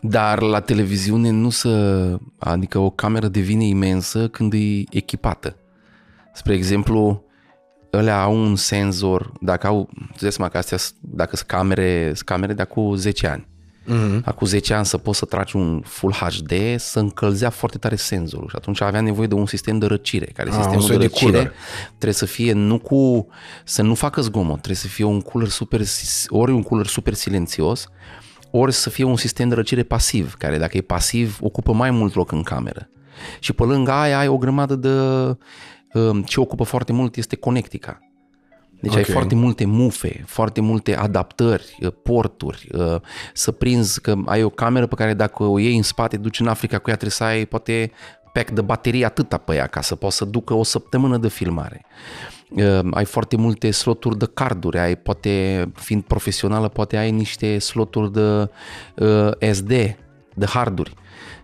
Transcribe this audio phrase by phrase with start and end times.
[0.00, 2.16] Dar la televiziune nu să...
[2.38, 5.56] Adică o cameră devine imensă când e echipată.
[6.34, 7.24] Spre exemplu,
[7.92, 9.88] ălea au un senzor, dacă au,
[10.20, 13.48] îți seama că astea, dacă sunt camere, sunt camere de acum 10 ani.
[13.86, 14.24] Mm-hmm.
[14.24, 18.48] Acum 10 ani să poți să tragi un Full HD, să încălzea foarte tare senzorul
[18.48, 21.30] și atunci avea nevoie de un sistem de răcire, care A, ah, sistemul de răcire
[21.30, 21.52] de
[21.88, 23.26] trebuie să fie nu cu,
[23.64, 25.80] să nu facă zgomot, trebuie să fie un cooler super,
[26.28, 27.88] ori un cooler super silențios,
[28.50, 32.14] ori să fie un sistem de răcire pasiv, care dacă e pasiv ocupă mai mult
[32.14, 32.88] loc în cameră.
[33.38, 34.88] Și pe lângă aia ai o grămadă de...
[35.92, 37.98] Um, ce ocupă foarte mult este conectica.
[38.80, 39.02] Deci okay.
[39.06, 42.96] ai foarte multe mufe, foarte multe adaptări, uh, porturi, uh,
[43.32, 46.46] să prinzi că ai o cameră pe care dacă o iei în spate, duci în
[46.46, 47.90] Africa cu ea, trebuie să ai poate
[48.32, 51.84] pack de baterie atâta pe ea ca să poți să ducă o săptămână de filmare.
[52.50, 58.12] Uh, ai foarte multe sloturi de carduri, ai poate, fiind profesională, poate ai niște sloturi
[58.12, 58.50] de
[59.52, 59.68] SD,
[60.34, 60.94] de harduri.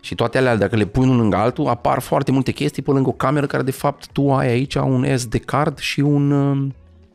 [0.00, 3.08] Și toate alea, dacă le pui unul lângă altul, apar foarte multe chestii pe lângă
[3.08, 6.28] o cameră care de fapt tu ai aici un SD card și un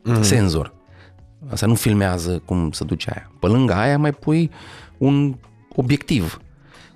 [0.02, 0.22] mm.
[0.22, 0.72] senzor.
[1.50, 3.30] Asta nu filmează cum să duce aia.
[3.40, 4.50] Pe lângă aia mai pui
[4.98, 5.34] un
[5.76, 6.40] obiectiv.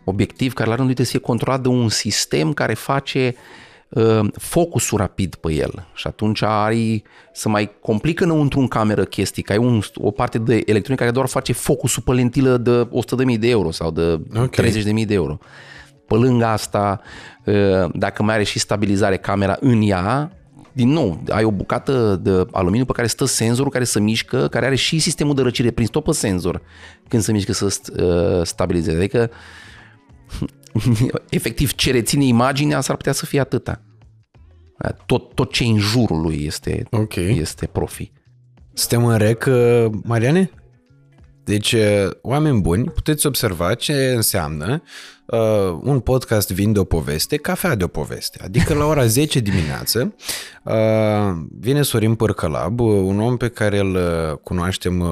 [0.05, 3.66] Obiectiv care la rândul trebuie să fie controlat de un sistem care face uh,
[4.33, 7.03] focusul rapid pe el și atunci ai
[7.33, 11.11] să mai complică înăuntru în cameră chestii, că ai un, o parte de electronică care
[11.11, 12.89] doar face focusul pe lentilă de
[13.33, 14.71] 100.000 de euro sau de okay.
[14.71, 15.39] 30.000 de euro.
[16.07, 17.01] Pe lângă asta,
[17.45, 17.55] uh,
[17.93, 20.33] dacă mai are și stabilizare camera în ea,
[20.73, 24.67] din nou, ai o bucată de aluminiu pe care stă senzorul care se mișcă, care
[24.67, 26.63] are și sistemul de răcire prins tot pe senzor
[27.09, 28.97] când se mișcă să uh, stabilizeze.
[28.97, 29.31] Adică,
[31.31, 33.81] efectiv, ce reține imaginea s-ar putea să fie atâta.
[35.07, 37.37] Tot, tot ce în jurul lui este, okay.
[37.41, 38.13] este profi.
[38.73, 40.51] Suntem în rec, uh, Mariane?
[41.45, 44.83] Deci, uh, oameni buni, puteți observa ce înseamnă
[45.27, 48.39] uh, un podcast vin de o poveste, cafea de o poveste.
[48.45, 50.15] Adică la ora 10 dimineață
[50.63, 50.73] uh,
[51.59, 55.09] vine Sorin Părcălab, un om pe care îl uh, cunoaștem uh,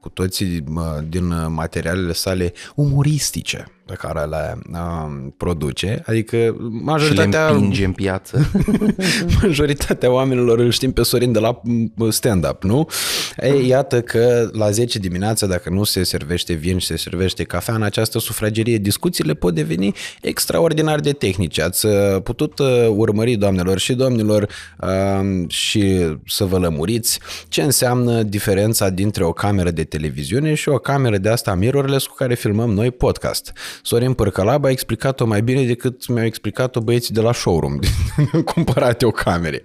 [0.00, 7.46] cu toții uh, din materialele sale umoristice pe care le uh, produce, adică majoritatea...
[7.46, 8.50] Și le împinge în piață.
[9.42, 11.60] majoritatea oamenilor îl știm pe Sorin de la
[12.08, 12.88] stand-up, nu?
[13.36, 17.74] Ei, iată că la 10 dimineața, dacă nu se servește vin și se servește cafea
[17.74, 21.62] în această sufragerie, discuțiile pot deveni extraordinar de tehnice.
[21.62, 24.48] Ați uh, putut uh, urmări, doamnelor și domnilor,
[24.80, 30.78] uh, și să vă lămuriți ce înseamnă diferența dintre o cameră de televiziune și o
[30.78, 33.52] cameră de asta mirrorless cu care filmăm noi podcast.
[33.82, 37.78] Sorin Părcălab a explicat-o mai bine decât mi-au explicat-o băieții de la showroom,
[38.54, 39.64] cumpărate o camere.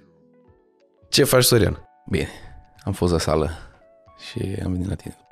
[1.10, 1.78] Ce faci, Sorin?
[2.10, 2.30] Bine,
[2.84, 3.52] am fost la sală
[4.30, 5.23] și am venit la tine după aia.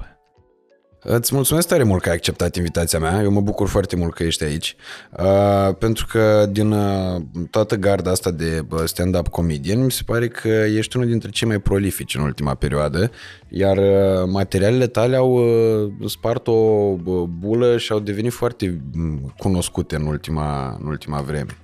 [1.04, 3.22] Îți mulțumesc tare mult că ai acceptat invitația mea.
[3.22, 4.76] Eu mă bucur foarte mult că ești aici.
[5.20, 10.28] Uh, pentru că din uh, toată garda asta de uh, stand-up comedian, mi se pare
[10.28, 13.12] că ești unul dintre cei mai prolifici în ultima perioadă,
[13.48, 19.34] iar uh, materialele tale au uh, spart o uh, bulă și au devenit foarte mm,
[19.38, 21.58] cunoscute în ultima, în ultima vreme.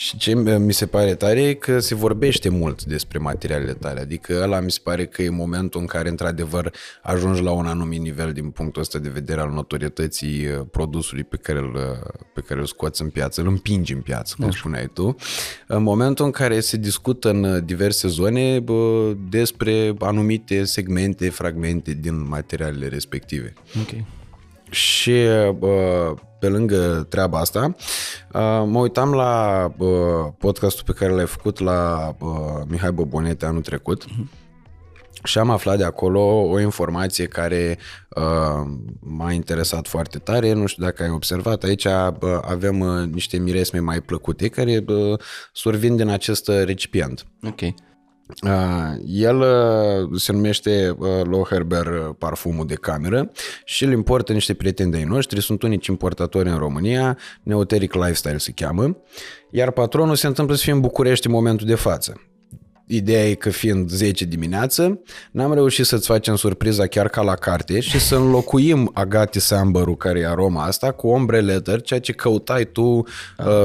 [0.00, 4.40] Și ce mi se pare tare e că se vorbește mult despre materialele tale, adică
[4.42, 8.32] ăla mi se pare că e momentul în care într-adevăr ajungi la un anumit nivel
[8.32, 12.60] din punctul ăsta de vedere al notorietății uh, produsului pe care îl, uh, pe care
[12.60, 15.16] îl scoți în piață, îl împingi în piață, cum spuneai tu,
[15.66, 22.28] în momentul în care se discută în diverse zone bă, despre anumite segmente, fragmente din
[22.28, 23.52] materialele respective.
[23.80, 24.04] Ok.
[24.70, 25.14] Și
[25.58, 27.74] bă, pe lângă treaba asta,
[28.66, 29.66] mă uitam la
[30.38, 32.12] podcastul pe care l-ai făcut la
[32.66, 34.24] Mihai Bobonete anul trecut uh-huh.
[35.22, 37.78] și am aflat de acolo o informație care
[39.00, 40.52] m-a interesat foarte tare.
[40.52, 41.86] Nu știu dacă ai observat, aici
[42.42, 42.76] avem
[43.12, 44.84] niște miresme mai plăcute care
[45.52, 47.26] survin din acest recipient.
[47.42, 47.60] Ok.
[48.42, 48.50] Uh,
[49.06, 51.86] el uh, se numește uh, Loherber
[52.18, 53.30] parfumul de cameră
[53.64, 58.52] și îl importă niște prieteni de-ai noștri, sunt unici importatori în România, Neoteric Lifestyle se
[58.52, 58.96] cheamă,
[59.50, 62.29] iar patronul se întâmplă să fie în București în momentul de față.
[62.92, 65.00] Ideea e că fiind 10 dimineață,
[65.30, 70.18] n-am reușit să-ți facem surpriza chiar ca la carte și să înlocuim Agati Sambaru, care
[70.18, 73.04] e aroma asta, cu Ombre Leather, ceea ce căutai tu uh,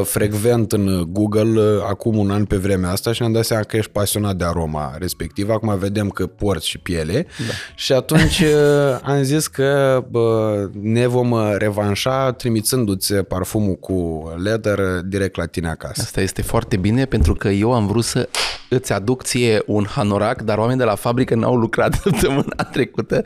[0.04, 3.78] frecvent în Google uh, acum un an pe vremea asta și ne-am dat seama că
[3.78, 5.50] ești pasionat de aroma respectiv.
[5.50, 7.54] Acum vedem că porți și piele da.
[7.76, 15.36] și atunci uh, am zis că uh, ne vom revanșa trimițându-ți parfumul cu leather direct
[15.36, 16.02] la tine acasă.
[16.02, 18.30] Asta este foarte bine pentru că eu am vrut să
[18.70, 23.26] îți aduc ție un hanorac, dar oamenii de la fabrică n-au lucrat săptămâna trecută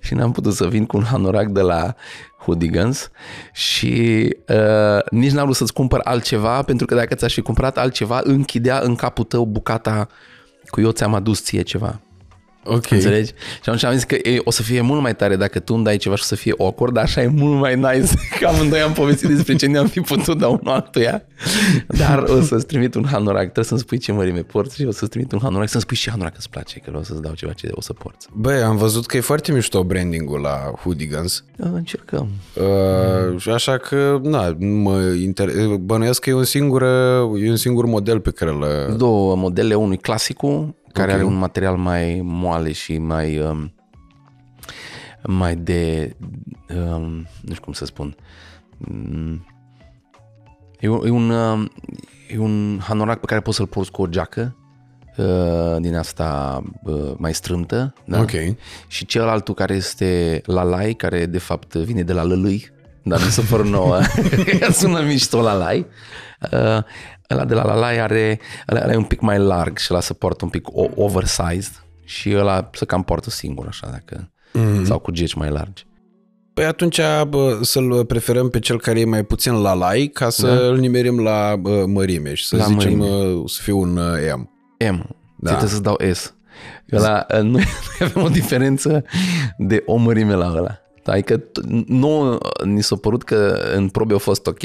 [0.00, 1.94] și n-am putut să vin cu un hanorac de la
[2.38, 3.10] Hoodigans
[3.52, 8.20] și uh, nici n-am vrut să-ți cumpăr altceva, pentru că dacă ți-aș fi cumpărat altceva,
[8.24, 10.08] închidea în capul tău bucata
[10.70, 12.00] cu eu ți-am adus ție ceva.
[12.64, 12.90] Ok.
[12.90, 13.32] Înțelegi?
[13.32, 15.84] Și atunci am zis că e, o să fie mult mai tare dacă tu îmi
[15.84, 18.80] dai ceva și o să fie awkward, dar așa e mult mai nice că amândoi
[18.80, 21.22] am povestit despre ce ne-am fi putut da unul altuia.
[21.86, 25.10] Dar o să-ți trimit un hanorac, trebuie să-mi spui ce mărime porți și o să-ți
[25.10, 27.68] trimit un hanorac, să-mi spui și hanorac îți place, că o să-ți dau ceva ce
[27.72, 28.28] o să porți.
[28.32, 31.44] Băi, am văzut că e foarte mișto branding-ul la Hoodigans.
[31.56, 32.28] Încercăm.
[33.36, 35.50] Uh, așa că, na, mă inter...
[35.80, 36.82] bănuiesc că e un singur,
[37.42, 38.94] e un singur model pe care îl...
[38.96, 41.16] Două modele, unul clasicul, care Ok.
[41.16, 43.72] are un material mai moale și mai um,
[45.22, 46.16] mai de
[46.74, 47.10] um,
[47.42, 48.16] nu știu cum să spun
[48.88, 49.46] Mm,
[50.80, 51.70] e un, e un, um,
[52.28, 54.56] e un hanorac pe care poți să-l porți cu o geacă
[55.16, 58.20] uh, din asta uh, mai strâmtă da?
[58.20, 58.30] Ok.
[58.86, 62.70] și cealaltul care este lalai care de fapt vine de la lălâi
[63.02, 63.98] dar nu se pără nouă
[64.72, 65.86] sună mișto lalai
[66.52, 66.82] uh,
[67.30, 70.12] ăla de la lalai are ăla, ăla e un pic mai larg și ăla se
[70.12, 74.84] poartă un pic o- oversized și ăla se cam poartă singur așa dacă mm-hmm.
[74.84, 75.88] sau cu geci mai largi
[76.54, 80.46] Păi atunci bă, să-l preferăm pe cel care e mai puțin la lai ca să
[80.46, 80.66] Da.
[80.66, 83.24] îl nimerim la bă, mărime și să La zicem mărime.
[83.24, 84.50] uh, să fie un uh, M.
[84.92, 85.16] M.
[85.36, 85.48] Da.
[85.50, 86.34] Trebuie să-ți dau S.
[86.92, 87.64] Ăla, uh, noi
[88.00, 89.04] avem o diferență
[89.58, 90.78] de o mărime la ăla.
[91.04, 94.62] Adică t- nu ni s-a părut că în probe a fost ok,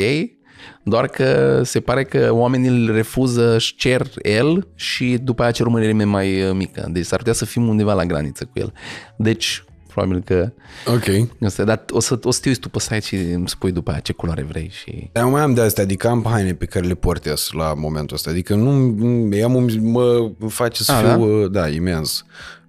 [0.83, 5.65] doar că se pare că oamenii îl refuză, își cer el și după aia cer
[5.65, 6.87] o mărime mai uh, mică.
[6.91, 8.73] Deci s-ar putea să fim undeva la graniță cu el.
[9.17, 10.51] Deci, probabil că
[10.85, 11.27] Ok.
[11.45, 13.91] asta, dar o să, o să te uiți tu pe site și îmi spui după
[13.91, 15.09] aia ce culoare vrei și...
[15.13, 18.29] Eu mai am de astea, adică am haine pe care le portez la momentul ăsta.
[18.29, 18.95] Adică nu,
[19.35, 21.59] ea mă, mă face să A, fiu, da?
[21.59, 22.25] da, imens.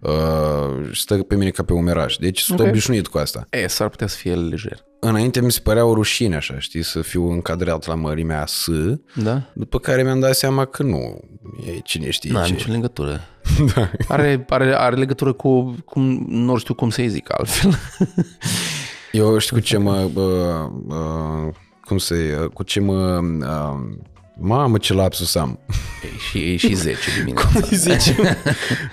[0.08, 2.16] Uh, și stă pe mine ca pe un meraș.
[2.16, 2.66] Deci sunt Ok.
[2.66, 3.46] obișnuit cu asta.
[3.50, 4.84] E, s-ar putea să fie lejer.
[5.00, 8.66] Înainte mi se părea o rușine așa, știi, să fiu încadrat la mărimea S,
[9.14, 9.42] Da?
[9.54, 11.20] după care mi-am dat seama că nu
[11.66, 12.52] e cine știe Nu are ce.
[12.52, 13.20] nicio legătură.
[14.08, 17.74] Are, are, are legătură cu, cum, nu știu cum să-i zic altfel.
[19.12, 20.08] Eu știu cu ce mă...
[20.14, 21.54] Uh, uh,
[21.84, 22.14] cum să
[22.52, 23.20] cu ce mă...
[23.40, 23.96] Uh,
[24.40, 25.58] mamă, ce lapsus am.
[26.04, 27.60] E, și, e și 10 dimineața.
[27.70, 28.16] Zice,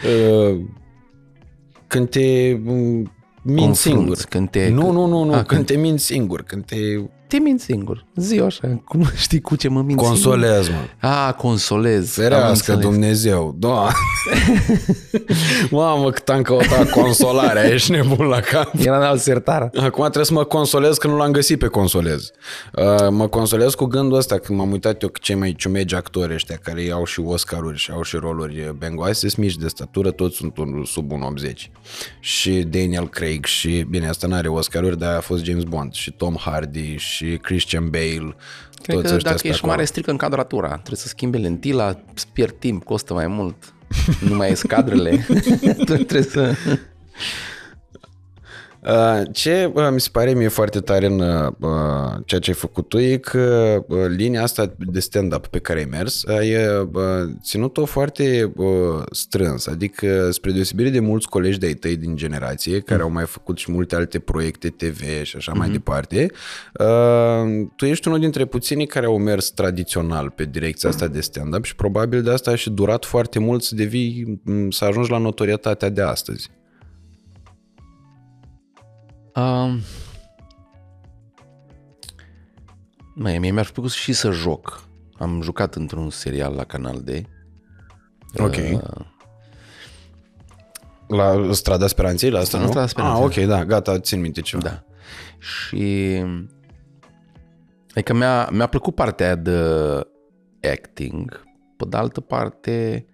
[0.05, 0.59] uh,
[1.93, 3.11] când te mm,
[3.41, 4.17] minți Confrunți, singur.
[4.29, 6.75] când te- Nu, nu, nu, nu, Ah, când te minți singur, când te
[7.33, 8.05] Te minți singur.
[8.15, 10.75] Zi așa, cum știi cu ce mă minți consolezi, mă.
[10.75, 10.95] singur?
[10.99, 12.17] Ah, consolez.
[12.17, 12.79] Am Ferească înțeles.
[12.79, 13.87] Dumnezeu, da.
[15.69, 18.71] Mamă, cât am căutat consolarea, ești nebun la cap.
[18.79, 19.61] Era în alt sertar.
[19.61, 22.31] Acum trebuie să mă consolez că nu l-am găsit pe consolez.
[22.73, 26.33] Uh, mă consolez cu gândul ăsta când m-am uitat eu că cei mai ciumegi actori
[26.33, 30.35] ăștia care au și Oscaruri și au și roluri bengoase, sunt mici de statură, toți
[30.35, 31.53] sunt un, sub 1,80.
[32.19, 36.35] Și Daniel Craig și, bine, asta n-are Oscaruri, dar a fost James Bond și Tom
[36.39, 38.35] Hardy și Christian Bale.
[38.81, 39.71] Cred toți că ăștia dacă sunt ești acolo.
[39.71, 40.67] mare, strică încadratura.
[40.67, 43.73] Trebuie să schimbe lentila, îți pierd timp, costă mai mult.
[44.19, 45.25] Nu mai e cadrele.
[45.85, 46.55] Trebuie să...
[48.87, 52.89] Uh, Ce uh, mi se pare mie foarte tare în uh, ceea ce ai făcut
[52.89, 57.85] tu e că uh, linia asta de stand-up pe care ai mers, ai uh, ținut-o
[57.85, 58.67] foarte uh,
[59.11, 63.57] strâns, adică spre deosebire de mulți colegi de-ai tăi din generație, care au mai făcut
[63.57, 66.31] și multe alte proiecte TV și așa mai departe,
[66.79, 71.63] uh, tu ești unul dintre puținii care au mers tradițional pe direcția asta de stand-up
[71.63, 75.17] și probabil de asta a și durat foarte mult să devii, m, să ajungi la
[75.17, 76.49] notorietatea de astăzi.
[79.35, 79.79] Um,
[83.15, 84.87] mai, mie mi-ar fi plăcut și să joc.
[85.17, 87.09] Am jucat într-un serial la Canal D.
[88.37, 88.55] Ok.
[91.07, 92.69] La Strada Speranței, la asta, La nu?
[92.69, 93.23] Strada Speranței.
[93.23, 94.63] Ah, ok, da, gata, țin minte ceva.
[94.63, 94.83] Da.
[95.39, 96.23] Și
[97.91, 99.59] adică mi-a, mi-a plăcut partea aia de
[100.71, 101.43] acting.
[101.77, 103.05] Pe de altă parte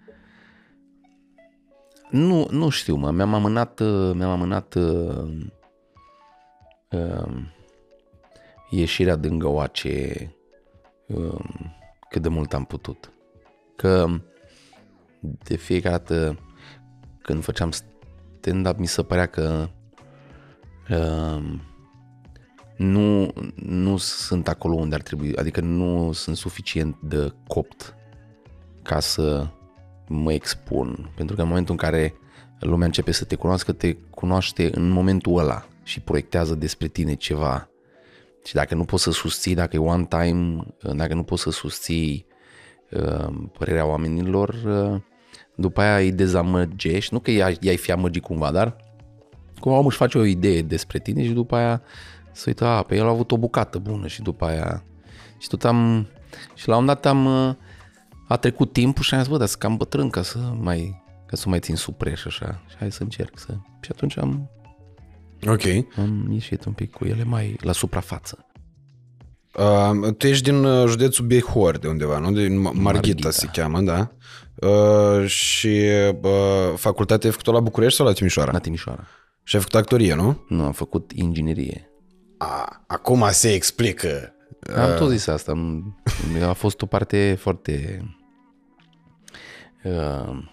[2.09, 5.47] nu, nu știu, mă, mi-am amânat, uh, mi-am amânat uh,
[6.91, 7.43] uh,
[8.69, 10.35] ieșirea din găoace
[11.07, 11.45] uh,
[12.09, 13.11] cât de mult am putut.
[13.75, 14.07] Că
[15.19, 16.39] de fiecare dată
[17.21, 19.69] când făceam stand-up mi se părea că
[20.89, 21.43] uh,
[22.77, 27.95] nu, nu sunt acolo unde ar trebui, adică nu sunt suficient de copt
[28.81, 29.47] ca să
[30.07, 31.11] mă expun.
[31.15, 32.13] Pentru că în momentul în care
[32.59, 37.69] lumea începe să te cunoască, te cunoaște în momentul ăla și proiectează despre tine ceva.
[38.43, 40.63] Și dacă nu poți să susții, dacă e one time,
[40.95, 42.25] dacă nu poți să susții
[42.91, 43.27] uh,
[43.57, 45.01] părerea oamenilor, uh,
[45.55, 48.75] după aia îi dezamăgești, nu că i-ai, i-ai fi amăgit cumva, dar
[49.59, 51.81] cumva omul își face o idee despre tine și după aia
[52.31, 54.83] să uită, a, pe el a avut o bucată bună și după aia
[55.37, 56.07] și tot am,
[56.53, 57.55] și la un dat am, uh,
[58.27, 61.35] a trecut timpul și am zis, bă, dar sunt cam bătrân ca să mai, ca
[61.35, 64.49] să mai țin supreș așa și hai să încerc să, și atunci am,
[65.47, 65.63] Ok.
[65.97, 68.45] am ieșit un pic cu ele mai la suprafață.
[69.57, 72.31] Uh, tu ești din uh, județul Bihor de undeva, nu?
[72.31, 73.29] Din Ma- Marghita, Marghita.
[73.31, 74.11] se cheamă, da?
[74.67, 75.81] Uh, și
[76.21, 78.51] uh, facultatea ai făcut-o la București sau la Timișoara?
[78.51, 79.07] La Timișoara.
[79.43, 80.45] Și ai făcut actorie, nu?
[80.47, 81.89] Nu, am făcut inginerie.
[82.37, 84.33] A, acum se explică.
[84.75, 85.51] Am tot zis asta.
[85.51, 86.01] Am-
[86.47, 88.01] A fost o parte foarte...
[89.83, 90.43] uh,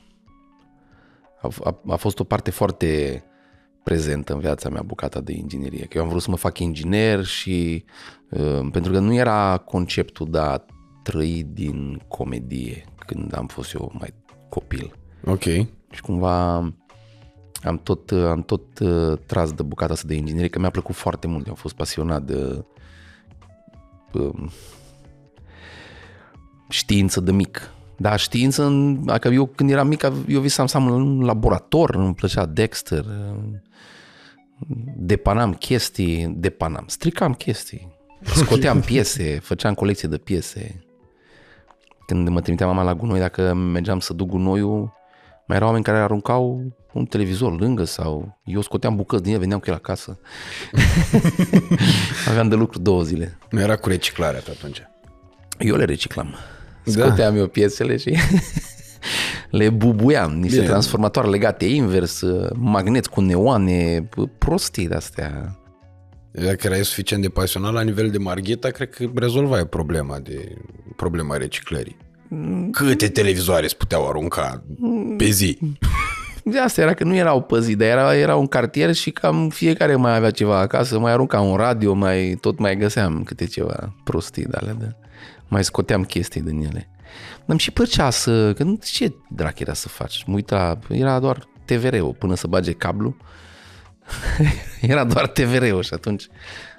[1.43, 3.23] A, a, a fost o parte foarte
[3.87, 5.85] prezentă în viața mea, bucata de inginerie.
[5.85, 7.85] Că eu am vrut să mă fac inginer și...
[8.31, 10.64] uh, Pentru că nu era conceptul de a
[11.02, 14.14] trăi din comedie când am fost eu mai
[14.49, 14.93] copil.
[15.25, 15.43] Ok.
[15.90, 16.55] Și cumva
[17.62, 21.26] am tot, am tot uh, tras de bucata asta de inginerie, că mi-a plăcut foarte
[21.26, 21.45] mult.
[21.47, 22.64] Eu am fost pasionat de
[24.12, 24.50] um,
[26.69, 27.71] știință de mic.
[27.97, 32.15] Da, știință, în- dacă eu când eram mic, eu visam să am un laborator, îmi
[32.15, 33.37] plăcea Dexter, uh,
[34.97, 40.81] depanam chestii, depanam, stricam chestii, scoteam piese, făceam colecție de piese.
[42.07, 44.93] Când mă trimitea mama la gunoi, dacă mergeam să duc gunoiul,
[45.47, 46.62] mai erau oameni care aruncau
[46.93, 50.19] un televizor lângă sau eu scoteam bucăți din el, veneam cu el acasă.
[52.29, 53.38] Aveam de lucru două zile.
[53.50, 54.83] Nu era cu reciclarea pe atunci.
[55.59, 56.35] Eu le reciclam.
[56.95, 57.07] Da.
[57.07, 58.16] Scoteam eu piesele și
[59.50, 60.33] le bubuiam.
[60.33, 60.69] Niște Bine.
[60.69, 62.23] transformatoare legate invers,
[62.55, 65.59] magnet cu neoane, prostii de-astea.
[66.31, 70.55] Dacă erai suficient de pasionat la nivel de Marghita, cred că rezolvai problema de
[70.97, 71.97] problema reciclării.
[72.71, 74.64] Câte televizoare se puteau arunca
[75.16, 75.59] pe zi?
[76.49, 79.97] De asta era că nu erau păzit, dar era, era un cartier și cam fiecare
[79.97, 84.45] mai avea ceva acasă, mai arunca un radio, mai tot mai găseam câte ceva prostii
[84.45, 84.95] de alea, de,
[85.49, 86.88] mai scoteam chestii din ele.
[87.37, 91.19] Dar îmi și plăcea să, că nu ce drac era să faci, mă uita, era
[91.19, 93.17] doar TVR-ul până să bage cablu,
[94.81, 96.26] era doar TVR-ul și atunci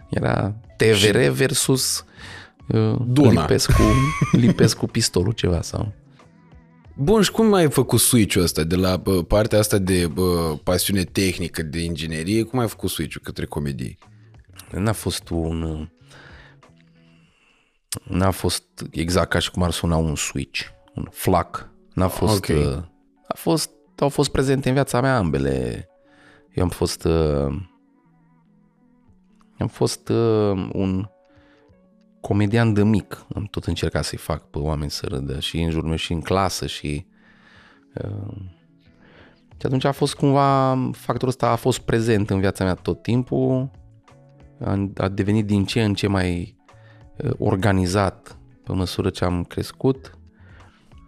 [0.10, 2.06] era TVR versus
[2.68, 3.42] uh, Duna.
[3.42, 3.82] Lipescu,
[4.42, 5.94] Lipescu pistolul ceva sau...
[7.00, 11.04] Bun, și cum ai făcut switch-ul ăsta de la bă, partea asta de bă, pasiune
[11.04, 13.98] tehnică de inginerie, cum ai făcut switch-ul către comedie?
[14.72, 15.90] N-a fost un...
[18.04, 20.62] N-a fost exact ca și cum ar suna un switch,
[20.96, 21.70] un flac.
[21.94, 22.50] N-a fost...
[22.50, 22.58] Ok.
[22.58, 22.78] uh,
[23.28, 25.88] A fost au fost prezente în viața mea ambele.
[26.54, 27.04] Eu am fost...
[27.06, 27.56] uh,
[29.60, 31.10] Am fost uh, un
[32.22, 33.26] comedian de mic.
[33.36, 36.22] Am tot încercat să-i fac pe oameni să râdă și în jurul meu și în
[36.22, 37.06] clasă și...
[38.04, 38.36] uh,
[39.60, 43.72] Și atunci a fost cumva, factorul ăsta a fost prezent în viața mea tot timpul
[44.66, 46.57] a, a devenit din ce în ce mai uh,
[47.38, 50.18] organizat pe măsură ce am crescut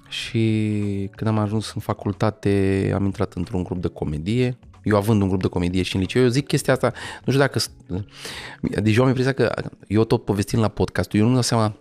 [0.10, 4.58] și când am ajuns în facultate am intrat într-un grup de comedie.
[4.84, 6.92] Eu având un grup de comedie și în liceu, eu zic chestia asta,
[7.26, 7.60] nu știu dacă...
[8.82, 9.54] Deci eu am impresia că
[9.88, 11.76] eu tot povestind la podcast, eu nu-mi dau seama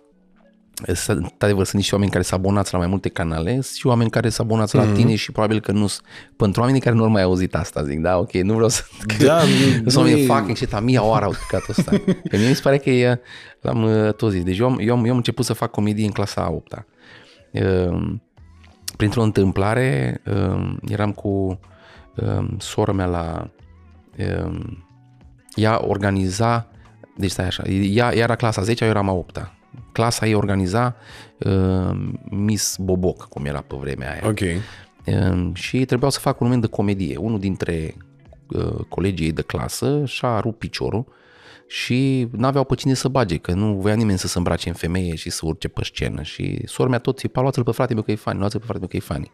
[1.07, 4.29] într-adevăr sunt niște oameni care s-au abonați la mai multe canale sunt și oameni care
[4.29, 6.05] s-au abonați la tine și probabil că nu sunt
[6.35, 8.83] pentru oamenii care nu au mai auzit asta zic, da, ok, nu vreau să
[9.25, 11.91] Da, Sunt nu oameni e- fucking shit, a mia oară au căcatul ăsta.
[12.29, 13.21] Că mie mi se pare că e,
[13.61, 14.43] l-am uh, tot zis.
[14.43, 16.85] Deci eu am, eu, am, eu am început să fac comedie în clasa a 8
[18.97, 21.59] Printr-o întâmplare uh, eram cu
[22.15, 23.51] uh, sora mea la...
[24.17, 24.59] Uh,
[25.55, 26.67] ea organiza...
[27.17, 29.58] Deci stai așa, ea, ea era clasa 10 eu eram a 8
[29.91, 30.95] Clasa ei organiza
[31.37, 34.21] uh, Miss Boboc, cum era pe vremea aia.
[34.27, 34.39] Ok.
[35.05, 37.17] Um, și trebuiau să fac un moment de comedie.
[37.17, 37.95] Unul dintre
[38.49, 41.05] uh, colegii ei de clasă și-a rupt piciorul
[41.67, 45.15] și n-aveau pe cine să bage, că nu voia nimeni să se îmbrace în femeie
[45.15, 46.21] și să urce pe scenă.
[46.21, 48.79] Și sora mea tot țipa, luați-l pe frate meu că e funny, luați-l pe frate
[48.79, 49.31] meu că e funny.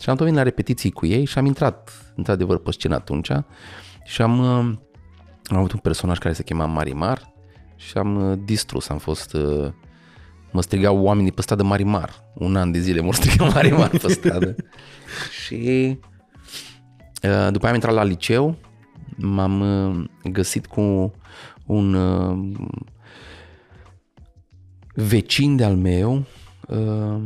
[0.00, 3.30] Și am tot venit la repetiții cu ei și am intrat într-adevăr pe scenă atunci
[4.04, 4.76] și am, uh,
[5.44, 7.33] am avut un personaj care se chema Marimar
[7.76, 9.32] și am uh, distrus, am fost...
[9.32, 9.72] Uh,
[10.52, 12.24] mă strigau oamenii pe stradă Marimar.
[12.34, 14.56] Un an de zile mă strigau Marimar pe stradă.
[15.44, 15.98] și
[17.22, 18.56] uh, după aia am intrat la liceu,
[19.16, 21.14] m-am uh, găsit cu
[21.66, 22.52] un uh,
[24.94, 26.24] vecin de-al meu
[26.68, 27.20] uh,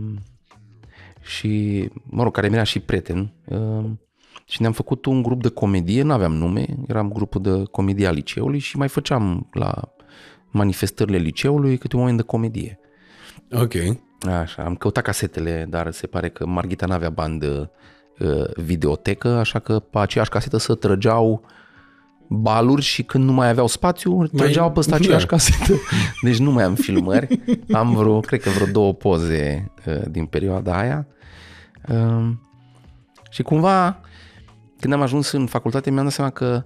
[1.21, 3.85] și, mă rog, care mi era și prieten uh,
[4.45, 8.15] și ne-am făcut un grup de comedie, nu aveam nume, eram grupul de comedie al
[8.15, 9.95] liceului și mai făceam la
[10.51, 12.79] manifestările liceului câte un moment de comedie.
[13.53, 13.75] Ok.
[14.41, 17.71] Așa, am căutat casetele, dar se pare că Marghita n-avea bani de
[18.19, 21.43] uh, videotecă, așa că pe aceeași casetă să trăgeau
[22.29, 25.31] baluri și când nu mai aveau spațiu, trăgeau pe aceeași da.
[25.31, 25.73] casetă.
[26.23, 27.41] Deci nu mai am filmări.
[27.73, 31.07] Am vreo, cred că vreo două poze uh, din perioada aia.
[31.89, 32.29] Uh,
[33.31, 34.01] și cumva,
[34.81, 36.65] când am ajuns în facultate, mi-am dat seama că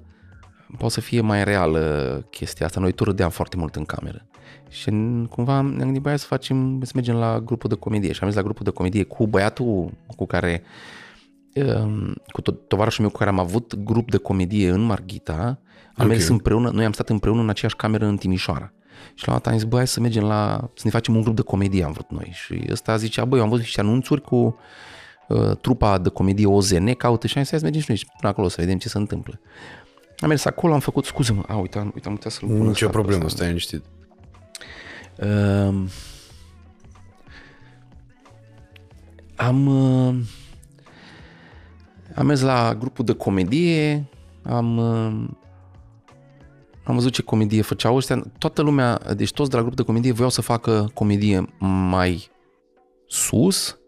[0.79, 2.81] poate să fie mai reală chestia asta.
[2.81, 4.27] Noi tot râdeam foarte mult în cameră.
[4.69, 4.91] Și
[5.29, 8.13] cumva ne-am gândit, băi, să facem, să mergem la grupul de comedie.
[8.13, 10.63] Și am mers la grupul de comedie cu băiatul cu care,
[11.55, 15.59] um, cu tot, tovarășul meu cu care am avut grup de comedie în Marghita.
[15.95, 16.07] Am Ok.
[16.07, 18.73] mers împreună, noi am stat împreună în aceeași cameră în Timișoara.
[19.15, 21.23] Și la un dat am zis, băi, hai să mergem la, să ne facem un
[21.23, 22.31] grup de comedie, am vrut noi.
[22.33, 24.57] Și ăsta zicea, băi, eu am văzut niște anunțuri cu
[25.29, 28.33] uh, trupa de comedie OZN, caută și am zis, hai să mergem și noi până
[28.33, 29.41] acolo să vedem ce se întâmplă.
[30.23, 32.63] Am mers acolo, am făcut, scuze-mă, a, uite, am, uite, am uitat să-l pun în
[32.63, 33.37] Nicio startul problemă, ăsta.
[33.37, 33.85] stai liniștit.
[35.19, 35.89] Um,
[39.37, 40.15] am, uh,
[42.15, 44.09] am mers la grupul de comedie,
[44.43, 45.29] am, uh,
[46.85, 48.23] am văzut ce comedie făceau ăștia.
[48.39, 51.55] Toată lumea, deci toți de la grupul de comedie voiau să facă comedie
[51.91, 52.31] mai
[53.07, 53.79] sus,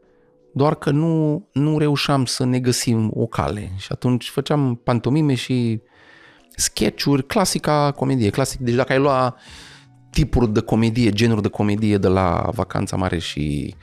[0.53, 3.73] doar că nu, nu reușeam să ne găsim o cale.
[3.77, 5.81] Și atunci făceam pantomime și
[6.57, 8.61] sketch-uri, clasica comedie, clasic.
[8.61, 9.37] Deci dacă ai lua
[10.11, 13.75] tipuri de comedie, genuri de comedie de la Vacanța Mare și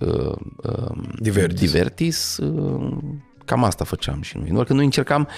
[0.00, 1.60] uh, uh, Divertis.
[1.60, 2.96] Divertis uh,
[3.44, 4.48] cam asta făceam și noi.
[4.48, 5.28] Doar că noi încercam,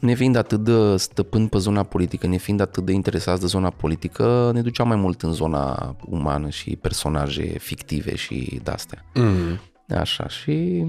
[0.00, 3.70] ne fiind atât de stăpân pe zona politică, ne fiind atât de interesați de zona
[3.70, 9.04] politică, ne duceam mai mult în zona umană și personaje fictive și de-astea.
[9.14, 9.60] Mm.
[9.98, 10.84] Așa, și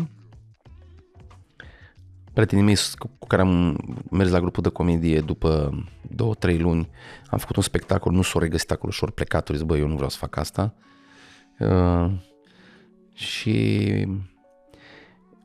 [2.33, 3.77] prietenii mei cu cu care am
[4.11, 6.89] mers la grupul de comedie după două, trei luni,
[7.29, 9.87] am făcut un spectacol, nu s-o regăsit acolo și ori plecat, ori zis, bă, eu
[9.87, 10.73] nu vreau să fac asta.
[11.59, 12.11] Uh,
[13.13, 13.87] și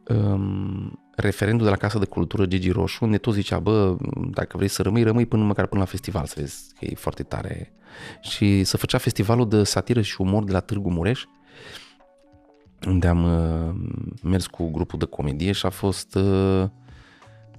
[0.08, 3.96] um, referendul de la Casa de Cultură Gigi Roșu ne tot zicea, bă,
[4.30, 7.22] dacă vrei să rămâi, rămâi până măcar până la festival, să vezi că e foarte
[7.22, 7.72] tare.
[8.20, 11.24] Și să făcea festivalul de satiră și umor de la Târgu Mureș,
[12.86, 13.74] unde am uh,
[14.22, 16.68] mers cu grupul de comedie și a fost uh,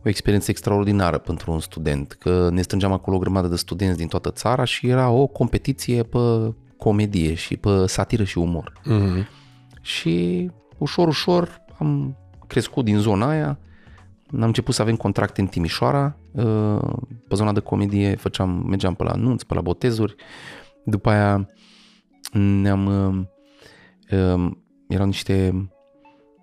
[0.06, 4.08] o experiență extraordinară pentru un student, că ne strângeam acolo o grămadă de studenți din
[4.08, 8.74] toată țara și era o competiție pe comedie și pe satiră și umor.
[8.84, 9.28] Mm.
[9.82, 13.60] Și ușor, ușor am crescut din zona aia,
[14.34, 16.94] am început să avem contracte în Timișoara, uh,
[17.28, 20.15] pe zona de comedie făceam, mergeam pe la anunți, pe la botezuri,
[20.84, 21.50] după aia
[22.32, 25.67] ne-am, uh, um, erau niște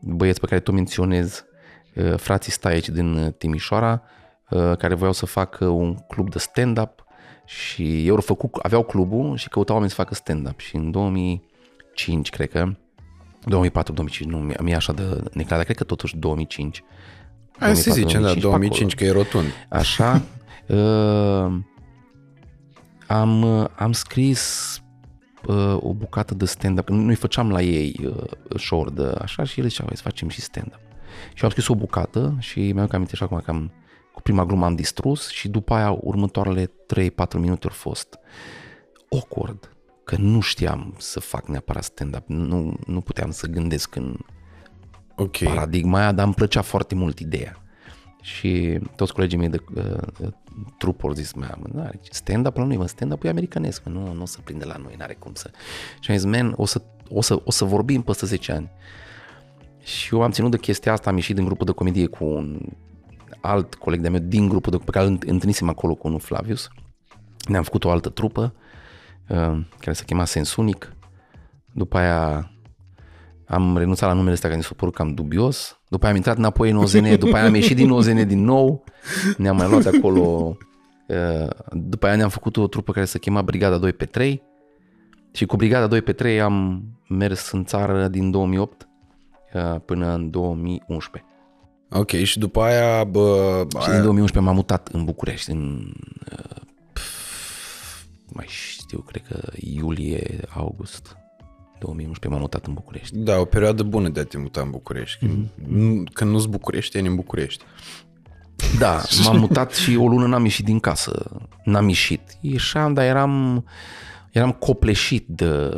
[0.00, 1.44] băieți pe care tu menționez,
[1.94, 4.02] uh, frații Staieci din uh, Timișoara,
[4.50, 7.04] uh, care voiau să facă un club de stand-up
[7.44, 12.30] și eu au făcut, aveau clubul și căutau oameni să facă stand-up și în 2005,
[12.30, 12.76] cred că,
[13.50, 15.02] 2004-2005, nu, mi- mi-e așa de
[15.32, 16.82] neclar, dar cred că totuși 2005.
[17.58, 19.46] Hai să 2004, zicem, da, 2005, pe 2005, că e rotund.
[19.68, 20.22] Așa.
[20.66, 21.60] uh,
[23.06, 24.78] am, uh, am scris
[25.46, 26.88] uh, o bucată de stand-up.
[26.88, 30.40] Noi făceam la ei uh, show de așa și ele ziceau, hai să facem și
[30.40, 30.80] stand-up.
[31.34, 33.72] Și am scris o bucată și mi-am aminte și acum că am,
[34.12, 36.70] cu prima glumă am distrus și după aia următoarele 3-4
[37.34, 38.18] minute au fost
[39.10, 44.16] awkward, că nu știam să fac neapărat stand-up, nu, nu puteam să gândesc în
[45.16, 45.38] Ok.
[45.44, 47.62] paradigma aia, dar îmi plăcea foarte mult ideea.
[48.22, 49.62] Și toți colegii mei de
[50.58, 54.12] uh, trup au zis, mă, mă, stand-up la noi, mă, stand-up e americanesc, mă, nu,
[54.12, 55.50] nu o să prinde la noi, n-are cum să...
[56.00, 58.70] Și am zis, man, o să, o să, o să vorbim peste 10 ani.
[59.82, 62.60] Și eu am ținut de chestia asta, am ieșit din grupul de comedie cu un
[63.40, 66.68] alt coleg de-a meu din grupul de, pe care îl întâlnisem acolo cu unul Flavius.
[67.48, 68.54] Ne-am făcut o altă trupă
[69.28, 70.92] uh, care se chema Sensunic.
[71.72, 72.53] După aia
[73.54, 75.80] am renunțat la numele ăsta care mi s-a părut cam dubios.
[75.88, 78.84] După aia am intrat înapoi în OZN, după aia am ieșit din OZN din nou.
[79.36, 80.56] Ne-am mai luat de acolo.
[81.06, 84.42] uh, După aia ne-am făcut o trupă care se chema Brigada 2 pe 3
[85.32, 88.88] și cu Brigada 2 pe 3 am mers în țară din 2008
[89.54, 91.30] uh, până în 2011.
[91.90, 95.92] Ok, și după aia, bă, Și din aia, 2011 m-am mutat în București, în
[96.32, 96.60] uh,
[96.92, 101.16] pf, mai știu, cred că iulie, august
[101.78, 103.16] 2011 m-am mutat în București.
[103.18, 105.26] da, o perioadă bună de a te muta în București.
[105.26, 106.12] Când, mm-hmm.
[106.12, 107.64] când nu-ți bucureșteni în București.
[108.78, 111.40] Da, m-am mutat și o lună n-am ieșit din casă.
[111.64, 112.20] N-am ieșit.
[112.40, 113.64] Ieșeam, dar eram,
[114.32, 115.70] eram copleșit de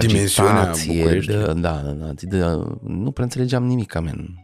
[0.00, 1.54] Dimensiunea agitație, Bucureștiului.
[1.54, 2.38] de, da, da, da, de,
[2.82, 4.43] nu prea înțelegeam nimic, amen.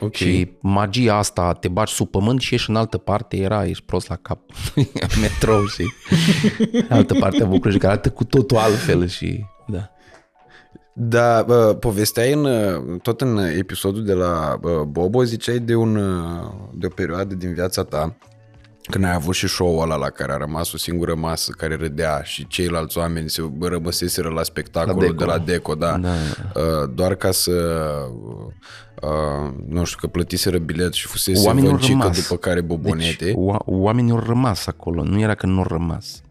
[0.00, 0.14] Ok.
[0.14, 4.08] Și magia asta, te bagi sub pământ și ești în altă parte, era, ești prost
[4.08, 4.40] la cap,
[5.20, 5.84] metrou și
[6.88, 9.88] altă parte a București, care arată cu totul altfel și, da.
[10.96, 12.48] Da, bă, povesteai în,
[13.02, 16.00] tot în episodul de la bă, Bobo, ziceai de, un,
[16.74, 18.16] de o perioadă din viața ta
[18.90, 22.22] când ai avut și show-ul ăla la care a rămas o singură masă care râdea
[22.22, 25.18] și ceilalți oameni se rămăseseră la spectacolul la Deco.
[25.18, 26.08] de la Deco, da, da.
[26.54, 27.52] Uh, doar ca să
[29.02, 33.24] uh, nu știu, că plătiseră bilet și fusese oamenii vâncică după care bobonete.
[33.24, 36.22] Deci, oamenii au rămas acolo, nu era că nu au rămas.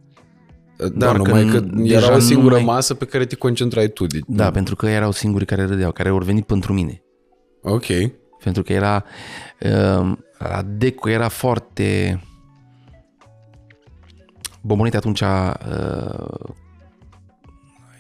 [0.78, 2.64] Da, Doar numai că, că era o singură mai...
[2.64, 4.06] masă pe care te concentrai tu.
[4.06, 4.52] Deci, da, nu.
[4.52, 7.04] pentru că erau singurii care râdeau, care au venit pentru mine.
[7.62, 7.86] Ok.
[8.44, 9.04] Pentru că era...
[9.60, 12.20] Uh, la Deco era foarte...
[14.64, 16.50] Bombonete atunci uh,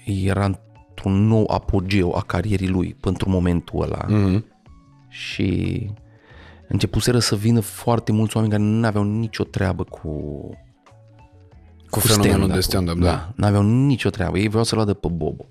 [0.05, 4.05] era într-un nou apogeu a carierii lui pentru momentul ăla.
[4.05, 4.43] Mm-hmm.
[5.09, 5.89] Și
[6.67, 10.09] începuseră să vină foarte mulți oameni care nu aveau nicio treabă cu
[11.89, 12.55] cu, cu fenomenul stand-up.
[12.55, 13.05] de stand-up, da.
[13.05, 13.33] da.
[13.35, 14.37] N-aveau nicio treabă.
[14.37, 15.45] Ei vreau să-l de pe Bobo.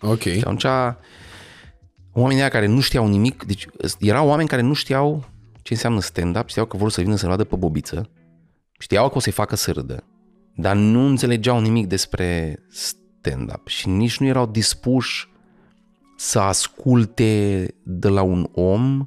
[0.00, 0.20] Ok.
[0.20, 0.66] Și atunci
[2.12, 3.66] oamenii care nu știau nimic, deci
[3.98, 5.24] erau oameni care nu știau
[5.62, 8.10] ce înseamnă stand-up, știau că vor să vină să-l vadă pe Bobiță,
[8.78, 10.04] știau că o să-i facă să râdă,
[10.56, 15.28] dar nu înțelegeau nimic despre stand-up și nici nu erau dispuși
[16.16, 19.06] să asculte de la un om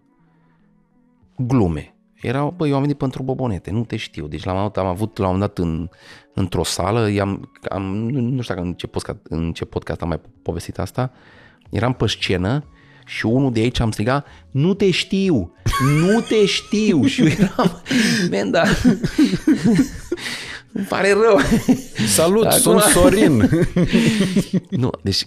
[1.37, 1.93] glume.
[2.13, 4.27] Erau, băi, oamenii pentru bobonete, nu te știu.
[4.27, 5.89] Deci la am avut la un moment dat în,
[6.33, 10.07] într-o sală, i-am, am, nu, nu știu dacă în ce, podcast, în ce podcast am
[10.07, 11.11] mai povestit asta,
[11.69, 12.63] eram pe scenă
[13.05, 15.53] și unul de aici am strigat, nu te știu,
[16.01, 17.05] nu te știu.
[17.11, 17.81] și eu eram,
[18.29, 18.63] men, da,
[20.73, 21.39] îmi pare rău.
[22.07, 22.59] Salut, Acum...
[22.59, 23.49] sunt Sorin.
[24.69, 25.25] nu, deci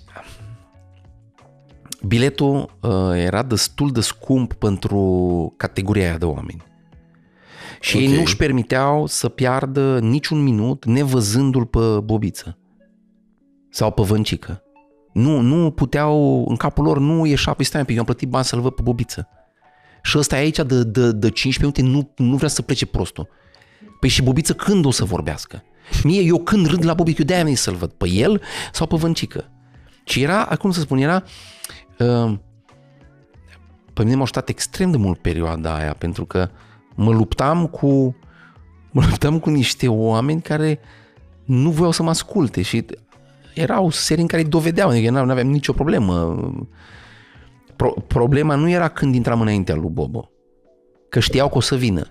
[2.07, 6.63] biletul uh, era destul de scump pentru categoria aia de oameni.
[7.81, 8.09] Și okay.
[8.09, 12.59] ei nu-și permiteau să piardă niciun minut nevăzându-l pe Bobiță
[13.71, 14.63] sau pe Vâncică.
[15.13, 18.29] Nu, nu puteau, în capul lor nu ieșea, păi stai un pic, eu am plătit
[18.29, 19.29] bani să-l văd pe Bobiță.
[20.03, 23.29] Și ăsta e aici de, de, de 15 minute, nu, nu vrea să plece prostul.
[24.03, 25.63] Păi și Bobiță când o să vorbească?
[26.05, 28.97] Mie, eu când râd la Bobiță, eu de-aia venit să-l văd, pe el sau pe
[28.97, 29.51] Vâncică.
[30.05, 31.23] Și era, acum să spun, era...
[31.99, 32.39] Uh,
[33.93, 38.17] pe mine m-a ajutat extrem de mult perioada aia, pentru că uh, mă luptam cu
[38.91, 40.81] mă luptam cu niște oameni care
[41.45, 42.85] nu voiau să mă asculte și
[43.55, 46.37] erau serii în care îi dovedeau, adică nu aveam nicio problemă.
[47.77, 50.31] Pro- problema nu era când intram înaintea lui Bobo,
[51.09, 52.07] că știau că o să vină.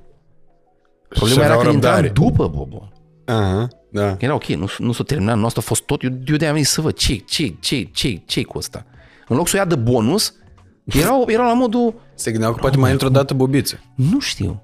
[1.13, 2.89] Problema era când intram după Bobo.
[3.25, 4.15] Aha, da.
[4.19, 6.53] Era ok, nu, nu s-a terminat, nu asta a fost tot, eu, eu de-aia am
[6.53, 8.85] venit să văd ce, ce, ce, ce, ce cu asta.
[9.27, 10.33] În loc să o ia de bonus,
[10.85, 11.93] erau, erau la modul...
[12.15, 13.79] Se gândeau că poate mai într-o dată bobiță.
[13.95, 14.61] Nu știu.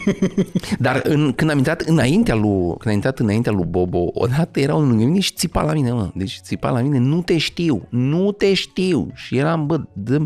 [0.78, 4.74] Dar în, când am intrat înaintea lui, când am intrat înaintea lui Bobo, odată era
[4.74, 6.10] unul lângă mine și țipa la mine, mă.
[6.14, 9.10] Deci țipa la mine, nu te știu, nu te știu.
[9.14, 10.22] Și eram, bă, dă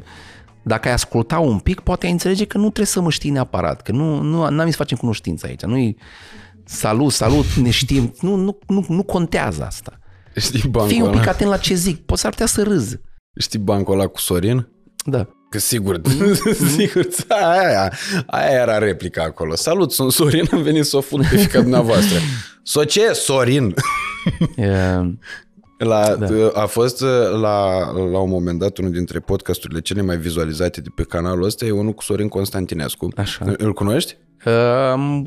[0.68, 3.82] dacă ai asculta un pic, poate ai înțelege că nu trebuie să mă știi neapărat,
[3.82, 5.62] că nu, nu am să facem cunoștință aici.
[5.62, 5.96] Nu-i
[6.64, 8.14] salut, salut, ne știm.
[8.20, 9.98] Nu, nu, nu, nu contează asta.
[10.36, 13.00] Știi bancul Fii un pic atent la ce zic, poți ar putea să râzi.
[13.40, 14.68] Știi bancul ăla cu Sorin?
[15.04, 15.28] Da.
[15.50, 16.00] Că sigur,
[16.76, 17.92] sigur, aia,
[18.26, 19.54] aia era replica acolo.
[19.54, 22.18] Salut, sunt Sorin, am venit să o fut pe fica dumneavoastră.
[22.62, 23.12] So ce?
[23.12, 23.74] Sorin.
[25.78, 25.90] Yeah.
[25.90, 26.60] La, da.
[26.62, 27.00] A fost
[27.40, 31.64] la, la un moment dat unul dintre podcasturile cele mai vizualizate de pe canalul ăsta
[31.64, 33.08] e unul cu Sorin Constantinescu.
[33.16, 33.54] Așa.
[33.56, 34.16] Îl cunoști?
[34.44, 35.22] Uh,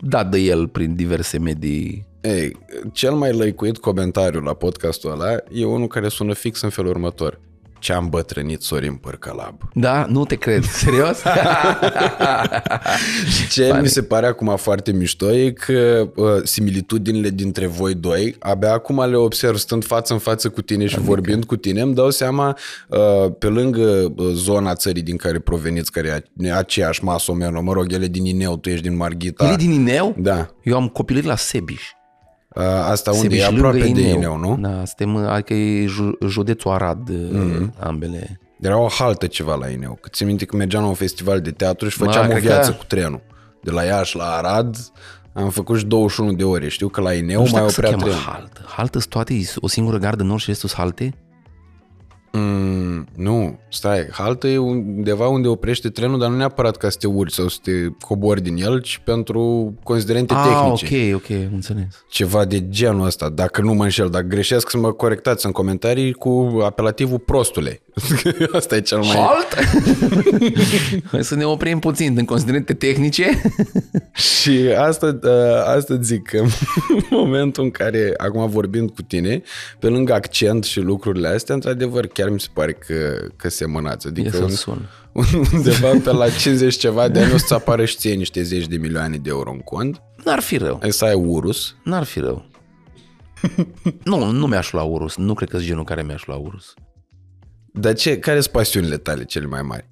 [0.00, 2.06] da, de el prin diverse medii.
[2.20, 2.56] Ei,
[2.92, 7.40] cel mai lăicuit comentariu la podcastul ăla e unul care sună fix în felul următor
[7.84, 9.54] ce am bătrânit Sorin Părcălab.
[9.72, 10.06] Da?
[10.08, 10.64] Nu te cred.
[10.84, 11.18] Serios?
[13.34, 13.80] și ce pare.
[13.80, 19.08] mi se pare acum foarte mișto e că uh, similitudinile dintre voi doi, abia acum
[19.08, 21.10] le observ stând față în față cu tine și adică...
[21.10, 22.56] vorbind cu tine, îmi dau seama
[22.88, 27.92] uh, pe lângă uh, zona țării din care proveniți, care e aceeași masă mă rog,
[27.92, 29.46] ele din Ineu, tu ești din Marghita.
[29.46, 30.14] Ele din Ineu?
[30.18, 30.48] Da.
[30.62, 31.82] Eu am copilărit la Sebiș.
[32.90, 34.56] Asta unde e aproape de Ineu, Ineu nu?
[34.60, 35.86] Da, suntem, adică e
[36.26, 37.78] județul Arad, mm-hmm.
[37.78, 38.40] ambele.
[38.60, 39.98] Era o haltă ceva la Ineu.
[40.00, 42.70] Că ți minte că mergeam la un festival de teatru și făceam Ma, o viață
[42.70, 42.76] că...
[42.76, 43.20] cu trenul.
[43.62, 44.76] De la Iași la Arad
[45.32, 46.68] am făcut și 21 de ore.
[46.68, 48.12] Știu că la Ineu mai oprea trenul.
[48.12, 48.64] haltă.
[48.66, 51.14] Haltă toate, o singură gardă nord și restul halte?
[52.36, 57.06] Mm, nu, stai, haltă e undeva unde oprește trenul, dar nu neapărat ca să te
[57.06, 61.14] urci sau să te cobori din el, ci pentru considerente ah, tehnice.
[61.14, 62.04] ok, ok, înțeles.
[62.08, 66.12] Ceva de genul ăsta, dacă nu mă înșel, dacă greșesc să mă corectați în comentarii
[66.12, 67.82] cu apelativul prostule.
[68.52, 69.16] Asta e cel mai...
[69.16, 69.54] Halt?
[71.10, 73.42] Hai să ne oprim puțin în considerente tehnice.
[74.12, 76.48] și asta, ă, asta zic că în
[77.20, 79.42] momentul în care, acum vorbind cu tine,
[79.78, 84.06] pe lângă accent și lucrurile astea, într-adevăr, chiar chiar mi se pare că, că semănați.
[84.06, 84.88] E Adică să un, sun.
[85.52, 88.76] undeva pe la 50 ceva de ani o să apară și ție niște zeci de
[88.76, 90.02] milioane de euro în cont.
[90.24, 90.78] N-ar fi rău.
[90.82, 91.76] Ai să ai urus.
[91.82, 92.46] N-ar fi rău.
[94.04, 95.16] nu, nu mi-aș lua urus.
[95.16, 96.74] Nu cred că sunt genul care mi-aș lua urus.
[97.78, 99.88] Dar ce, care sunt pasiunile tale cele mai mari?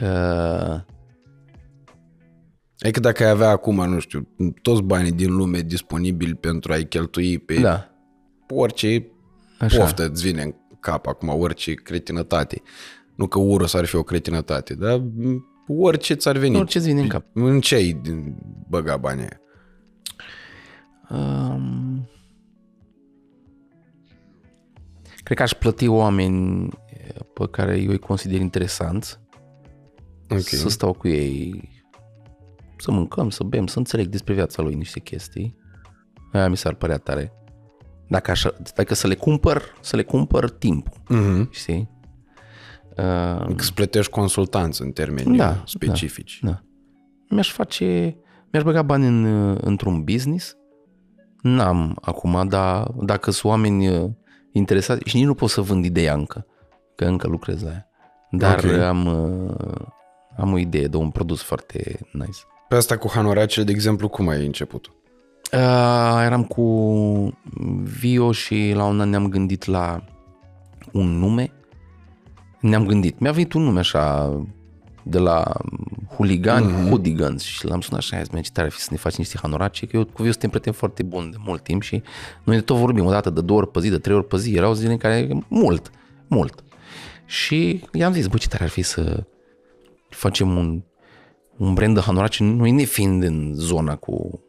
[0.00, 0.80] Uh,
[2.78, 4.28] Adică dacă ai avea acum, nu știu,
[4.62, 7.90] toți banii din lume disponibili pentru a-i cheltui pe da.
[8.48, 9.06] orice
[9.58, 9.78] Așa.
[9.78, 12.62] poftă îți vine în cap acum, orice cretinătate.
[13.14, 16.56] Nu că urus ar fi o cretinătate, dar m, orice ți-ar veni.
[16.56, 17.24] Orice-ți vine în cap.
[17.32, 18.36] În ce ai din
[18.68, 19.40] băga banii aia?
[21.10, 22.08] Um,
[25.24, 26.68] cred că aș plăti oameni
[27.34, 29.20] pe care eu îi consider interesanți
[30.30, 30.40] Ok.
[30.40, 31.68] să stau cu ei,
[32.78, 35.56] să mâncăm, să bem, să înțeleg despre viața lui niște chestii.
[36.32, 37.32] Aia mi s-ar părea tare.
[38.08, 41.48] Dacă așa, dacă să le cumpăr, să le cumpăr timpul, Mhm.
[41.52, 41.90] știi?
[42.96, 43.04] Uh,
[43.38, 46.38] Adică Îți plătești consultanță în termeni Da, specifici.
[46.42, 46.62] da.
[47.28, 48.16] Mi-aș face,
[48.52, 49.24] mi-aș băga bani în,
[49.60, 50.56] într-un business.
[51.42, 53.86] N-am acum, dar dacă sunt oameni
[54.54, 56.46] uh, interesați, și nici nu pot să vând ideea încă,
[56.94, 57.88] că încă lucrez la ea.
[58.30, 58.70] Dar Ok.
[58.72, 59.86] am, uh,
[60.36, 62.38] am o idee de un produs foarte nice.
[62.68, 64.92] Pe asta cu hanoracele, de exemplu, cum ai început?
[65.52, 66.62] Uh, eram cu
[67.82, 70.04] Vio și la un an ne-am gândit la
[70.92, 71.52] un nume.
[72.60, 73.18] Ne-am gândit.
[73.18, 74.32] Mi-a venit un nume așa
[75.04, 75.52] de la
[76.16, 76.88] huligani, mm-hmm.
[76.88, 79.86] hooligans și l-am sunat așa, zis, ce tare ar fi să ne faci niște hanorace,
[79.86, 82.02] că eu cu Vio suntem prieteni foarte buni de mult timp și
[82.44, 84.36] noi de tot vorbim o dată, de două ori pe zi, de trei ori pe
[84.36, 85.90] zi, erau zile în care mult,
[86.26, 86.64] mult.
[87.26, 89.24] Și i-am zis, bă, ce tare ar fi să
[90.08, 90.82] facem un,
[91.56, 94.40] un brand de hanorace, noi ne fiind în zona cu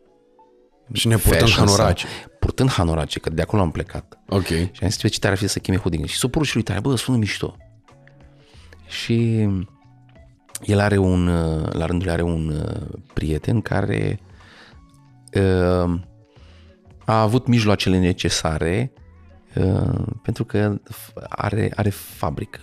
[0.94, 2.08] Și ne purtăm fashion hanorace.
[2.08, 4.20] Sau, purtând hanorace, că de acolo am plecat.
[4.30, 4.46] Ok.
[4.46, 6.06] Și am zis, ce tare ar fi să cheme hoodie.
[6.06, 7.56] Și supărul și lui tare, bă, sună mișto.
[8.88, 9.48] Și
[10.64, 14.20] el are un, uh, la rândul lui are un uh, prieten care
[15.34, 16.00] uh,
[17.06, 18.92] a avut mijloacele necesare
[19.56, 20.80] uh, pentru că
[21.30, 22.60] are, are fabrică.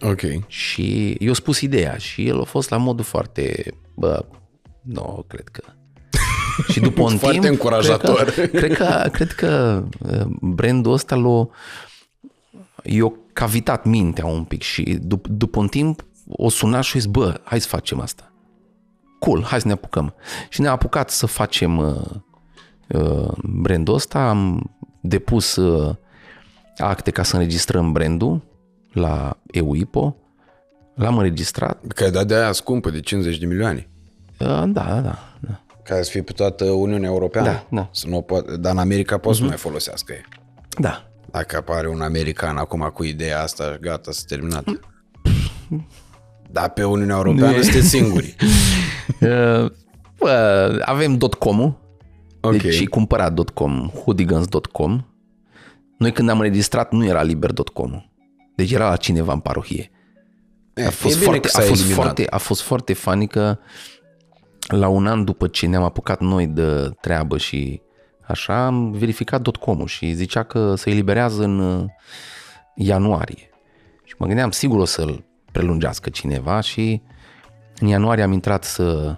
[0.00, 0.20] Ok.
[0.46, 4.24] Și eu spus ideea și el a fost la modul foarte, bă,
[4.80, 5.62] nu, cred că...
[6.72, 8.24] Și după un Foarte timp, încurajator.
[8.24, 11.48] Cred că, cred că, cred că uh, brandul ăsta l-a,
[12.82, 17.08] i-a cavitat mintea un pic și dup- după un timp o suna și a zis,
[17.08, 18.32] bă, hai să facem asta.
[19.18, 20.14] Cool, hai să ne apucăm.
[20.48, 22.00] Și ne-am apucat să facem uh,
[22.88, 25.94] uh, brandul ăsta, am depus uh,
[26.76, 28.42] acte ca să înregistrăm brandul
[28.92, 30.16] la EUIPO,
[30.94, 31.86] l-am înregistrat.
[31.86, 33.88] Că ai dat de aia scumpă, de 50 de milioane.
[34.38, 35.60] Uh, da, da, da, da.
[35.82, 37.48] Ca să fie pe toată Uniunea Europeană.
[37.48, 37.88] Da, da.
[37.92, 39.42] Să nu o poate, dar în America poți uh-huh.
[39.42, 40.24] să mai folosească ei.
[40.78, 41.08] Da.
[41.30, 44.64] Dacă apare un american acum cu ideea asta, gata, s-a terminat.
[46.54, 47.62] Dar pe Uniunea Europeană e.
[47.62, 48.34] sunteți singuri.
[49.20, 49.70] Uh,
[50.18, 51.80] bă, avem .com-ul,
[52.40, 52.52] Ok.
[52.56, 55.04] deci și cumpărat .com, hooligans.com.
[55.98, 58.02] Noi când am înregistrat nu era liber.com.
[58.56, 59.90] Deci era la cineva în parohie.
[60.74, 62.02] E, A fost, e bine foarte, că a, s-a fost eliminat.
[62.04, 63.58] foarte, a fost foarte funny că
[64.68, 67.80] la un an după ce ne-am apucat noi de treabă și
[68.26, 71.84] așa, am verificat .com-ul și zicea că se eliberează în uh,
[72.74, 73.50] ianuarie.
[74.04, 75.24] Și mă gândeam, sigur o să-l
[75.58, 77.00] prelungească cineva și
[77.80, 79.16] în ianuarie am intrat să...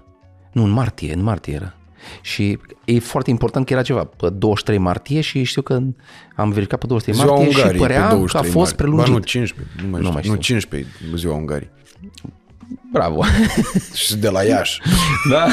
[0.52, 1.74] Nu, în martie, în martie era.
[2.20, 5.80] Și e foarte important că era ceva pe 23 martie și știu că
[6.36, 8.76] am verificat pe 23 Ziua martie Ungariei și părea pe că a 23 fost martie.
[8.76, 9.12] prelungit.
[9.12, 9.76] Ba nu, 15.
[9.82, 10.12] Nu, mai Nu știu.
[10.12, 10.54] mai nu știu.
[10.54, 11.70] 15 ziua Ungariei.
[12.92, 13.22] Bravo!
[14.04, 14.80] Și de la Iași.
[15.30, 15.46] Da?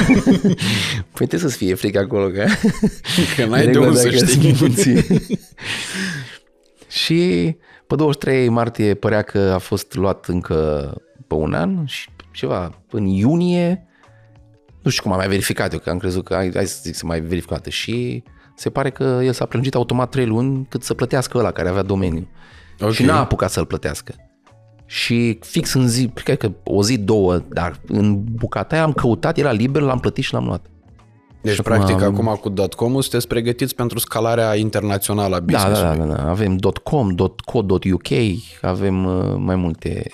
[1.15, 2.46] Păi trebuie să-ți fie frică acolo, că...
[3.36, 4.56] Că n-ai de Regulă unde să dacă știi.
[4.56, 5.06] sunt puțini.
[6.89, 7.56] și
[7.88, 10.91] pe 23 martie părea că a fost luat încă
[11.28, 13.88] pe un an și ceva, în iunie,
[14.82, 16.96] nu știu cum am mai verificat eu, că am crezut că hai, hai să zic
[16.96, 18.24] să mai verific o dată și
[18.56, 21.82] se pare că el s-a prelungit automat 3 luni cât să plătească ăla care avea
[21.82, 22.28] domeniu.
[22.80, 22.91] Ok.
[22.91, 24.15] Și n-a apucat să-l plătească.
[24.86, 29.38] Și fix în zi, cred că o zi, două, dar în bucata aia am căutat,
[29.38, 30.65] era liber, l-am plătit și l-am luat.
[31.44, 35.54] Deci, Și practic, acum- acum cu .com sunteți pregătiți pentru scalarea internațională a Da, da,
[35.58, 35.98] business-ului.
[35.98, 36.30] da, da, da.
[36.30, 38.08] Avem .com, .co.uk,
[38.62, 40.12] avem uh, mai multe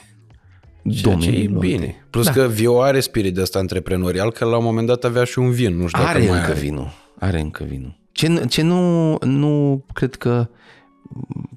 [0.91, 1.47] Ceea ce e domenii.
[1.47, 1.67] luate.
[1.67, 1.95] bine.
[2.09, 2.31] Plus da.
[2.31, 5.51] că Vio are spirit de ăsta antreprenorial, că la un moment dat avea și un
[5.51, 6.59] vin, nu știu dacă Are mai încă are.
[6.59, 6.87] vinul.
[7.19, 7.97] Are încă vinul.
[8.11, 10.47] Ce, n- ce nu, nu cred că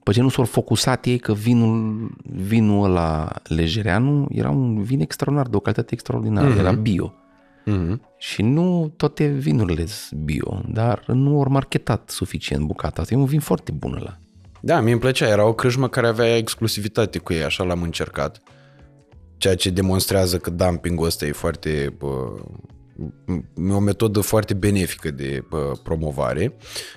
[0.02, 5.48] pe ce nu s-au focusat ei că vinul, vinul ăla lejereanu era un vin extraordinar,
[5.50, 6.58] de o calitate extraordinară, mm-hmm.
[6.58, 7.12] era bio.
[7.64, 8.02] Mhm.
[8.18, 13.14] Și nu toate vinurile sunt bio, dar nu au marketat suficient bucata asta.
[13.14, 14.18] E un vin foarte bun ăla.
[14.60, 15.28] Da, mi îmi plăcea.
[15.28, 18.42] Era o crâșmă care avea exclusivitate cu ei, așa l-am încercat.
[19.36, 21.94] Ceea ce demonstrează că dumpingul ăsta e foarte...
[21.98, 22.34] Bă,
[23.70, 26.54] o metodă foarte benefică de bă, promovare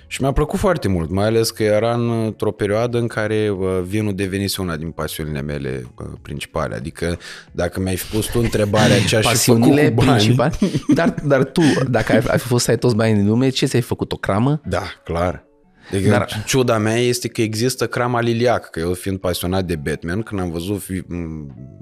[0.08, 4.16] și mi-a plăcut foarte mult, mai ales că era într-o perioadă în care bă, vinul
[4.16, 6.76] devenise una din pasiunile mele bă, principale.
[6.76, 7.18] Adică
[7.52, 10.12] dacă mi-ai pus tu întrebarea ce aș fi făcut cu bani...
[10.12, 10.54] Principale?
[10.94, 13.82] Dar, dar tu, dacă ai, ai fost să ai toți banii din lume, ce ți-ai
[13.82, 14.12] făcut?
[14.12, 14.62] O cramă?
[14.66, 15.46] Da, clar.
[15.92, 16.44] Deci Dar...
[16.46, 20.52] ciuda mea este că există crama liliac, că eu fiind pasionat de Batman, când am
[20.52, 20.82] văzut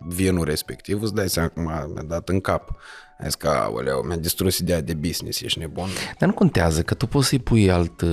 [0.08, 2.78] vienul respectiv, îți dai seama cum mi-a dat în cap.
[3.24, 5.88] Ai zis că, aoleu, mi-a distrus ideea de business, ești nebun.
[6.20, 8.04] Dar nu contează, că tu poți să-i pui alt,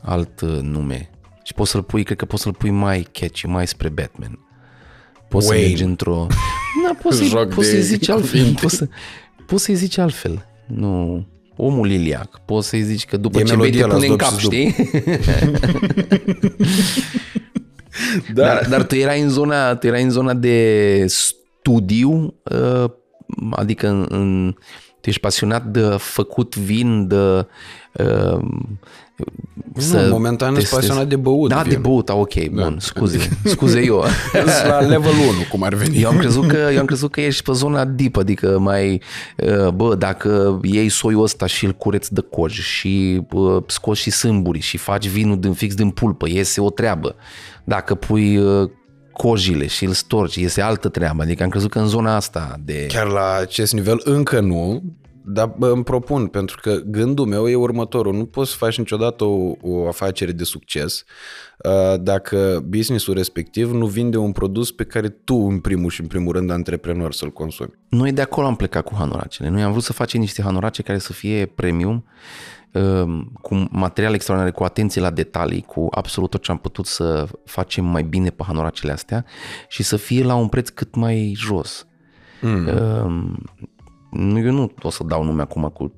[0.00, 1.10] alt nume.
[1.42, 4.38] Și poți să-l pui, cred că poți să-l pui mai catchy, mai spre Batman.
[5.28, 5.64] Poți Wayne.
[5.64, 6.26] să mergi într-o...
[6.86, 8.54] Da, poți, să-i, poți să-i zici altfel.
[8.60, 8.88] Poți, să,
[9.46, 10.46] poți să-i zici altfel.
[10.66, 12.40] Nu omul liliac.
[12.44, 14.74] Poți să-i zici că după e ce bei te pune în cap, știi?
[18.34, 18.42] da.
[18.42, 22.90] dar, dar tu erai în zona, tu erai în zona de studiu, uh,
[23.50, 24.54] adică în, în,
[25.00, 27.46] tu ești pasionat de făcut vin, de
[27.92, 28.38] uh,
[29.76, 31.48] să nu, momentan ești pasionat de băut.
[31.48, 31.70] Da, vin.
[31.70, 32.62] de băut, ok, da.
[32.62, 34.04] bun, scuze, scuze eu.
[34.68, 36.02] la level 1, cum ar veni.
[36.02, 39.02] Eu am crezut că, eu am crezut că ești pe zona deep, adică mai,
[39.36, 44.10] uh, bă, dacă iei soiul ăsta și îl cureți de coji și bă, scoți și
[44.10, 47.14] sâmburi și faci vinul din fix din pulpă, iese o treabă.
[47.64, 48.70] Dacă pui uh,
[49.16, 51.22] cojile și îl storci, iese altă treabă.
[51.22, 52.86] Adică am crezut că în zona asta de...
[52.88, 54.82] Chiar la acest nivel încă nu,
[55.28, 58.14] dar bă, îmi propun, pentru că gândul meu e următorul.
[58.14, 61.04] Nu poți să faci niciodată o, o afacere de succes
[61.58, 66.06] uh, dacă businessul respectiv nu vinde un produs pe care tu, în primul și în
[66.06, 67.78] primul rând, antreprenor să-l consumi.
[67.88, 69.48] Noi de acolo am plecat cu hanoracele.
[69.48, 72.65] Noi am vrut să facem niște hanorace care să fie premium, uh,
[73.40, 77.84] cu material extraordinar, cu atenție la detalii, cu absolut tot ce am putut să facem
[77.84, 79.24] mai bine pe hanoracele astea
[79.68, 81.86] și să fie la un preț cât mai jos.
[82.40, 82.66] Mm.
[82.66, 83.36] Uh,
[84.10, 85.92] nu, eu nu o să dau nume acum cu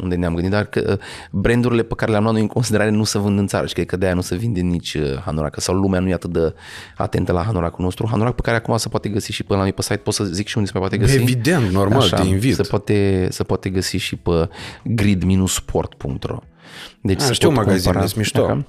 [0.00, 0.98] unde ne-am gândit, dar că uh,
[1.30, 3.86] brandurile pe care le-am luat noi în considerare nu se vând în țară și cred
[3.86, 6.54] că de-aia nu se vinde nici uh, Hanorac sau lumea nu e atât de
[6.96, 8.06] atentă la Hanoracul nostru.
[8.10, 10.24] Hanorac pe care acum se poate găsi și pe la noi pe site, pot să
[10.24, 11.16] zic și unde se poate găsi.
[11.16, 12.54] Evident, normal, Așa, te invit.
[12.54, 14.48] Se poate, se poate găsi și pe
[14.84, 16.38] grid-sport.ro
[17.02, 18.44] Deci A, știu un magazin, cumpăra, mișto.
[18.44, 18.66] Așa,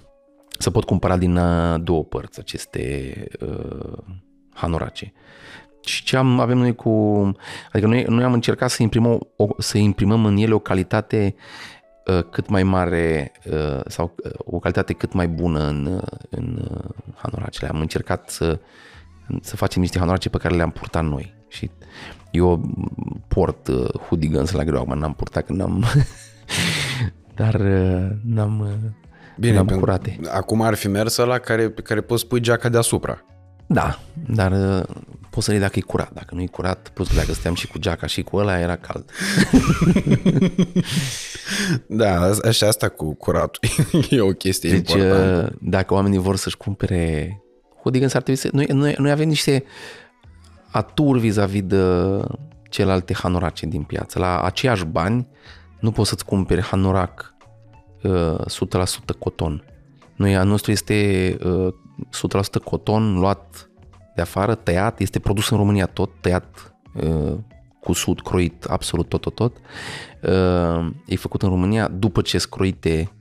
[0.58, 3.98] se pot cumpăra din uh, două părți aceste uh,
[4.54, 5.14] Hanorace.
[5.86, 6.90] Și ce am, avem noi cu...
[7.72, 11.36] Adică noi, noi am încercat să imprimăm, o, să imprimăm în ele o calitate
[12.06, 16.68] uh, cât mai mare uh, sau uh, o calitate cât mai bună în, uh, în
[16.72, 17.70] uh, hanoracele.
[17.70, 18.60] Am încercat să,
[19.42, 21.34] să facem niște hanorace pe care le-am purtat noi.
[21.48, 21.72] Și
[22.32, 22.72] eu
[23.28, 25.86] port uh, hoodigans la greu, acum n-am purtat când am...
[27.36, 28.60] Dar uh, n-am...
[28.60, 28.92] Uh,
[29.38, 30.20] Bine, n-am curate.
[30.32, 33.26] acum ar fi mers la care, pe care poți pui geaca deasupra.
[33.68, 34.84] Da, dar uh,
[35.30, 36.14] poți să le dacă e curat.
[36.14, 38.76] Dacă nu e curat, plus că dacă stăteam și cu geaca și cu ăla, era
[38.76, 39.12] cald.
[42.02, 43.70] da, așa asta cu curatul
[44.10, 45.50] e o chestie deci, importantă.
[45.52, 47.38] Uh, dacă oamenii vor să-și cumpere
[47.82, 48.50] hooligans, ar trebui să...
[48.52, 49.64] Noi, noi, noi avem niște
[50.72, 51.84] aturi vis-a-vis de
[52.70, 54.20] celelalte hanorace din piață.
[54.20, 55.28] La aceiași bani
[55.80, 57.36] nu poți să-ți cumperi hanorac
[58.04, 58.36] uh,
[59.14, 59.64] 100% coton.
[60.16, 61.74] Noi, a nostru este uh,
[62.60, 63.70] 100% coton luat
[64.16, 67.38] de afară, tăiat, este produs în România tot, tăiat, uh,
[67.80, 69.58] cusut, croit, absolut tot, tot, tot.
[70.22, 73.12] Uh, e făcut în România după ce scroite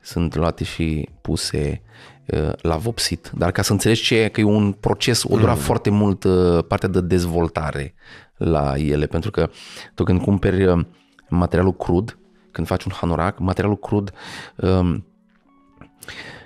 [0.00, 1.82] sunt luate și puse
[2.26, 3.30] uh, la vopsit.
[3.34, 5.58] Dar ca să înțelegi ce că e un proces, o dura mm.
[5.58, 6.26] foarte mult
[6.68, 7.94] partea de dezvoltare
[8.36, 9.50] la ele, pentru că
[9.94, 10.86] tu când cumperi
[11.28, 12.18] materialul crud,
[12.50, 14.12] când faci un hanorac, materialul crud
[14.56, 15.06] um,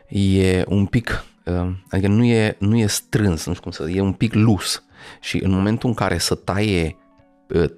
[0.09, 1.36] e un pic Ehm,
[1.90, 4.85] adică nu e, nu e strâns, nu știu cum să e un pic lus
[5.20, 6.96] și în momentul în care să taie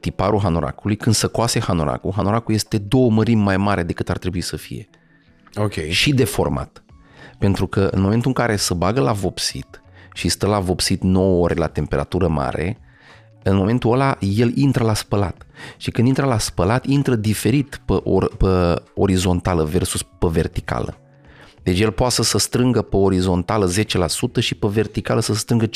[0.01, 4.41] tiparul hanoracului, când se coase hanoracul, hanoracul este două mărimi mai mare decât ar trebui
[4.41, 4.89] să fie.
[5.55, 5.73] Ok.
[5.73, 6.83] Și deformat.
[7.39, 11.43] Pentru că în momentul în care se bagă la vopsit și stă la vopsit 9
[11.43, 12.79] ore la temperatură mare,
[13.43, 15.47] în momentul ăla el intră la spălat.
[15.77, 20.99] Și când intră la spălat, intră diferit pe, or, pe orizontală versus pe verticală.
[21.69, 25.67] Deci el poate să se strângă pe orizontală 10% și pe verticală să se strângă
[25.67, 25.71] 15%.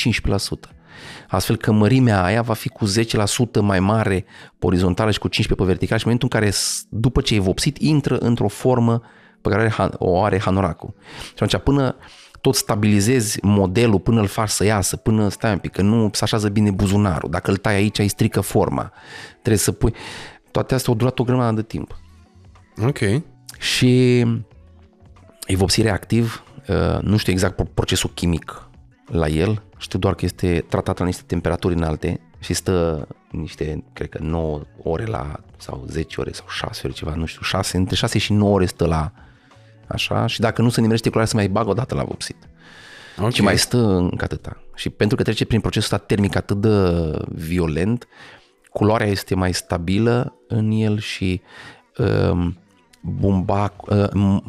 [1.28, 4.24] Astfel că mărimea aia va fi cu 10% mai mare
[4.58, 6.52] pe orizontală și cu 15% pe verticală și în momentul în care,
[6.88, 9.02] după ce e vopsit, intră într-o formă
[9.40, 10.94] pe care o are hanoracul.
[11.24, 11.96] Și atunci până
[12.40, 16.24] tot stabilizezi modelul, până îl faci să iasă, până stai un pic, că nu se
[16.24, 17.30] așează bine buzunarul.
[17.30, 18.92] Dacă îl tai aici, îi strică forma.
[19.30, 19.94] Trebuie să pui...
[20.50, 21.96] Toate astea au durat o grămadă de timp.
[22.86, 22.98] Ok.
[23.58, 24.24] Și
[25.46, 28.68] e vopsit reactiv, Uh, nu știu exact pro- procesul chimic
[29.06, 34.08] la el, știu doar că este tratat la niște temperaturi înalte și stă niște, cred
[34.08, 37.96] că 9 ore la, sau 10 ore sau 6 ore ceva, nu știu, 6, între
[37.96, 39.12] 6 și 9 ore stă la
[39.86, 42.36] așa și dacă nu se nimerește culoarea se mai bagă o dată la vopsit.
[43.18, 43.32] Ok.
[43.32, 44.62] Și mai stă încă atâta.
[44.74, 46.70] Și pentru că trece prin procesul ăsta termic atât de
[47.28, 48.08] violent,
[48.70, 51.40] culoarea este mai stabilă în el și
[51.98, 52.58] um,
[53.02, 53.72] bumbac,
[54.14, 54.42] um,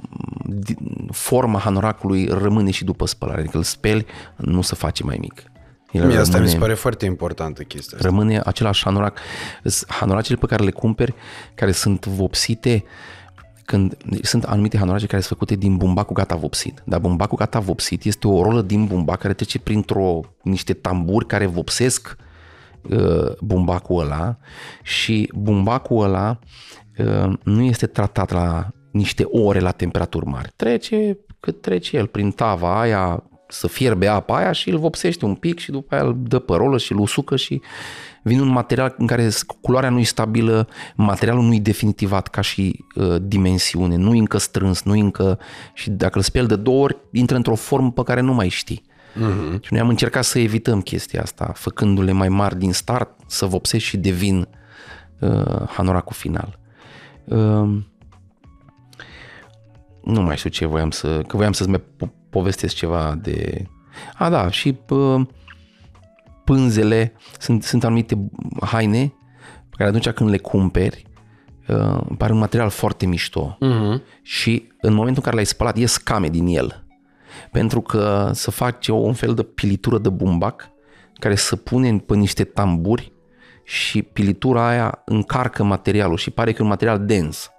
[0.45, 0.76] di-
[1.12, 3.39] forma hanoracului rămâne și după spălare.
[3.39, 5.43] Adică îl speli, nu se face mai mic.
[5.91, 8.10] El Mie asta mi rămâne- se pare foarte importantă chestia asta.
[8.10, 9.18] rămâne același hanorac.
[9.64, 11.14] Sunt Hanoracele pe care le cumperi,
[11.56, 12.84] care sunt vopsite,
[13.66, 16.82] când sunt anumite hanorace care sunt făcute din bumbacul gata vopsit.
[16.86, 21.45] Dar bumbacul gata vopsit este o rolă din bumbac care trece printr-o niște tamburi care
[21.45, 22.16] vopsesc
[22.89, 24.38] uh, bumbacul ăla
[24.84, 26.47] și bumbacul ăla uh,
[27.44, 30.52] nu este tratat la niște ore la temperaturi mari.
[30.56, 35.36] Trece cât trece el prin tava aia, să fierbe apa aia și îl vopsește un
[35.36, 37.62] pic și după aia îl dă pe rolă și îl usucă și
[38.24, 39.30] vine un material în care
[39.62, 44.38] culoarea nu e stabilă, materialul nu e definitivat ca și uh, dimensiune, nu e încă
[44.38, 45.39] strâns, nu e încă...
[45.74, 48.84] și dacă îl speli de două ori, intră într-o formă pe care nu mai știi.
[49.14, 49.60] Uh-huh.
[49.60, 53.89] Și noi am încercat să evităm chestia asta, făcându-le mai mari din start, să vopsești
[53.89, 54.48] și devin
[55.20, 56.62] uh, hanoracul final.
[57.26, 57.84] Uh,
[60.04, 61.22] nu mai știu ce voiam să...
[61.28, 63.66] Că voiam să-ți mai po- povestesc ceva de...
[64.14, 65.22] A, da, și uh,
[66.44, 68.30] pânzele, sunt, sunt anumite
[68.62, 69.14] haine
[69.70, 71.06] pe care atunci când le cumperi,
[71.68, 73.58] uh, îmi pare un material foarte mișto.
[73.62, 74.02] Uh-huh.
[74.22, 76.86] Și în momentul în care l-ai spălat, ies scame din el.
[77.52, 80.70] Pentru că să faci o, un fel de pilitură de bumbac
[81.14, 83.12] care să pune pe niște tamburi
[83.64, 87.51] și pilitura aia încarcă materialul și pare că e un material dens.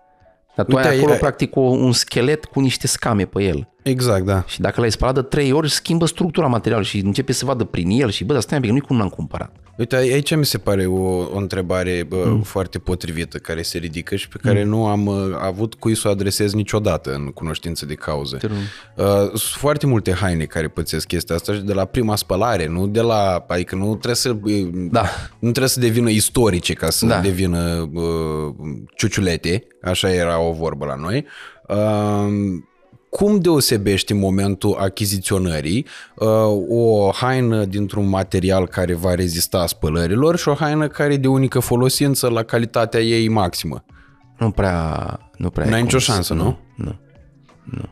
[0.56, 3.68] Dar tu Uite, ai acolo ai- practic o, un schelet cu niște scame pe el.
[3.82, 4.42] Exact, da.
[4.46, 7.90] Și dacă l-ai spălat de trei ori, schimbă structura materialului și începe să vadă prin
[7.90, 9.52] el și bă, dar stai un pic, nu-i cum l-am cumpărat.
[9.76, 11.02] Uite, aici mi se pare o,
[11.34, 12.42] o întrebare bă, mm.
[12.42, 14.68] foarte potrivită care se ridică și pe care mm.
[14.68, 18.36] nu am uh, avut cui să o adresez niciodată în cunoștință de cauză.
[18.36, 18.56] Te rog.
[18.96, 22.86] Uh, sunt foarte multe haine care pățesc chestia asta și de la prima spălare, nu
[22.86, 25.02] de la, adică nu trebuie să uh, Da.
[25.38, 27.14] nu trebuie să devină istorice ca să Da.
[27.14, 27.20] da.
[27.20, 28.54] devină uh,
[28.96, 31.26] ciuciulete, așa era o vorbă la noi.
[31.68, 32.62] Uh,
[33.18, 36.28] cum deosebești în momentul achiziționării uh,
[36.68, 41.58] o haină dintr-un material care va rezista spălărilor și o haină care e de unică
[41.60, 43.84] folosință la calitatea ei maximă?
[44.38, 45.18] Nu prea...
[45.36, 46.58] Nu prea N-ai e nicio cum să- șansă, nu?
[46.76, 46.98] Nu.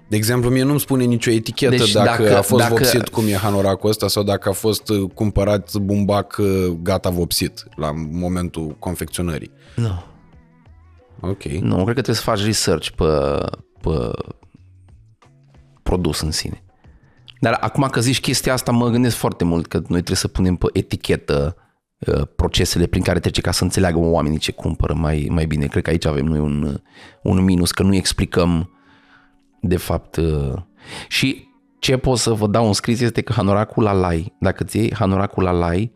[0.08, 2.84] De exemplu, mie nu-mi spune nicio etichetă Deci deci dacă, dacă- a fost dacă- dacă...
[2.84, 7.64] vopsit cum e hanoracul ăsta sau dacă a fost uh, cumpărat bumbac uh, gata vopsit
[7.76, 9.50] la momentul confecționării.
[9.76, 10.02] Nu.
[11.20, 11.42] Ok.
[11.44, 13.04] Nu, cred că trebuie să faci research pe,
[13.80, 14.10] pe
[15.82, 16.62] produs în sine.
[17.42, 20.56] Dar acum că zici chestia asta, mă gândesc foarte mult că noi trebuie să punem
[20.56, 21.56] pe etichetă
[21.98, 25.66] uh, procesele prin care trece ca să înțeleagă oamenii ce cumpără mai, mai bine.
[25.66, 26.80] Cred că aici avem noi un,
[27.22, 28.70] un minus, că nu explicăm
[29.60, 30.16] de fapt.
[30.16, 30.54] uh,
[31.08, 34.94] Și ce pot să vă dau un scris este că hanoracul alai, dacă ți iei
[34.94, 35.92] hanoracul alai,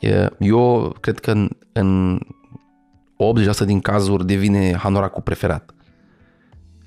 [0.00, 2.20] uh, eu cred că în, în
[3.62, 5.74] 80% din cazuri devine hanoracul preferat.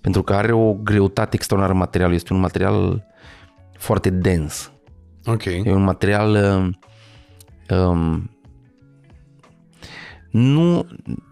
[0.05, 2.15] Pentru că are o greutate extraordinară materialul.
[2.15, 3.05] Este un material
[3.77, 4.71] foarte dens.
[5.25, 5.45] Ok.
[5.45, 8.29] E un material um, um,
[10.31, 10.87] nu,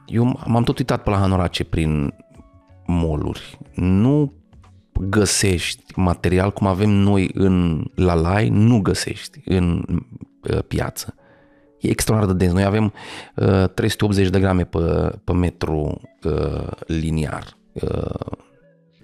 [0.06, 2.14] eu m-am tot uitat pe la hanorace prin
[2.86, 3.60] moluri.
[3.76, 4.34] Nu
[4.94, 9.86] găsești material cum avem noi în Lalai, nu găsești în
[10.50, 11.16] uh, piață.
[11.80, 12.56] E extraordinar de dens.
[12.56, 12.94] Noi avem
[13.36, 14.80] uh, 380 de grame pe,
[15.24, 17.58] pe metru uh, liniar.
[17.74, 18.42] Uh,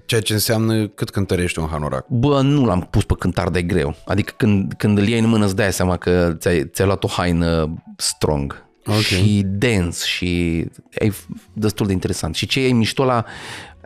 [0.10, 2.08] Ceea ce înseamnă cât cântărește un hanorac.
[2.08, 3.96] Bă, nu l-am pus pe cântar de greu.
[4.06, 7.08] Adică când, când îl iei în mână îți dai seama că ți-ai, ți-ai luat o
[7.08, 8.66] haină strong.
[8.86, 8.96] Ok.
[8.96, 10.58] Și dens și
[10.90, 11.12] e
[11.54, 12.36] destul de interesant.
[12.36, 13.26] Și ce e mișto la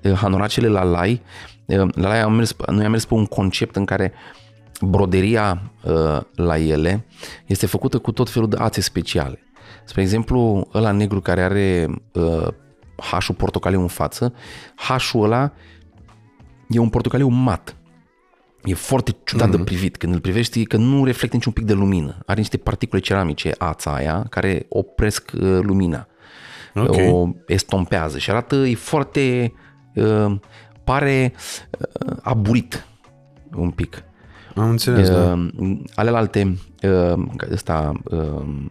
[0.04, 1.22] uh, hanoracele la Lai,
[1.66, 4.14] uh, la Lai am mers, noi am mers pe un concept în care
[4.82, 7.06] broderia uh, la ele
[7.46, 9.40] este făcută cu tot felul de ațe speciale.
[9.86, 12.48] Spre exemplu, ăla negru care are uh,
[12.96, 14.34] hașul portocaliu în față,
[14.76, 15.54] hașul ăla
[16.74, 17.78] e un portocaliu mat.
[18.64, 19.52] E foarte ciudat mm-hmm.
[19.52, 19.98] de privit.
[19.98, 22.18] Când îl privești, că nu reflectă niciun pic de lumină.
[22.26, 26.08] Are niște particule ceramice, ața aia, care opresc uh, lumina.
[26.76, 26.96] Ok.
[27.12, 29.54] O estompează și arată, e foarte,
[29.96, 30.36] uh,
[30.84, 31.34] pare
[31.80, 32.88] uh, aburit
[33.56, 34.04] un pic.
[34.56, 35.34] Am înțeles, da.
[35.34, 38.66] Uh, alelalte, uh, ăsta, uh,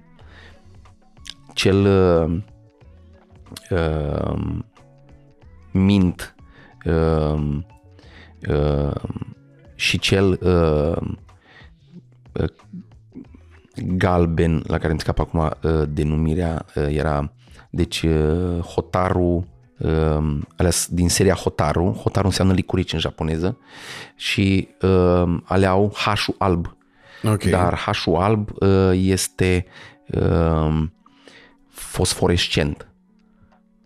[1.54, 2.38] cel uh,
[3.70, 4.38] uh,
[5.72, 6.34] mint
[6.84, 7.58] uh, uh,
[9.74, 11.08] și cel uh,
[12.32, 12.48] uh,
[13.96, 17.32] galben, la care îmi scap acum uh, denumirea, uh, era
[17.70, 19.46] deci uh, Hotaru,
[19.78, 23.58] uh, alea din seria Hotaru, Hotaru înseamnă licurici în japoneză
[24.16, 26.76] și uh, alea au H-ul alb.
[27.22, 27.42] Ok.
[27.42, 29.66] Dar H-ul alb uh, este
[30.06, 30.82] uh,
[31.68, 32.86] fosforescent.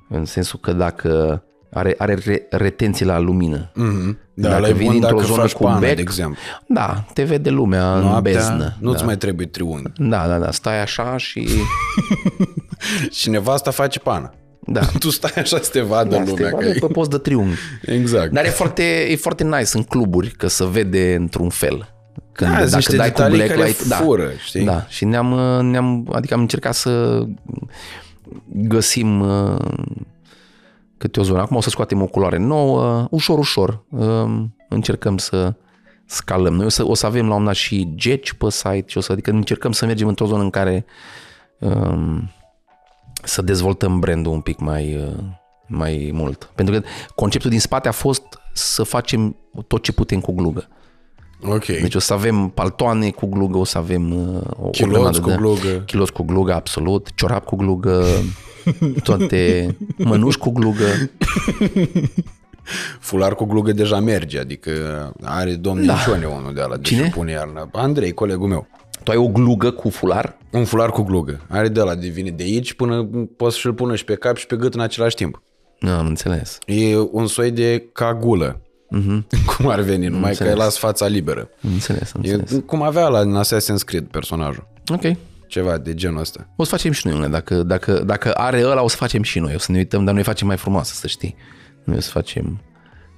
[0.09, 3.71] În sensul că dacă are, are re, retenție la lumină.
[3.75, 4.19] Mhm.
[4.39, 6.41] Da, Dacă ăla e vii bun dintr-o dacă zonă faci cu pană, bec, de exemplu.
[6.69, 8.77] Da, te vede lumea în Noaptea beznă.
[8.81, 9.05] nu-ți da.
[9.05, 9.93] mai trebuie triunghi.
[9.99, 11.49] da, da, da, stai așa și...
[13.11, 14.33] Și nevasta face pană.
[14.61, 14.81] Da.
[14.99, 16.51] Tu stai așa să te vadă da, să te lumea.
[16.51, 16.93] vadă Că pe e...
[16.93, 17.59] post de triunghi.
[17.83, 18.33] Exact.
[18.33, 21.95] Dar e foarte, e foarte nice în cluburi că se vede într-un fel.
[22.33, 23.63] Când, Da, sunt niște detalii care
[24.03, 24.65] fură, știi?
[24.65, 25.27] Da, și ne-am,
[25.67, 27.25] ne-am, adică am încercat să
[28.45, 29.57] găsim uh,
[30.99, 31.41] câte o zonă.
[31.41, 33.85] Acum o să scoatem o culoare nouă, ușor, ușor.
[33.89, 35.55] Um, Încercăm să
[36.05, 36.55] scalăm.
[36.55, 39.01] Noi o să, o să avem la un dat și geci pe site și o
[39.01, 40.85] să, adică încercăm să mergem într-o zonă în care
[41.59, 42.31] um,
[43.23, 45.25] să dezvoltăm brandul un pic mai, uh,
[45.67, 46.51] mai mult.
[46.55, 48.23] Pentru că conceptul din spate a fost
[48.53, 49.37] să facem
[49.67, 50.69] tot ce putem cu glugă.
[51.43, 51.65] Ok.
[51.65, 55.21] Deci o să avem paltoane cu glugă, o să avem uh, o, o Chiloți grămadă
[55.21, 55.83] cu de- glugă.
[55.87, 57.09] Chiloți cu glugă, absolut.
[57.15, 58.05] Ciorap cu glugă,
[59.03, 60.85] toate mănuși cu glugă.
[63.01, 64.71] Fular cu glugă deja merge, adică
[65.23, 65.93] are domn Da.
[65.93, 67.03] Nicione unul de ala, deci Cine?
[67.03, 67.69] îl pune iarna.
[67.73, 68.67] Andrei, colegul meu.
[69.03, 70.39] Tu ai o glugă cu fular?
[70.53, 71.41] Un fular cu glugă.
[71.49, 74.47] Are de la de vine de aici până poți să-l pună și pe cap și
[74.47, 75.43] pe gât în același timp.
[75.81, 76.59] Nu, am înțeles.
[76.67, 78.61] E un soi de cagulă.
[79.57, 80.57] Cum ar veni, numai că îi înțeles.
[80.57, 81.49] las fața liberă.
[81.65, 82.63] Am înțeles, am E înțeles.
[82.67, 84.69] cum avea la în Assassin's Creed personajul.
[84.93, 85.03] Ok.
[85.47, 86.49] Ceva de genul ăsta.
[86.57, 87.29] O să facem și noi una.
[87.29, 89.53] Dacă, dacă, dacă are ăla, o să facem și noi.
[89.55, 91.35] O să ne uităm, dar noi facem mai frumoasă, să știi.
[91.85, 92.61] Noi o să facem...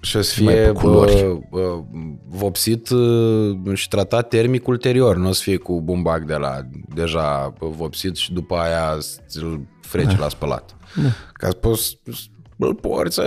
[0.01, 1.12] Și o să Mai fie pe culori.
[1.22, 1.83] bă, bă,
[2.29, 5.16] vopsit uh, și tratat termic ulterior.
[5.16, 6.61] Nu o să fie cu bumbac de la
[6.95, 8.97] deja vopsit și după aia
[9.41, 10.76] îl freci la spălat.
[11.03, 11.09] Da.
[11.33, 12.01] Ca să poți
[12.57, 13.20] îl porți.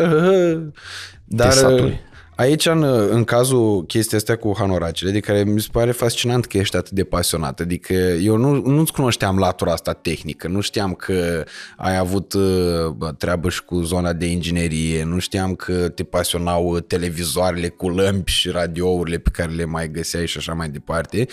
[1.26, 2.00] Dar uh, saturi.
[2.42, 6.58] Aici în, în cazul chestia astea cu hanoracele, de care mi se pare fascinant că
[6.58, 7.60] ești atât de pasionat.
[7.60, 11.44] Adică eu nu, nu-ți cunoșteam latura asta tehnică, nu știam că
[11.78, 16.66] ai avut uh, bă, treabă și cu zona de inginerie, nu știam că te pasionau
[16.66, 21.28] uh, televizoarele cu lămpi și radiourile pe care le mai găseai și așa mai departe.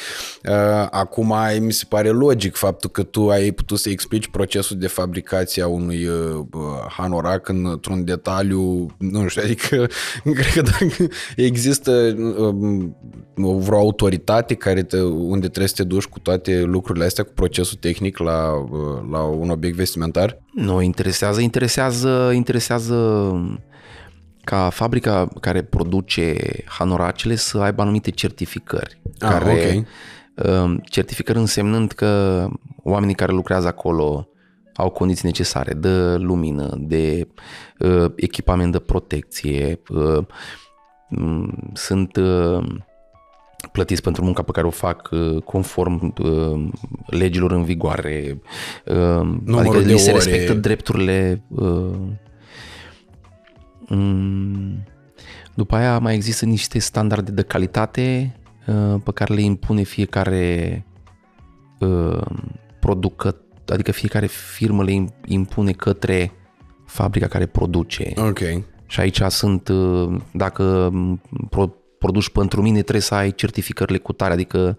[0.44, 4.86] Uh, Acum mi se pare logic faptul că tu ai putut să explici procesul de
[4.86, 9.88] fabricație a unui uh, bă, hanorac într-un detaliu, nu știu, adică
[10.38, 10.97] cred că dacă
[11.36, 12.96] există um,
[13.34, 17.78] vreo autoritate care te, unde trebuie să te duci cu toate lucrurile astea, cu procesul
[17.80, 20.42] tehnic la, uh, la un obiect vestimentar?
[20.54, 22.96] Nu interesează, interesează, interesează
[24.44, 29.00] ca fabrica care produce hanoracele să aibă anumite certificări.
[29.18, 29.84] Ah, care,
[30.36, 30.46] ok.
[30.48, 32.46] um, Certificări însemnând că
[32.82, 34.28] oamenii care lucrează acolo
[34.74, 37.28] au condiții necesare de lumină, de
[37.78, 40.26] uh, echipament de protecție, uh, m,
[41.72, 42.66] sunt uh,
[43.72, 46.68] plătiți pentru munca pe care o fac uh, conform uh,
[47.06, 48.40] legilor în vigoare,
[48.84, 50.22] uh, adică de li se ore.
[50.22, 51.42] respectă drepturile.
[51.48, 51.96] uh,
[53.88, 54.84] mm,
[55.54, 58.36] După aia mai există niște standarde de calitate
[58.66, 60.84] uh, pe care le impune fiecare
[61.78, 62.26] uh,
[62.80, 66.32] producător, adică fiecare firmă le im- impune către
[66.86, 68.12] fabrica care produce.
[68.16, 68.38] Ok.
[68.88, 70.90] Și aici sunt, uh, dacă
[71.50, 74.78] pro- produci pentru mine, trebuie să ai certificările cu tare, adică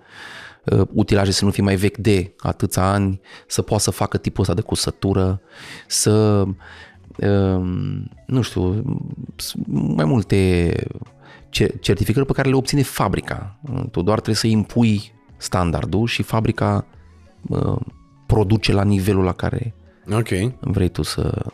[0.66, 4.42] uh, utilaje să nu fie mai vechi de atâția ani, să poată să facă tipul
[4.42, 5.42] ăsta de cusătură,
[5.88, 6.44] să,
[7.18, 8.84] um, nu știu,
[9.36, 10.74] s- mai multe
[11.50, 13.60] ce- certificări pe care le obține fabrica.
[13.92, 16.86] Tu doar trebuie să impui standardul și fabrica
[17.50, 17.76] uh,
[18.26, 19.74] produce la nivelul la care
[20.12, 20.28] Ok.
[20.60, 21.46] vrei tu să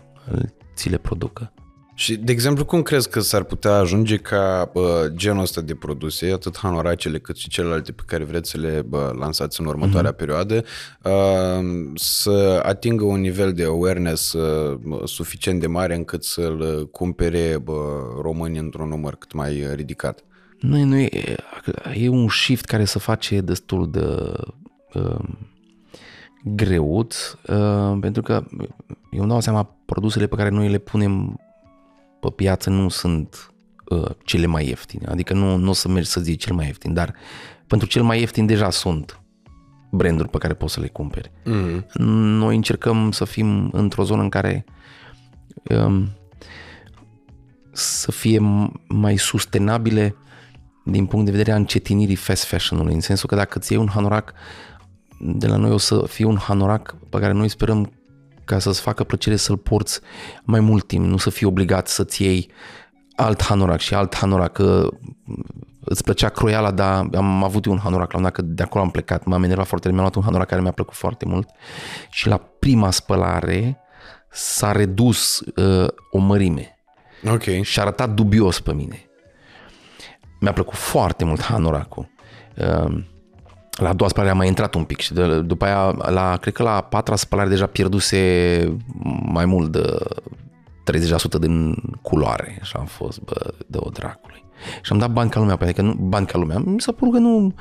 [0.75, 1.53] ți le producă.
[1.97, 6.31] Și, de exemplu, cum crezi că s-ar putea ajunge ca bă, genul ăsta de produse,
[6.31, 10.19] atât hanoracele cât și celelalte pe care vreți să le bă, lansați în următoarea Mhm.
[10.19, 10.63] perioadă,
[11.03, 18.01] uh, să atingă un nivel de awareness uh, suficient de mare încât să-l cumpere bă,
[18.21, 20.23] românii într-un număr cât mai ridicat?
[20.59, 21.09] Nu, e- nu e,
[21.93, 24.33] e un shift care se face destul de
[24.93, 25.19] uh,
[26.43, 27.15] greuț,
[27.47, 28.43] uh, pentru că
[29.11, 31.39] eu îmi dau seama, produsele pe care noi le punem
[32.25, 33.53] pe piață nu sunt
[33.85, 35.05] uh, cele mai ieftine.
[35.07, 37.15] Adică nu, nu o să mergi să zici cel mai ieftin, dar
[37.67, 39.19] pentru cel mai ieftin deja sunt
[39.91, 41.31] branduri pe care poți să le cumperi.
[41.43, 41.85] Mm.
[42.37, 44.65] Noi încercăm să fim într-o zonă în care
[45.69, 46.09] um,
[47.71, 50.15] să fie m- mai sustenabile
[50.85, 53.87] din punct de vedere a încetinirii fast fashion-ului, în sensul că dacă ți iei un
[53.87, 54.33] hanorac,
[55.19, 57.91] de la noi o să fie un hanorac pe care noi sperăm
[58.45, 59.99] ca să-ți facă plăcere să-l porți
[60.43, 62.51] mai mult timp, nu să fii obligat să-ți iei
[63.15, 64.89] alt hanorac și alt hanorac, că
[65.79, 68.83] îți plăcea croiala, dar am avut eu un hanorac la un dat, că de acolo
[68.83, 71.49] am plecat, m-am enervat foarte mi-am luat un hanorac care mi-a plăcut foarte mult
[72.09, 73.79] și la prima spălare
[74.31, 76.79] s-a redus uh, o mărime
[77.31, 77.61] Ok.
[77.61, 79.09] și a arătat dubios pe mine.
[80.39, 82.09] Mi-a plăcut foarte mult hanoracul.
[82.57, 83.03] Uh,
[83.75, 86.53] la a doua spălare a mai intrat un pic și de, după aia, la, cred
[86.53, 88.77] că la a patra spălare deja pierduse
[89.23, 89.97] mai mult de
[90.91, 94.43] 30% din culoare și am fost, bă, de o dracului.
[94.81, 96.57] Și am dat bani ca lumea, adică nu, bani ca lumea.
[96.57, 97.53] Mi s-a părut că nu...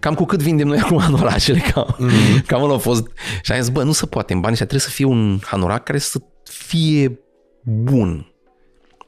[0.00, 2.46] Cam cu cât vindem noi acum în orașele, cam, mm-hmm.
[2.46, 3.06] cam ăla a fost.
[3.42, 5.82] Și am zis, bă, nu se poate, în banii ăștia trebuie să fie un hanorac
[5.84, 7.20] care să fie
[7.64, 8.32] bun.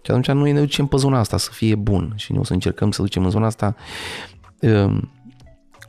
[0.03, 2.13] Și atunci noi ne ducem pe zona asta, să fie bun.
[2.17, 3.75] Și noi o să încercăm să ducem în zona asta.
[4.61, 5.11] Um,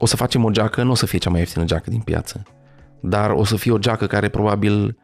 [0.01, 2.43] o să facem o geacă, nu o să fie cea mai ieftină geacă din piață,
[2.99, 4.97] dar o să fie o geacă care probabil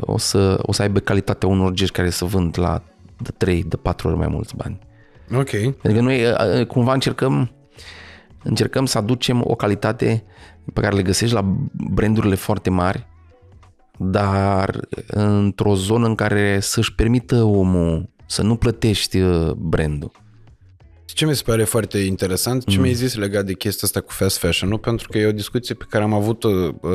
[0.00, 2.82] o să, o să aibă calitatea unor gești care să vând la
[3.16, 4.78] de 3, de 4 ori mai mulți bani.
[5.34, 5.74] Ok.
[5.84, 7.50] Adică noi uh, cumva încercăm
[8.42, 10.24] încercăm să aducem o calitate
[10.72, 13.06] pe care le găsești la brandurile foarte mari,
[13.98, 20.21] dar într-o zonă în care să-și permită omul să nu plătești uh, brandul.
[21.14, 22.82] Ce mi se pare foarte interesant, ce mm.
[22.82, 25.84] mi-ai zis legat de chestia asta cu fast fashion-ul, pentru că e o discuție pe
[25.88, 26.90] care am avut-o uh,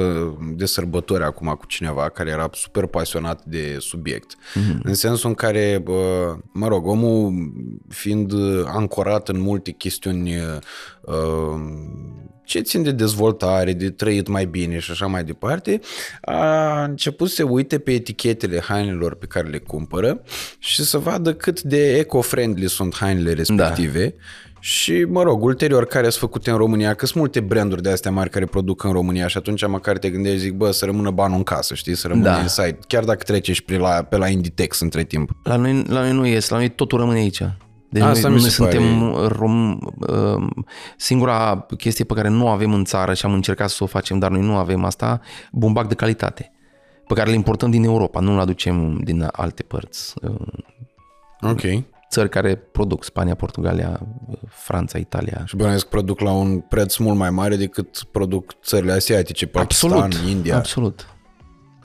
[0.56, 4.36] de sărbători acum cu cineva care era super pasionat de subiect.
[4.54, 4.80] Mm.
[4.84, 5.96] În sensul în care, uh,
[6.52, 7.52] mă rog, omul
[7.90, 8.34] fiind
[8.66, 10.58] ancorat în multe chestiuni uh,
[12.48, 15.80] ce țin de dezvoltare, de trăit mai bine și așa mai departe,
[16.22, 20.22] a început să se uite pe etichetele hainelor pe care le cumpără
[20.60, 24.24] și să vadă cât de eco-friendly sunt hainele respective da.
[24.60, 28.12] și, mă rog, ulterior care sunt făcute în România, că sunt multe branduri de astea
[28.12, 31.38] mari care produc în România și atunci măcar te gândești, zic, bă, să rămână banul
[31.38, 32.40] în casă, știi, să rămână da.
[32.40, 35.30] în site, chiar dacă treci pe la, pe la Inditex între timp.
[35.44, 37.42] La noi, la noi nu ies, la noi totul rămâne aici.
[37.90, 40.48] Deci Asta noi, mi noi se suntem rom, uh,
[40.98, 44.32] singura chestie pe care nu avem în țară și am încercat să o facem, dar
[44.32, 45.22] noi nu avem asta,
[45.52, 46.52] bumbac de calitate,
[47.08, 50.14] pe care le importăm din Europa, nu-l aducem din alte părți.
[50.22, 50.36] Uh,
[51.42, 51.62] Ok.
[52.10, 55.44] Țări care produc, Spania, Portugalia, uh, Franța, Italia.
[55.46, 59.92] Și bănuiesc că produc la un preț mult mai mare decât produc țările asiatice, Pakistan,
[59.92, 60.56] Absolut, India.
[60.56, 61.08] absolut,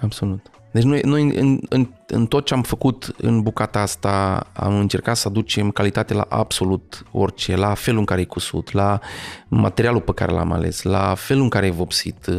[0.00, 0.50] absolut.
[0.72, 5.16] Deci noi, noi în, în, în tot ce am făcut în bucata asta am încercat
[5.16, 9.00] să aducem calitate la absolut orice, la felul în care e cusut, la
[9.48, 12.30] materialul pe care l-am ales, la felul în care e vopsit.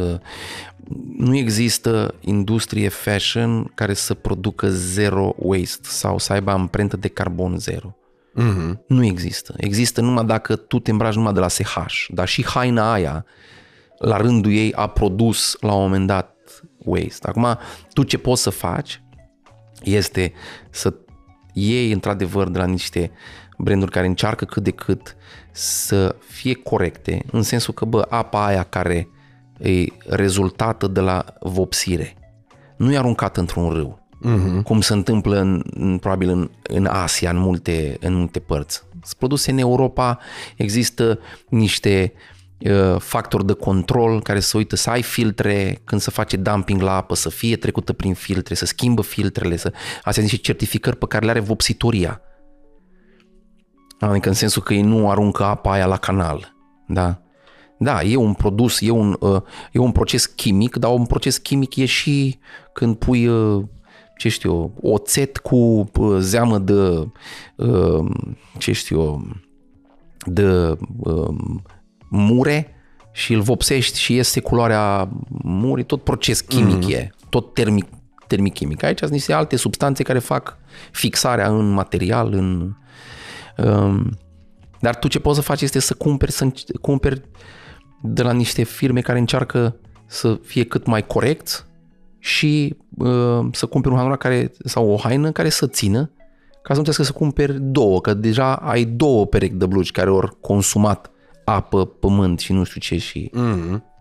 [1.16, 7.58] Nu există industrie fashion care să producă zero waste sau să aibă amprentă de carbon
[7.58, 7.96] zero.
[8.36, 8.78] Mm-hmm.
[8.86, 9.54] Nu există.
[9.56, 11.76] Există numai dacă tu te îmbraci numai de la SH,
[12.08, 13.24] dar și haina aia,
[13.98, 16.33] la rândul ei, a produs la un moment dat
[16.84, 17.28] waste.
[17.28, 17.58] Acum,
[17.92, 19.02] tu ce poți să faci
[19.82, 20.32] este
[20.70, 20.94] să
[21.52, 23.10] iei într-adevăr de la niște
[23.58, 25.16] branduri care încearcă cât de cât
[25.50, 29.08] să fie corecte, în sensul că, bă, apa aia care
[29.58, 32.16] e rezultată de la vopsire,
[32.76, 34.62] nu e aruncată într-un râu, uh-huh.
[34.62, 38.82] cum se întâmplă în, în, probabil în, în Asia, în multe, în multe părți.
[38.90, 40.18] Sunt produse în Europa,
[40.56, 41.18] există
[41.48, 42.33] niște uh,
[42.98, 47.14] factori de control care să uită să ai filtre când se face dumping la apă,
[47.14, 49.72] să fie trecută prin filtre, să schimbă filtrele, să...
[49.96, 52.20] astea sunt niște certificări pe care le are vopsitoria.
[53.98, 56.54] Adică în sensul că ei nu aruncă apa aia la canal.
[56.86, 57.18] Da?
[57.78, 59.42] Da, e un produs, e un, uh,
[59.72, 62.38] e un proces chimic, dar un proces chimic e și
[62.72, 63.64] când pui, uh,
[64.16, 67.08] ce știu eu, oțet cu uh, zeamă de,
[67.56, 68.10] uh,
[68.58, 69.26] ce știu eu,
[70.24, 71.34] de uh,
[72.14, 72.74] mure
[73.12, 75.08] și îl vopsești și iese culoarea
[75.42, 76.94] murii, tot proces chimic mm-hmm.
[76.94, 77.86] e, tot termic,
[78.26, 78.82] termic-chimic.
[78.82, 80.58] Aici sunt niște alte substanțe care fac
[80.90, 82.72] fixarea în material, în...
[83.56, 84.18] Um,
[84.80, 87.22] dar tu ce poți să faci este să cumperi, să cumperi
[88.02, 91.66] de la niște firme care încearcă să fie cât mai corect
[92.18, 96.10] și uh, să cumperi un hanorac care, sau o haină care să țină
[96.62, 100.08] ca să nu trebuie să cumperi două, că deja ai două perechi de blugi care
[100.08, 101.10] au consumat
[101.44, 103.30] apă, pământ și nu știu ce și...
[103.30, 103.93] Mm-hmm.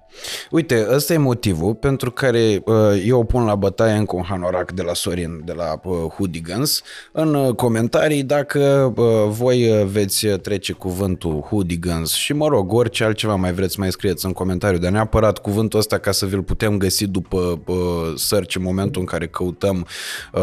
[0.51, 4.81] Uite, ăsta e motivul pentru care uh, eu pun la bătaie încă un hanorac de
[4.81, 10.73] la Sorin, de la uh, Hoodigans, în uh, comentarii dacă uh, voi uh, veți trece
[10.73, 15.37] cuvântul Hoodigans și mă rog, orice altceva mai vreți mai scrieți în comentariu, dar neapărat
[15.37, 17.75] cuvântul ăsta ca să vi-l putem găsi după uh,
[18.15, 19.87] search în momentul în care căutăm
[20.33, 20.41] uh,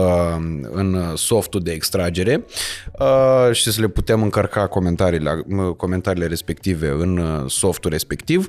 [0.70, 2.44] în softul de extragere
[2.98, 8.48] uh, și să le putem încărca comentariile, uh, comentariile respective în uh, softul respectiv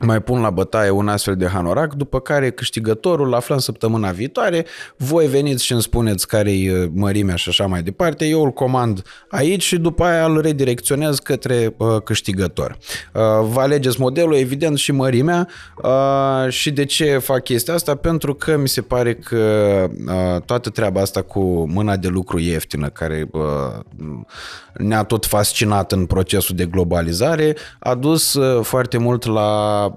[0.00, 5.26] mai pun la bătaie un astfel de hanorac, după care câștigătorul aflăm săptămâna viitoare, voi
[5.26, 9.62] veniți și îmi spuneți care e mărimea și așa mai departe, eu îl comand aici
[9.62, 12.78] și după aia îl redirecționez către uh, câștigător.
[13.12, 15.48] Uh, vă alegeți modelul, evident și mărimea
[15.82, 17.94] uh, și de ce fac chestia asta?
[17.94, 19.36] Pentru că mi se pare că
[20.06, 23.42] uh, toată treaba asta cu mâna de lucru ieftină, care uh,
[24.78, 29.87] ne-a tot fascinat în procesul de globalizare, a dus uh, foarte mult la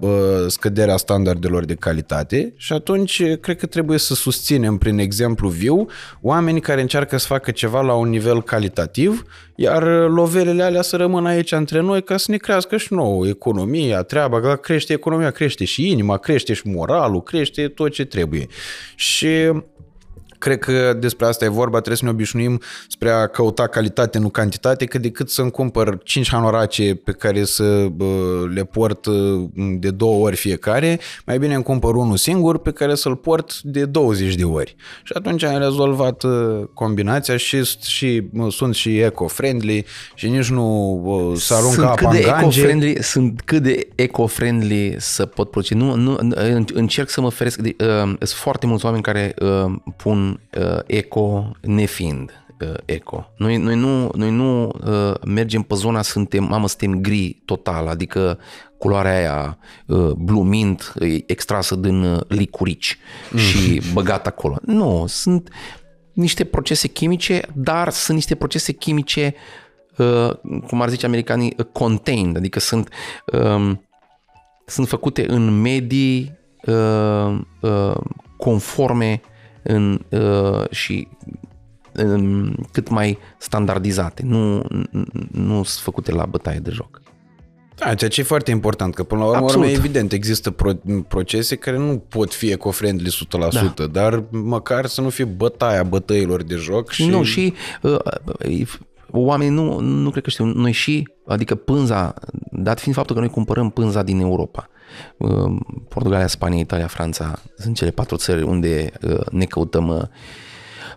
[0.46, 5.86] scăderea standardelor de calitate și atunci cred că trebuie să susținem prin exemplu viu
[6.20, 9.24] oamenii care încearcă să facă ceva la un nivel calitativ,
[9.54, 14.02] iar lovelele alea să rămână aici între noi ca să ne crească și nouă economia,
[14.02, 18.46] treaba, că crește economia, crește și inima, crește și moralul, crește tot ce trebuie.
[18.94, 19.28] Și
[20.42, 24.28] cred că despre asta e vorba, trebuie să ne obișnuim spre a căuta calitate, nu
[24.28, 28.04] cantitate, că decât să-mi cumpăr 5 hanorace pe care să bă,
[28.54, 29.06] le port
[29.78, 33.84] de două ori fiecare, mai bine îmi cumpăr unul singur pe care să-l port de
[33.84, 34.76] 20 de ori.
[35.02, 36.24] Și atunci am rezolvat
[36.74, 39.84] combinația și, și sunt și eco-friendly
[40.14, 44.94] și nici nu bă, să aruncă sunt apa cât de eco-friendly, Sunt cât de eco-friendly
[44.98, 45.74] să pot produce.
[45.74, 46.18] Nu, nu,
[46.72, 47.58] încerc să mă feresc.
[47.58, 53.32] De, uh, sunt foarte mulți oameni care uh, pun uh, eco nefiind uh, eco.
[53.36, 58.38] Noi, noi nu, noi nu uh, mergem pe zona, suntem, mamă, suntem gri total, adică
[58.78, 60.92] culoarea aia uh, blue mint,
[61.26, 62.98] extrasă din uh, licurici
[63.30, 63.38] mm.
[63.38, 64.56] și băgat acolo.
[64.62, 65.50] Nu, sunt
[66.12, 69.34] niște procese chimice, dar sunt niște procese chimice,
[69.96, 70.30] uh,
[70.66, 72.88] cum ar zice americanii, uh, contained, adică sunt,
[73.32, 73.72] uh,
[74.66, 77.96] sunt făcute în medii uh, uh,
[78.36, 79.20] conforme
[79.62, 81.08] în, uh, și
[81.92, 84.66] în, cât mai standardizate, nu,
[85.30, 87.00] nu sunt făcute la bătaie de joc.
[87.76, 91.56] Da, ceea ce e foarte important, că până la urmă, urmă evident, există pro- procese
[91.56, 93.86] care nu pot fi eco-friendly 100%, da.
[93.86, 96.90] dar măcar să nu fie bătaia bătăilor de joc.
[96.90, 97.06] Și...
[97.06, 97.52] Nu, și
[97.82, 97.98] uh,
[99.10, 102.14] oamenii nu, nu cred că știu, noi și, adică pânza,
[102.50, 104.71] dat fiind faptul că noi cumpărăm pânza din Europa, uh,
[105.88, 110.02] Portugalia, Spania, Italia, Franța, sunt cele patru țări unde uh, ne căutăm uh,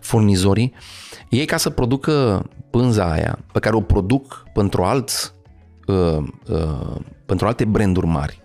[0.00, 0.74] furnizorii,
[1.28, 5.34] ei ca să producă pânza aia, pe care o produc pentru alți,
[7.26, 8.42] pentru alte branduri mari,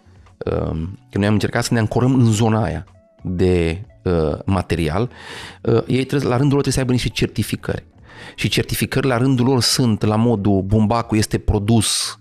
[1.10, 2.86] că noi am încercat să ne ancorăm în zona aia
[3.24, 3.82] de
[4.46, 5.10] material,
[5.88, 7.86] ei trebuie, la rândul lor trebuie să aibă niște certificări.
[8.36, 12.20] Și certificările la rândul lor sunt la modul bumbacul este produs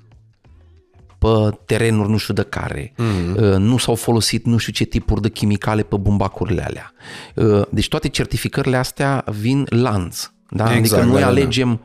[1.20, 3.56] pe terenuri nu știu de care, mm-hmm.
[3.56, 6.92] nu s-au folosit nu știu ce tipuri de chimicale pe bumbacurile alea.
[7.34, 10.30] Uh, deci toate certificările astea vin lanț.
[10.48, 10.76] Da?
[10.76, 11.40] Exact, adică noi da, da, da.
[11.40, 11.80] alegem da.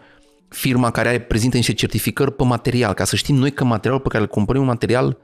[0.50, 4.10] firma care are, prezintă niște certificări pe material, ca să știm noi că materialul pe
[4.10, 5.18] care îl cumpărăm un material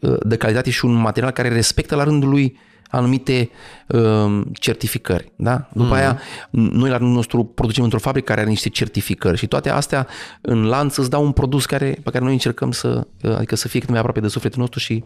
[0.00, 2.58] uh, de calitate și un material care respectă la rândul lui
[2.88, 3.50] anumite
[3.88, 5.32] uh, certificări.
[5.36, 5.68] Da?
[5.72, 5.98] După mm-hmm.
[5.98, 6.20] aia,
[6.50, 10.06] noi la rândul nostru producem într-o fabrică care are niște certificări și toate astea
[10.40, 13.68] în lanț îți dau un produs care, pe care noi încercăm să, uh, adică să
[13.68, 15.04] fie cât mai aproape de sufletul nostru și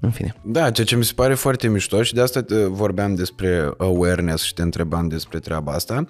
[0.00, 0.34] în fine.
[0.42, 4.54] Da, ceea ce mi se pare foarte mișto și de asta vorbeam despre awareness și
[4.54, 6.04] te întrebam despre treaba asta,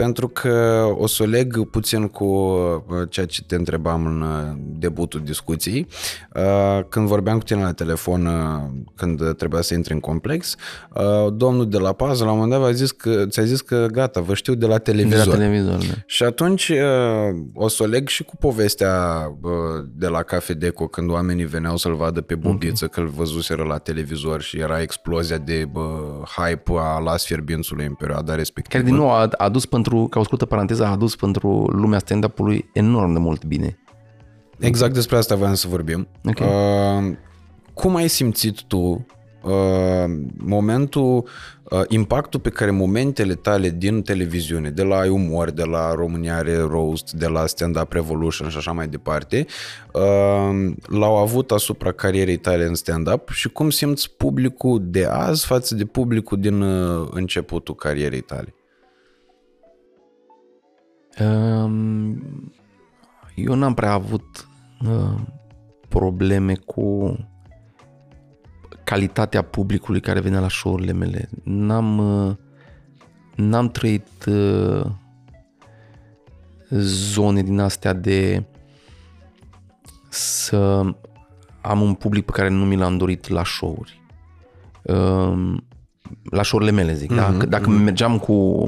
[0.00, 4.56] pentru că o să o leg puțin cu uh, ceea ce te întrebam în uh,
[4.78, 5.86] debutul discuției.
[6.34, 8.28] Uh, când vorbeam cu tine la telefon,
[8.96, 10.56] când trebuia să intri în complex,
[11.32, 14.20] domnul de la pază la un moment dat a zis că, ți-a zis că gata,
[14.20, 15.24] vă știu de la televizor.
[15.24, 15.94] De la televizor, da.
[16.06, 16.72] Și atunci
[17.54, 19.26] o să o leg și cu povestea
[19.96, 22.88] de la Cafe Deco, când oamenii veneau să-l vadă pe bubiță, okay.
[22.88, 25.82] că îl văzuseră la televizor și era explozia de bă,
[26.36, 28.82] hype a las fierbințului în perioada respectivă.
[28.82, 32.70] Care din nou a adus pentru, ca o scurtă paranteză, a adus pentru lumea stand-up-ului
[32.72, 33.78] enorm de mult bine.
[34.58, 36.08] Exact despre asta voiam să vorbim.
[36.24, 36.48] Okay.
[36.48, 37.16] Uh,
[37.74, 39.06] cum ai simțit tu
[39.42, 41.28] uh, momentul,
[41.62, 46.56] uh, impactul pe care momentele tale din televiziune, de la umor, de la România are
[46.56, 49.46] roast, de la Stand Up Revolution și așa mai departe,
[49.92, 55.74] uh, l-au avut asupra carierei tale în stand-up și cum simți publicul de azi față
[55.74, 58.52] de publicul din uh, începutul carierei tale?
[61.20, 62.52] Um,
[63.34, 64.48] eu n-am prea avut
[64.86, 65.20] uh,
[65.88, 67.16] probleme cu
[68.84, 71.28] calitatea publicului care venea la show-urile mele.
[71.44, 72.34] N-am, uh,
[73.36, 74.86] n-am trăit uh,
[76.70, 78.44] zone din astea de
[80.08, 80.82] să
[81.60, 84.02] am un public pe care nu mi l-am dorit la show-uri.
[84.82, 85.64] Um,
[86.30, 87.12] la show-urile mele, zic.
[87.12, 87.28] Mm-hmm, da?
[87.28, 88.66] Mhm, Dacă mergeam cu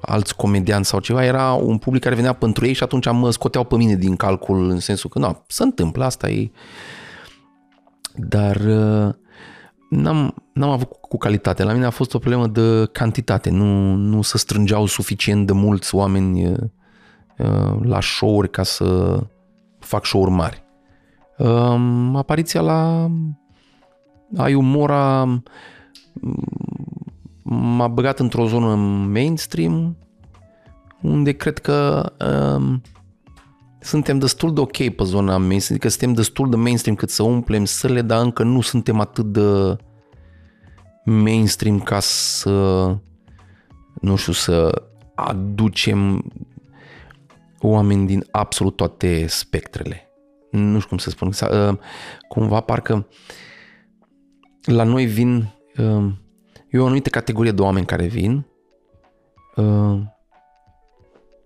[0.00, 3.64] alți comedianți sau ceva, era un public care venea pentru ei și atunci mă scoteau
[3.64, 6.50] pe mine din calcul în sensul că, nu, se întâmplă, asta e...
[8.14, 9.14] Dar uh,
[9.90, 11.62] n-am, n-am avut cu calitate.
[11.62, 13.50] La mine a fost o problemă de cantitate.
[13.50, 16.56] Nu, nu se strângeau suficient de mulți oameni uh,
[17.82, 19.18] la show-uri ca să
[19.78, 20.64] fac show-uri mari.
[21.38, 23.10] Um, apariția la
[24.36, 25.42] Ai Umora
[27.52, 28.74] m-a băgat într-o zonă
[29.12, 29.96] mainstream
[31.02, 32.12] unde cred că
[32.56, 32.82] um,
[33.80, 37.64] suntem destul de ok pe zona mainstream, adică suntem destul de mainstream cât să umplem
[37.64, 39.76] săle, dar încă nu suntem atât de
[41.04, 42.96] mainstream ca să
[44.00, 44.82] nu știu, să
[45.14, 46.24] aducem
[47.58, 50.08] oameni din absolut toate spectrele.
[50.50, 51.32] Nu știu cum să spun.
[51.50, 51.78] Uh,
[52.28, 53.08] cumva parcă
[54.64, 56.12] la noi vin uh,
[56.70, 58.46] e o anumită categorie de oameni care vin
[59.56, 60.00] uh,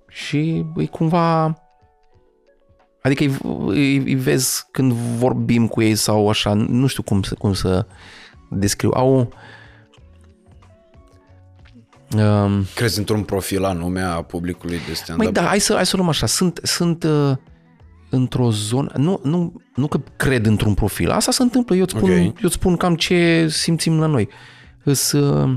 [0.08, 1.58] și e cumva
[3.02, 7.34] adică îi, îi, îi vezi când vorbim cu ei sau așa, nu știu cum să,
[7.34, 7.86] cum să
[8.50, 8.90] descriu.
[8.94, 9.32] Au
[12.16, 15.24] Um, Crezi într-un profil anume a publicului de stand-up?
[15.24, 16.26] Mai da, hai să, hai să luăm așa.
[16.26, 17.32] Sunt, sunt uh,
[18.10, 18.92] într-o zonă...
[18.96, 21.10] Nu, nu, nu că cred într-un profil.
[21.10, 21.76] Asta se întâmplă.
[21.76, 22.24] Eu îți spun, okay.
[22.24, 24.24] eu îți spun cam ce simțim la noi.
[24.24, 24.32] Sunt
[25.12, 25.54] uh,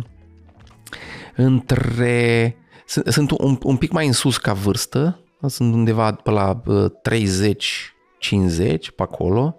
[1.35, 2.55] între...
[2.85, 5.19] Sunt, sunt un, un pic mai în sus ca vârstă.
[5.47, 9.55] Sunt undeva pe la uh, 30-50 pe acolo.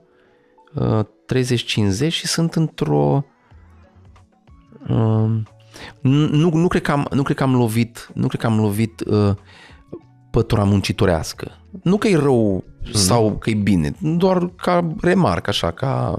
[0.74, 1.00] Uh,
[1.34, 3.24] 30-50 și sunt într-o...
[4.88, 5.40] Uh,
[6.00, 9.00] nu, nu, cred că am, nu cred că am lovit, nu cred că am lovit
[9.00, 9.34] uh,
[10.30, 11.50] pătura muncitorească.
[11.82, 12.92] Nu că e rău mm-hmm.
[12.92, 16.14] sau că e bine, doar ca remarc așa, ca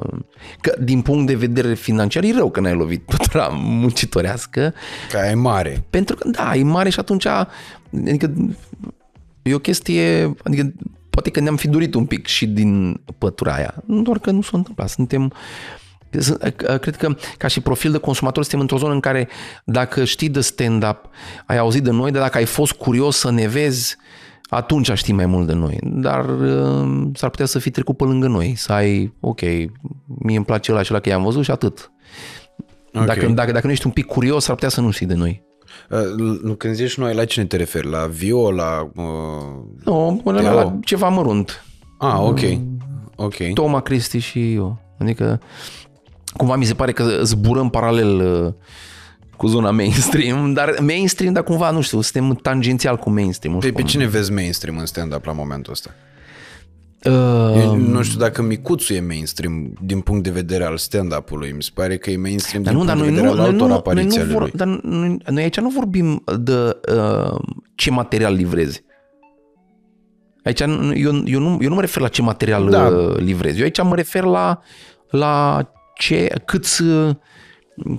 [0.62, 4.74] că din punct de vedere financiar e rău că n-ai lovit pătura muncitorească.
[5.12, 5.84] Ca e mare.
[5.89, 8.34] Pentru că, da, e mare și atunci, adică
[9.41, 10.74] e o chestie, adică
[11.10, 14.51] poate că ne-am fi dorit un pic și din pătura aia, doar că nu s-a
[14.53, 14.89] întâmplat.
[14.89, 15.34] Suntem,
[16.82, 19.28] Cred că ca și profil de consumator suntem într-o zonă în care
[19.66, 21.10] dacă știi de stand-up,
[21.45, 23.97] ai auzit de noi, dar dacă ai fost curios să ne vezi,
[24.50, 25.78] atunci știi mai mult de noi.
[25.84, 26.26] Dar
[27.14, 29.41] s-ar putea să fi trecut pe lângă noi, să ai, ok,
[30.06, 31.91] mie îmi place ăla și ăla că i-am văzut și atât.
[32.93, 33.06] Okay.
[33.06, 35.43] Dacă, dacă, dacă nu ești un pic curios, s-ar putea să nu știi de noi.
[35.89, 37.89] Uh, când zici noi, la cine te referi?
[37.89, 38.89] La Vio, la...
[38.95, 39.04] Uh,
[39.84, 41.66] nu, la, la ceva mărunt.
[41.97, 42.39] Ah, ok.
[43.16, 43.54] ok.
[43.54, 44.80] Toma, Cristi și eu.
[45.00, 45.41] Adică
[46.38, 48.54] cumva mi se pare că zburăm paralel uh,
[49.40, 53.60] cu zona mainstream, dar mainstream, dar cumva, nu știu, suntem tangențial cu mainstream.
[53.60, 55.90] Pe, pe cine vezi mainstream în stand-up la momentul ăsta?
[57.04, 61.52] Uh, Eu nu știu dacă Micuțu e mainstream din punct de vedere al stand-up-ului.
[61.52, 63.74] Mi se pare că e mainstream din nu, punct de vedere nu, al altor nu,
[63.74, 64.52] apariții ale lui.
[64.54, 67.40] Dar noi, noi aici nu vorbim de uh,
[67.76, 68.84] ce material livrezi.
[70.44, 70.70] Aici eu,
[71.26, 72.88] eu, nu, eu nu mă refer la ce material da.
[72.88, 73.58] Uh, livrezi.
[73.58, 74.62] Eu aici mă refer la,
[75.10, 75.62] la
[75.96, 76.84] ce, câți,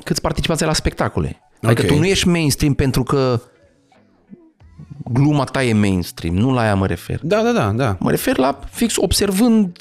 [0.04, 1.40] câți participanți ai la spectacole.
[1.56, 1.70] Okay.
[1.70, 3.40] Adică tu nu ești mainstream pentru că
[5.04, 7.20] gluma ta e mainstream, nu la aia mă refer.
[7.22, 7.70] Da, da, da.
[7.70, 7.96] da.
[8.00, 9.78] Mă refer la fix observând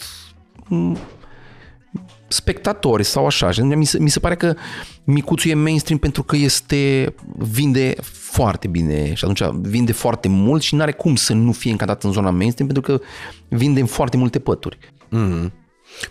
[2.27, 3.49] spectatori sau așa.
[3.63, 4.55] Mi se, mi se pare că
[5.03, 10.75] Micuțul e mainstream pentru că este vinde foarte bine și atunci vinde foarte mult și
[10.75, 13.01] nu are cum să nu fie încadrat în zona mainstream pentru că
[13.47, 14.77] vinde în foarte multe pături.
[15.11, 15.51] Mm-hmm.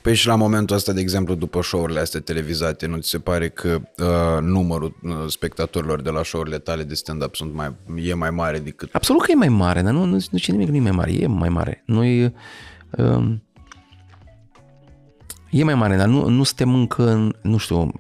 [0.03, 3.49] Păi și la momentul ăsta, de exemplu, după show-urile astea televizate, nu ți se pare
[3.49, 8.31] că uh, numărul uh, spectatorilor de la show-urile tale de stand-up sunt mai, e mai
[8.31, 8.89] mare decât...
[8.93, 11.13] Absolut că e mai mare, dar nu, nu, nu ce nimic nu e mai mare,
[11.13, 11.83] e mai mare.
[11.87, 12.35] Noi...
[12.91, 13.35] Uh,
[15.51, 17.93] e mai mare, dar nu, nu suntem încă, în, nu știu,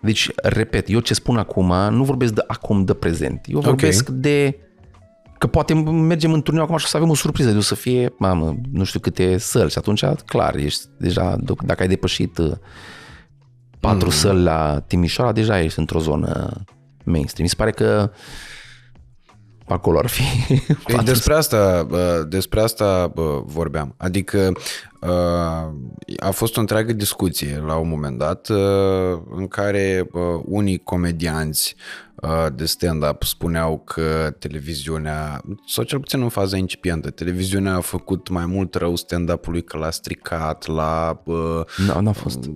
[0.00, 3.44] deci, repet, eu ce spun acum, nu vorbesc de acum, de prezent.
[3.48, 4.20] Eu vorbesc okay.
[4.20, 4.58] de
[5.44, 8.14] Că poate mergem în turneu acum și să avem o surpriză, de o să fie,
[8.18, 12.52] mamă, nu știu câte săli și atunci, clar, ești deja, dacă ai depășit uh,
[13.80, 14.12] patru mm.
[14.12, 16.52] săli la Timișoara, deja ești într-o zonă
[17.04, 17.42] mainstream.
[17.42, 18.10] Mi se pare că
[19.66, 20.22] acolo ar fi.
[20.92, 21.86] Ei, despre asta,
[22.28, 23.12] despre asta
[23.44, 23.94] vorbeam.
[23.96, 24.52] Adică
[25.04, 25.72] Uh,
[26.16, 31.76] a fost o întreagă discuție la un moment dat uh, în care uh, unii comedianți
[32.54, 38.46] de stand-up spuneau că televiziunea, sau cel puțin în faza incipientă, televiziunea a făcut mai
[38.46, 41.22] mult rău stand-up-ului că l-a stricat, l-a
[41.86, 42.50] n-a, n-a fost.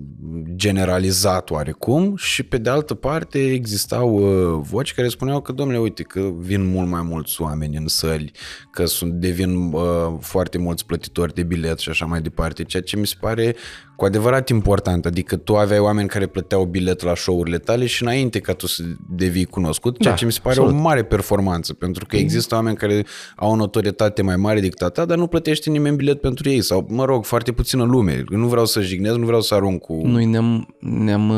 [0.54, 4.18] generalizat oarecum și pe de altă parte existau
[4.62, 8.30] voci care spuneau că, domnule, uite că vin mult mai mulți oameni în săli,
[8.70, 9.74] că sunt, devin
[10.20, 13.56] foarte mulți plătitori de bilet și așa mai departe, ceea ce mi se pare
[13.98, 15.06] cu adevărat important.
[15.06, 18.82] Adică tu aveai oameni care plăteau bilet la show-urile tale și înainte ca tu să
[19.08, 20.78] devii cunoscut, ceea da, ce mi se pare absolut.
[20.80, 24.88] o mare performanță, pentru că există oameni care au o notorietate mai mare decât a
[24.88, 28.24] ta, dar nu plătește nimeni bilet pentru ei sau, mă rog, foarte puțină lume.
[28.28, 30.00] Nu vreau să jignez, nu vreau să arunc cu...
[30.04, 31.32] Noi ne-am, ne-am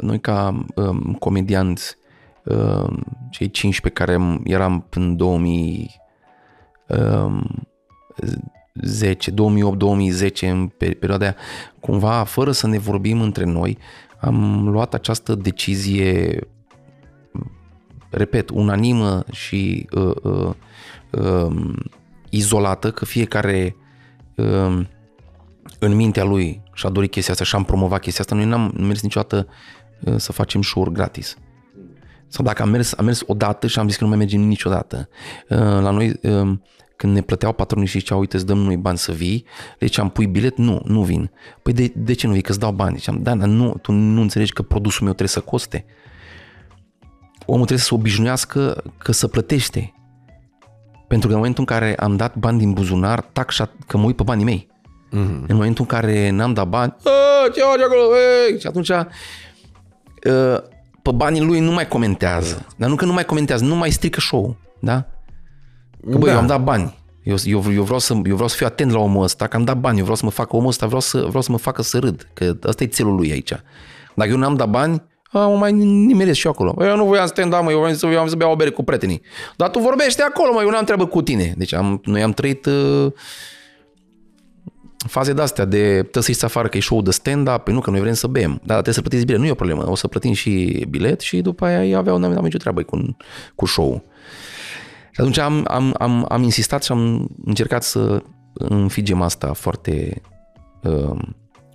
[0.00, 1.96] noi ca um, comedianți,
[2.44, 6.00] um, cei cinci pe care eram în 2000
[6.86, 7.66] um,
[8.80, 11.36] 2010, 2008-2010, în perioada aia,
[11.80, 13.78] cumva, fără să ne vorbim între noi,
[14.20, 16.40] am luat această decizie,
[18.10, 20.52] repet, unanimă și uh, uh,
[21.10, 21.74] uh,
[22.30, 23.76] izolată, că fiecare
[24.36, 24.80] uh,
[25.78, 28.34] în mintea lui și-a dorit chestia asta și am promovat chestia asta.
[28.34, 29.46] Noi n-am mers niciodată
[30.00, 31.36] uh, să facem show gratis.
[32.28, 35.08] Sau dacă am mers, am mers odată și am zis că nu mai mergem niciodată.
[35.48, 36.58] Uh, la noi uh,
[36.96, 39.44] când ne plăteau patronii și ziceau, uite, îți dăm noi bani să vii,
[39.78, 40.56] le ziceam, pui bilet?
[40.56, 41.30] Nu, nu vin.
[41.62, 42.42] Păi de, de ce nu vii?
[42.42, 42.96] Că îți dau bani.
[42.96, 45.84] Ziceam, da, dar nu, tu nu înțelegi că produsul meu trebuie să coste.
[47.46, 49.94] Omul trebuie să se obișnuiască că să plătește.
[51.08, 54.16] Pentru că în momentul în care am dat bani din buzunar, taxa că mă uit
[54.16, 54.68] pe banii mei.
[55.08, 55.46] Mm-hmm.
[55.46, 56.96] În momentul în care n-am dat bani,
[57.54, 58.00] ce acolo,
[58.48, 58.60] ei!
[58.60, 58.90] și atunci
[61.02, 62.66] pe banii lui nu mai comentează.
[62.76, 65.06] Dar nu că nu mai comentează, nu mai strică show da?
[66.10, 66.32] Că băi, da.
[66.32, 67.04] eu am dat bani.
[67.22, 69.64] Eu, eu, eu, vreau să, eu vreau să fiu atent la omul ăsta, că am
[69.64, 71.82] dat bani, eu vreau să mă facă omul ăsta, vreau să, vreau să mă facă
[71.82, 73.52] să râd, că ăsta e țelul lui aici.
[74.14, 76.74] Dacă eu n-am dat bani, a, mă mai nimeresc și eu acolo.
[76.84, 78.56] Eu nu voiam să te da, mă, eu voiam să, eu am să beau o
[78.56, 79.20] bere cu prietenii.
[79.56, 81.54] Dar tu vorbești acolo, mă, eu n-am treabă cu tine.
[81.56, 83.12] Deci am, noi am trăit uh,
[85.06, 87.90] faze de-astea de trebuie să ieși afară că e show de stand-up, păi nu, că
[87.90, 88.60] noi vrem să bem.
[88.64, 89.90] Da, trebuie să plătiți bilet, nu e o problemă.
[89.90, 93.16] O să plătim și bilet și după aia ei aveau, n-am nicio treabă cu,
[93.54, 94.04] cu show
[95.16, 100.22] și atunci am, am, am, am insistat și am încercat să înfigem asta foarte
[100.82, 101.18] uh,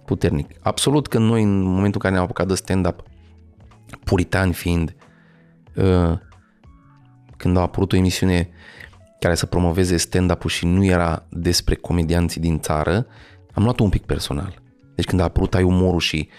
[0.06, 0.50] puternic.
[0.60, 3.04] Absolut că noi în momentul în care ne-am apucat de stand-up,
[4.04, 4.96] puritani fiind,
[5.76, 6.18] uh,
[7.38, 8.50] când a apărut o emisiune
[9.20, 13.06] care să promoveze stand-up-ul și nu era despre comedianții din țară,
[13.54, 14.62] am luat-o un pic personal.
[14.96, 16.30] Deci când a apărut ai umorul și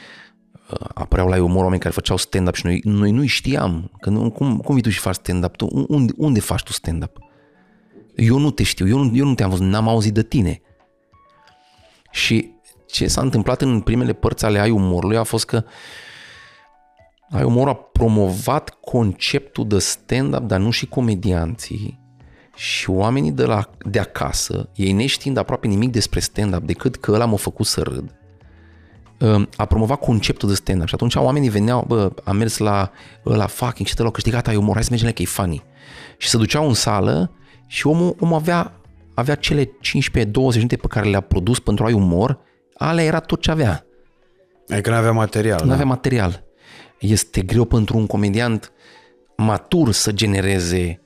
[0.94, 3.90] apăreau la umor oameni care făceau stand-up și noi, noi nu știam.
[4.00, 5.56] Că nu, cum, cum vii tu și faci stand-up?
[5.56, 7.18] Tu, unde, unde faci tu stand-up?
[8.16, 10.60] Eu nu te știu, eu nu, eu nu te-am văzut, n-am auzit de tine.
[12.10, 12.50] Și
[12.86, 15.64] ce s-a întâmplat în primele părți ale ai umorului a fost că
[17.30, 22.00] ai umor a promovat conceptul de stand-up, dar nu și comedianții.
[22.54, 27.24] Și oamenii de, la, de acasă, ei neștiind aproape nimic despre stand-up decât că ăla
[27.24, 28.21] m-a făcut să râd, Ehm,
[29.56, 32.90] a promovat conceptul de stand-up și atunci oamenii veneau, bă, am mers la,
[33.22, 35.62] la fucking și te l-au câștigat, ai umor, hai să mergem la că e funny.
[36.16, 37.30] Și se duceau în sală
[37.66, 38.72] și omul, omul avea,
[39.14, 39.70] avea cele 15-20
[40.34, 42.38] minute pe care le-a produs pentru ai umor,
[42.74, 43.84] alea era tot ce avea.
[44.68, 45.60] Adică nu avea material.
[45.60, 45.72] Nu da?
[45.72, 46.42] avea material.
[46.98, 48.72] Este greu pentru un comediant
[49.36, 51.00] matur să genereze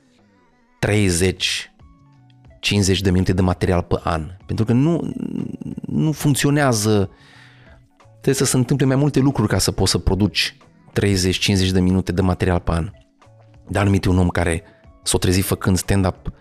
[0.78, 1.70] 30
[2.60, 4.30] 50 de minute de material pe an.
[4.46, 5.12] Pentru că nu,
[5.86, 7.16] nu funcționează uh,
[8.26, 10.56] trebuie să se întâmple mai multe lucruri ca să poți să produci
[11.68, 12.90] 30-50 de minute de material pe an.
[13.68, 14.62] Dar anumite un om care
[15.02, 16.32] s-a trezit făcând stand-up,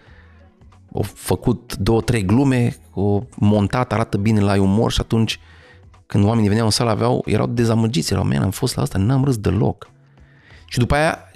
[0.94, 5.40] a făcut două, trei glume, o montat, arată bine la umor și atunci
[6.06, 9.24] când oamenii veneau în sală aveau, erau dezamăgiți, erau, man, am fost la asta, n-am
[9.24, 9.90] râs deloc.
[10.68, 11.32] Și după aia,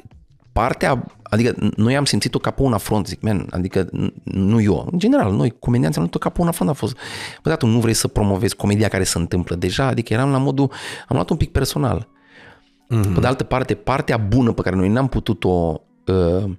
[0.60, 3.89] partea, adică noi am simțit-o ca pe un afront, zic, man, adică
[4.24, 6.97] nu eu, în general, noi, comedianții, am luat-o ca pe un afront, a fost,
[7.43, 10.38] bă, da, tu nu vrei să promovezi comedia care se întâmplă deja, adică eram la
[10.38, 10.72] modul,
[11.07, 12.07] am luat un pic personal.
[12.07, 13.14] Mm-hmm.
[13.14, 16.51] Pe de altă parte, partea bună pe care noi n-am putut-o, uh,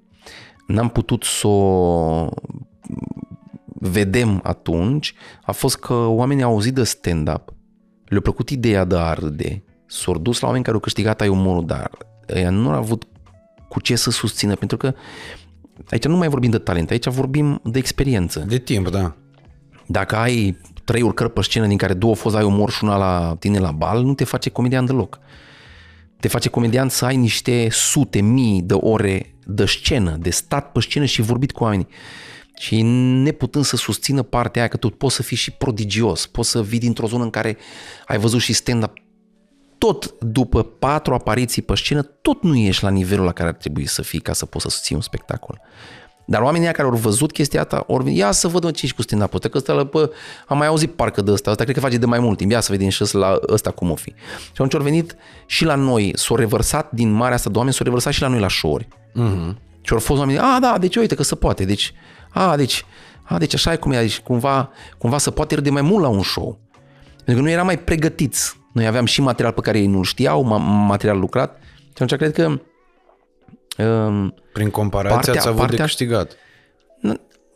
[0.67, 2.29] n-am putut să o
[3.65, 7.55] vedem atunci, a fost că oamenii au auzit de stand-up,
[8.05, 11.67] le-a plăcut ideea de a râde, s-au dus la oameni care au câștigat ai umorul,
[11.67, 11.91] dar
[12.27, 13.05] ea nu au avut
[13.71, 14.95] cu ce să susțină, pentru că
[15.91, 18.45] aici nu mai vorbim de talent, aici vorbim de experiență.
[18.49, 19.17] De timp, da.
[19.87, 23.37] Dacă ai trei urcări pe scenă din care două fost ai umor și una la
[23.39, 25.19] tine la bal, nu te face comedian deloc.
[26.21, 30.81] Te face comedian să ai niște sute, mii de ore de scenă, de stat pe
[30.81, 31.89] scenă și vorbit cu oamenii.
[32.59, 32.83] și
[33.23, 36.79] neputând să susțină partea aia că tu poți să fii și prodigios, poți să vii
[36.79, 37.57] dintr-o zonă în care
[38.07, 38.93] ai văzut și stand-up
[39.81, 43.87] tot după patru apariții pe scenă, tot nu ești la nivelul la care ar trebui
[43.87, 45.61] să fii ca să poți să susții un spectacol.
[46.25, 49.03] Dar oamenii care au văzut chestia asta, ori vin, ia să văd ce ești cu
[49.03, 50.11] stand up că ăsta, bă,
[50.47, 52.61] am mai auzit parcă de ăsta, ăsta cred că face de mai mult timp, ia
[52.61, 54.09] să vedem și la ăsta cum o fi.
[54.43, 55.17] Și atunci au venit
[55.47, 58.41] și la noi, s-au revărsat din marea asta de oameni, s-au revărsat și la noi
[58.41, 59.55] la show uh-huh.
[59.81, 61.93] Și au fost oameni, a, da, deci uite că se poate, deci,
[62.31, 62.85] a, deci,
[63.23, 66.09] a, deci așa e cum e, deci cumva, cumva se poate râde mai mult la
[66.09, 66.59] un show.
[67.17, 68.60] Pentru că noi eram mai pregătiți.
[68.73, 70.43] Noi aveam și material pe care ei nu știau,
[70.87, 71.59] material lucrat.
[71.77, 72.61] Și atunci cred că
[73.79, 76.37] Um, prin comparație partea, ați avut partea, de câștigat.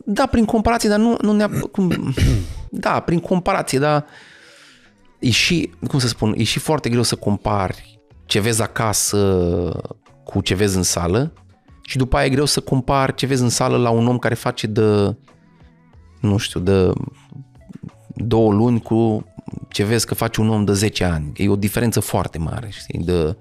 [0.05, 2.13] Da, prin comparație, dar nu, nu ne cum,
[2.69, 4.05] Da, prin comparație, dar
[5.19, 9.71] e și, cum să spun, e și foarte greu să compari ce vezi acasă
[10.23, 11.33] cu ce vezi în sală
[11.81, 14.33] și după aia e greu să compari ce vezi în sală la un om care
[14.33, 15.15] face de,
[16.19, 16.93] nu știu, de
[18.15, 19.25] două luni cu
[19.69, 21.31] ce vezi că face un om de 10 ani.
[21.35, 23.37] E o diferență foarte mare, știi, de,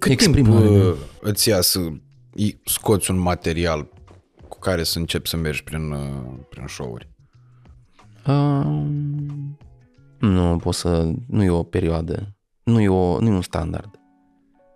[0.00, 0.66] cât exprimare.
[0.66, 1.80] timp uh, îți ia să
[2.64, 3.88] scoți un material
[4.48, 7.08] cu care să începi să mergi prin, uh, prin show-uri?
[8.26, 8.86] Uh,
[10.18, 11.12] nu pot să...
[11.26, 12.36] Nu e o perioadă.
[12.62, 14.00] Nu e, o, nu e un standard.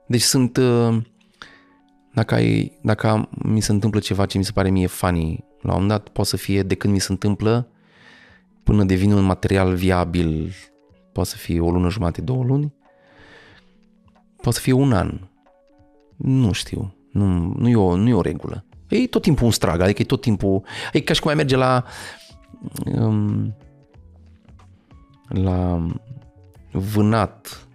[0.06, 0.56] Deci sunt...
[0.56, 0.96] Uh,
[2.12, 5.80] dacă, ai, dacă mi se întâmplă ceva ce mi se pare mie funny, la un
[5.80, 7.68] moment dat poate să fie de când mi se întâmplă
[8.64, 10.52] până devine un material viabil,
[11.12, 12.74] poate să fie o lună jumate, două luni,
[14.44, 15.20] Poate să fie un an.
[16.16, 16.94] Nu știu.
[17.12, 18.64] Nu, nu, e, o, nu e o regulă.
[18.88, 20.62] E tot timpul un strag, adică e tot timpul...
[20.92, 21.84] E ca și cum ai merge la...
[22.84, 23.56] Um,
[25.28, 25.86] la
[26.72, 27.68] vânat.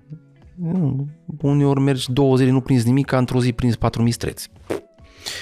[1.42, 4.50] Uneori mergi două zile, nu prinzi nimic, ca într-o zi prinzi patru mistreți.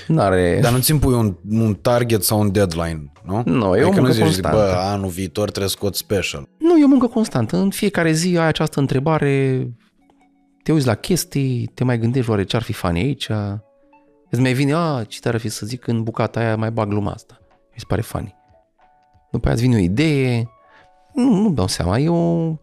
[0.07, 0.59] N-are...
[0.61, 3.41] Dar nu-ți impui un, un target sau un deadline, nu?
[3.45, 4.57] Nu, e adică o muncă nu zici, constantă.
[4.57, 6.47] bă, anul viitor trebuie scot special.
[6.57, 7.57] Nu, e o muncă constantă.
[7.57, 9.67] În fiecare zi ai această întrebare,
[10.63, 13.29] te uiți la chestii, te mai gândești oare ce ar fi fani aici,
[14.29, 17.11] îți mai vine, a, ce tare fi să zic în bucata aia mai bag gluma
[17.11, 17.37] asta.
[17.41, 18.35] Mi se pare funny.
[19.31, 20.49] După aia îți vine o idee,
[21.13, 22.53] nu, nu dau seama, e o...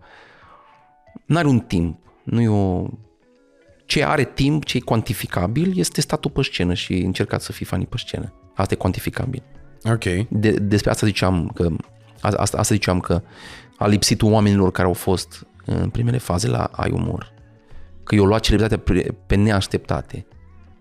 [1.27, 2.87] N-are un timp, nu e o...
[3.85, 7.87] Ce are timp, ce e cuantificabil, este statul pe scenă și încercați să fii fani
[7.87, 8.33] pe scenă.
[8.55, 9.43] Asta e cuantificabil.
[9.85, 10.29] Ok.
[10.29, 11.69] De, despre asta ziceam că
[12.21, 13.23] asta, asta ziceam că
[13.77, 17.35] a lipsit oamenilor care au fost în primele faze la ai umor
[18.05, 20.27] că eu luat celebritatea pe neașteptate.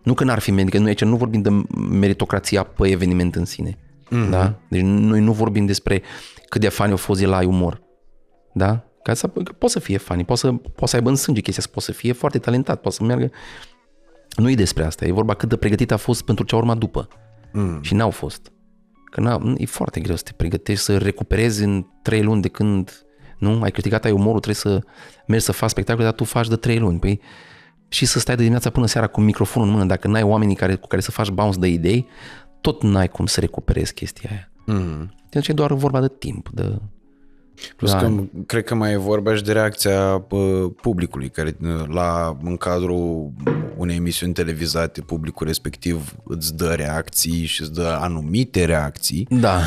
[0.04, 1.50] Nu că n-ar fi medică, nu aici nu vorbim de
[1.90, 3.78] meritocrația pe eveniment în sine.
[4.06, 4.30] Mm-hmm.
[4.30, 4.60] Da?
[4.68, 6.02] Deci noi nu vorbim despre
[6.50, 7.82] cât de fani au fost el la umor.
[8.54, 8.84] Da?
[9.04, 11.64] Ca să, că poate să fie fani, poate să, poate să aibă în sânge chestia
[11.72, 13.30] poate să fie foarte talentat, poate să meargă...
[14.36, 16.78] Nu e despre asta, e vorba cât de pregătit a fost pentru ce a urmat
[16.78, 17.08] după.
[17.52, 17.82] Mm.
[17.82, 18.52] Și n-au fost.
[19.12, 23.06] Că n e foarte greu să te pregătești, să recuperezi în trei luni de când
[23.38, 23.62] nu?
[23.62, 24.82] Ai câștigat, ai umorul, trebuie să
[25.28, 27.00] mergi să faci spectacole, dar tu faci de trei luni.
[27.00, 27.22] Păi,
[27.88, 30.76] și să stai de dimineața până seara cu microfonul în mână, dacă n-ai oamenii care,
[30.76, 32.08] cu care să faci bounce de idei,
[32.62, 34.52] tot n-ai cum să recuperezi chestia aia.
[34.66, 35.14] Mm.
[35.30, 36.78] Deci e doar vorba de timp, de...
[37.76, 37.98] Plus da.
[37.98, 40.26] că cred că mai e vorba și de reacția
[40.82, 43.32] publicului, care la, în cadrul
[43.78, 49.28] unei emisiuni televizate, publicul respectiv îți dă reacții și îți dă anumite reacții.
[49.30, 49.60] Da.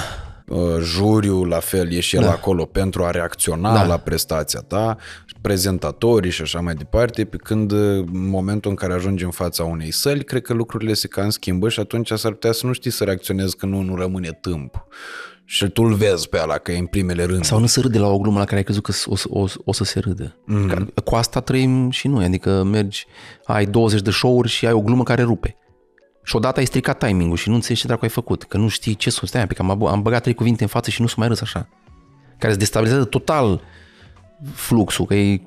[0.49, 2.31] Uh, juriu la fel e și el da.
[2.31, 3.87] acolo pentru a reacționa da.
[3.87, 4.97] la prestația ta,
[5.41, 7.79] prezentatorii și așa mai departe, pe când uh,
[8.13, 11.69] în momentul în care ajungi în fața unei săli, cred că lucrurile se cam schimbă
[11.69, 14.87] și atunci s-ar putea să nu știi să reacționezi că nu, nu rămâne timp.
[15.49, 17.47] Și tu îl vezi pe ăla că e în primele rânduri.
[17.47, 19.73] Sau nu se râde la o glumă la care ai crezut că o, o, o
[19.73, 20.37] să se râdă.
[20.49, 21.05] Mm-hmm.
[21.05, 23.07] Cu asta trăim și noi, adică mergi,
[23.45, 25.57] ai 20 de show-uri și ai o glumă care rupe.
[26.23, 28.95] Și odată ai stricat timingul și nu înțelegi ce dracu ai făcut, că nu știi
[28.95, 31.29] ce să stai, că am, am băgat trei cuvinte în față și nu s-o mai
[31.29, 31.69] râs așa.
[32.39, 33.63] Care îți destabilizează total
[34.53, 35.43] fluxul, că e,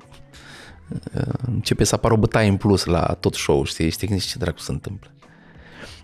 [1.14, 4.58] uh, începe să apară o bătaie în plus la tot show, știi, știi ce dracu
[4.58, 5.10] se întâmplă.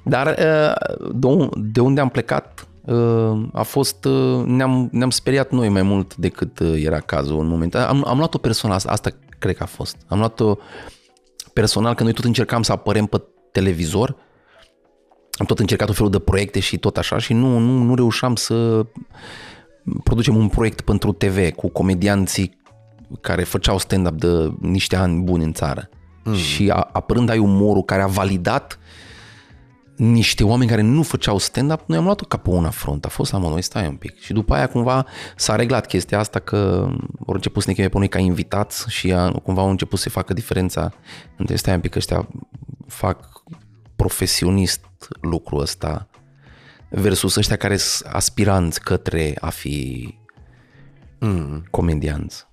[0.05, 2.76] Dar uh, de unde am plecat uh,
[3.53, 4.09] a fost,
[4.45, 7.75] ne-am, ne-am speriat noi mai mult decât era cazul în moment.
[7.75, 9.97] Am, am luat-o personal, asta cred că a fost.
[10.07, 10.57] Am luat-o
[11.53, 13.23] personal că noi tot încercam să apărem pe
[13.53, 14.17] televizor
[15.37, 18.37] am tot încercat o felul de proiecte și tot așa și nu, nu, nu reușeam
[18.37, 18.87] să
[20.03, 22.59] producem un proiect pentru TV cu comedianții
[23.21, 25.89] care făceau stand-up de niște ani buni în țară.
[26.25, 26.35] Mm.
[26.35, 28.79] Și a, apărând ai umorul care a validat
[29.97, 33.05] niște oameni care nu făceau stand-up, noi am luat-o ca pe una front.
[33.05, 34.21] A fost la noi, stai un pic.
[34.21, 35.07] Și după aia cumva
[35.37, 36.89] s-a reglat chestia asta că
[37.27, 40.11] au început să ne cheme pe noi ca invitați și a, cumva au început să
[40.11, 40.93] facă diferența
[41.37, 42.29] între stai un pic ăștia
[42.87, 43.43] fac
[43.97, 44.81] profesionist
[45.21, 46.09] lucrul ăsta
[46.89, 50.15] versus ăștia care sunt aspiranți către a fi
[51.19, 51.65] mm.
[51.71, 52.47] comedianți.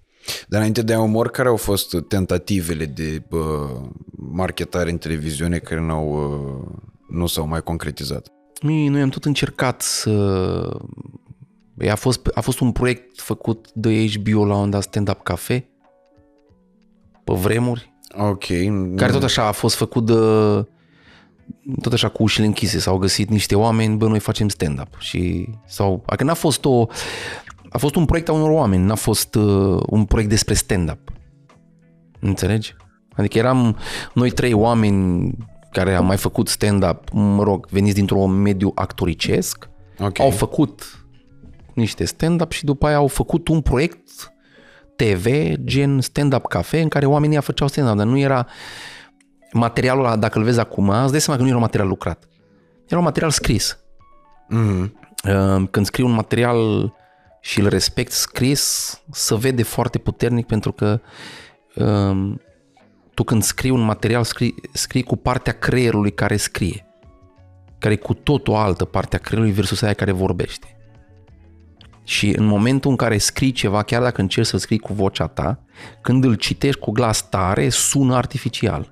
[0.48, 3.70] Dar înainte de umor, care au fost tentativele de bă,
[4.16, 8.28] marketare în televiziune care n-au, nu s-au mai concretizat?
[8.62, 10.80] Noi am tot încercat să...
[11.90, 15.70] A fost, a fost un proiect făcut de HBO la un dat stand-up cafe,
[17.24, 17.94] pe vremuri.
[18.18, 18.46] Ok.
[18.96, 20.14] Care tot așa a fost făcut de
[21.82, 24.96] tot așa cu ușile închise, s-au găsit niște oameni, bă, noi facem stand-up.
[24.98, 26.86] Și, sau, că n-a fost o,
[27.70, 31.12] a fost un proiect a unor oameni, n-a fost uh, un proiect despre stand-up.
[32.20, 32.76] Înțelegi?
[33.16, 33.78] Adică eram
[34.14, 35.32] noi trei oameni
[35.74, 39.70] care am mai făcut stand-up, mă rog, veniți dintr-un mediu actoricesc,
[40.00, 40.26] okay.
[40.26, 41.06] au făcut
[41.74, 44.34] niște stand-up și după aia au făcut un proiect
[44.96, 45.28] TV,
[45.64, 48.48] gen stand-up cafe, în care oamenii făceau stand-up, dar nu era
[49.54, 52.28] materialul ăla, dacă îl vezi acum, îți dai seama că nu era un material lucrat.
[52.88, 53.78] Era un material scris.
[54.50, 54.92] Mm-hmm.
[55.72, 56.94] Când scrii un material
[57.42, 61.02] și îl respect scris, se vede foarte puternic pentru că
[61.76, 62.42] um,
[63.14, 66.86] tu când scrii un material, scrii, scrii cu partea creierului care scrie,
[67.78, 70.78] care e cu tot o altă parte a creierului versus aia care vorbește.
[72.04, 75.64] Și în momentul în care scrii ceva, chiar dacă încerci să scrii cu vocea ta,
[76.02, 78.92] când îl citești cu glas tare, sună artificial.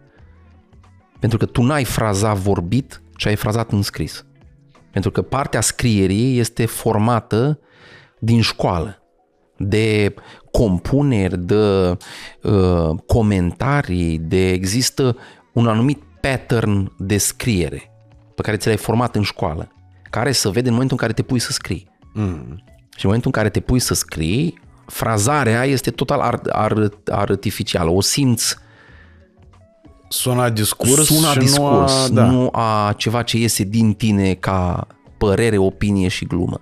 [1.20, 4.26] Pentru că tu n-ai frazat vorbit, ci ai frazat în scris.
[4.92, 7.60] Pentru că partea scrierii este formată
[8.20, 9.02] din școală,
[9.58, 10.14] de
[10.52, 11.98] compuneri, de
[12.42, 15.18] uh, comentarii, de există
[15.52, 17.92] un anumit pattern de scriere
[18.36, 19.72] pe care ți l-ai format în școală,
[20.10, 21.90] care să vede în momentul în care te pui să scrii.
[22.14, 22.64] Mm.
[22.96, 27.90] Și în momentul în care te pui să scrii, frazarea este total art, art, artificială,
[27.90, 28.56] o simți
[30.08, 32.26] Suna discurs Suna și discurs, nu a, da.
[32.26, 34.88] nu a ceva ce iese din tine ca
[35.18, 36.62] părere, opinie și glumă.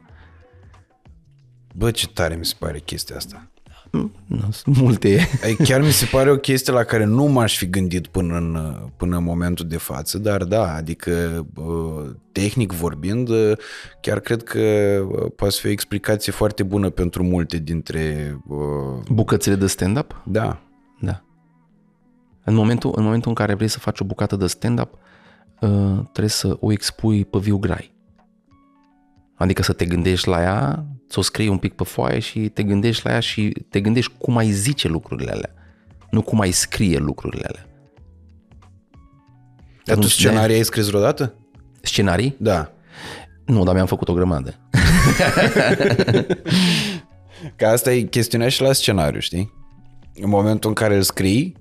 [1.75, 3.48] Bă, ce tare mi se pare chestia asta.
[3.91, 5.27] Nu, sunt multe.
[5.63, 9.17] Chiar mi se pare o chestie la care nu m-aș fi gândit până în, până
[9.17, 11.45] în momentul de față, dar da, adică
[12.31, 13.29] tehnic vorbind,
[14.01, 14.59] chiar cred că
[15.35, 18.37] poate fi o explicație foarte bună pentru multe dintre...
[19.09, 20.21] Bucățile de stand-up?
[20.25, 20.61] Da.
[20.99, 21.23] Da.
[22.43, 24.97] În momentul, în momentul în care vrei să faci o bucată de stand-up,
[26.01, 27.93] trebuie să o expui pe viu grai.
[29.35, 32.63] Adică să te gândești la ea, să o scrii un pic pe foaie și te
[32.63, 35.53] gândești la ea și te gândești cum ai zice lucrurile alea,
[36.09, 37.67] nu cum ai scrie lucrurile alea.
[39.85, 41.35] Dar tu scenarii ai scris vreodată?
[41.81, 42.35] Scenarii?
[42.37, 42.71] Da.
[43.45, 44.55] Nu, dar mi-am făcut o grămadă.
[47.55, 49.53] Că asta e chestiunea și la scenariu, știi?
[50.13, 51.55] În momentul în care îl scrii,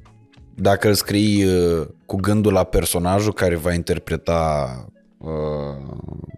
[0.54, 4.84] dacă îl scrii uh, cu gândul la personajul care va interpreta
[5.18, 5.30] uh,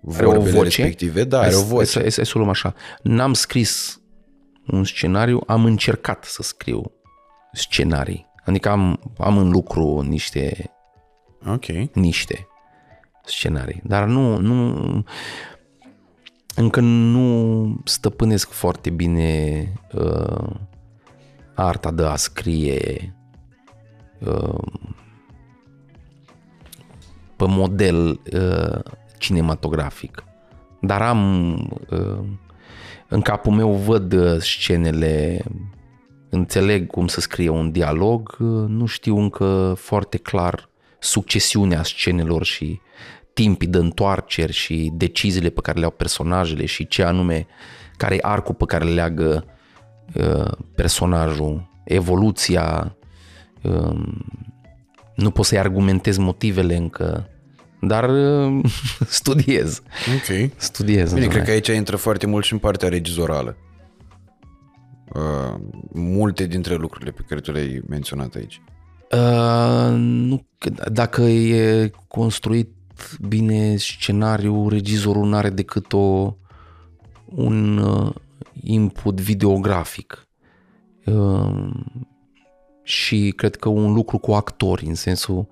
[0.03, 0.63] vorbele o voce?
[0.63, 1.25] respective.
[1.25, 1.85] Da, are o voce.
[1.85, 2.75] Să, să, să luăm așa.
[3.03, 4.01] N-am scris
[4.67, 6.93] un scenariu, am încercat să scriu
[7.53, 8.27] scenarii.
[8.45, 10.71] Adică am, am în lucru niște
[11.47, 11.91] okay.
[11.95, 12.47] niște
[13.25, 13.81] scenarii.
[13.85, 15.05] Dar nu, nu
[16.57, 20.51] încă nu stăpânesc foarte bine uh,
[21.55, 23.15] arta de a scrie
[24.19, 24.59] uh,
[27.41, 28.79] pe model uh,
[29.19, 30.25] cinematografic.
[30.81, 31.55] Dar am
[31.91, 32.19] uh,
[33.09, 35.45] în capul meu văd uh, scenele,
[36.31, 40.69] înțeleg cum să scrie un dialog, uh, nu știu încă foarte clar
[40.99, 42.81] succesiunea scenelor și
[43.33, 47.47] timpii de întoarceri și deciziile pe care le au personajele și ce anume,
[47.97, 49.45] care e arcul pe care le leagă
[50.15, 52.97] uh, personajul, evoluția,
[53.63, 54.03] uh,
[55.15, 57.29] nu pot să-i argumentez motivele încă,
[57.81, 58.65] dar uh,
[59.21, 59.83] studiez.
[60.15, 60.51] Ok.
[60.57, 61.13] Studiez.
[61.13, 63.57] Bine, cred că aici intră foarte mult și în partea regizorală.
[65.15, 65.61] Uh,
[65.93, 68.63] multe dintre lucrurile pe care tu le-ai menționat aici.
[69.11, 70.47] Uh, nu,
[70.93, 72.69] dacă e construit
[73.29, 76.35] bine scenariul, regizorul nu are decât o,
[77.25, 78.15] un uh,
[78.63, 80.29] input videografic.
[81.05, 81.71] Uh,
[82.91, 85.47] și cred că un lucru cu actori, în sensul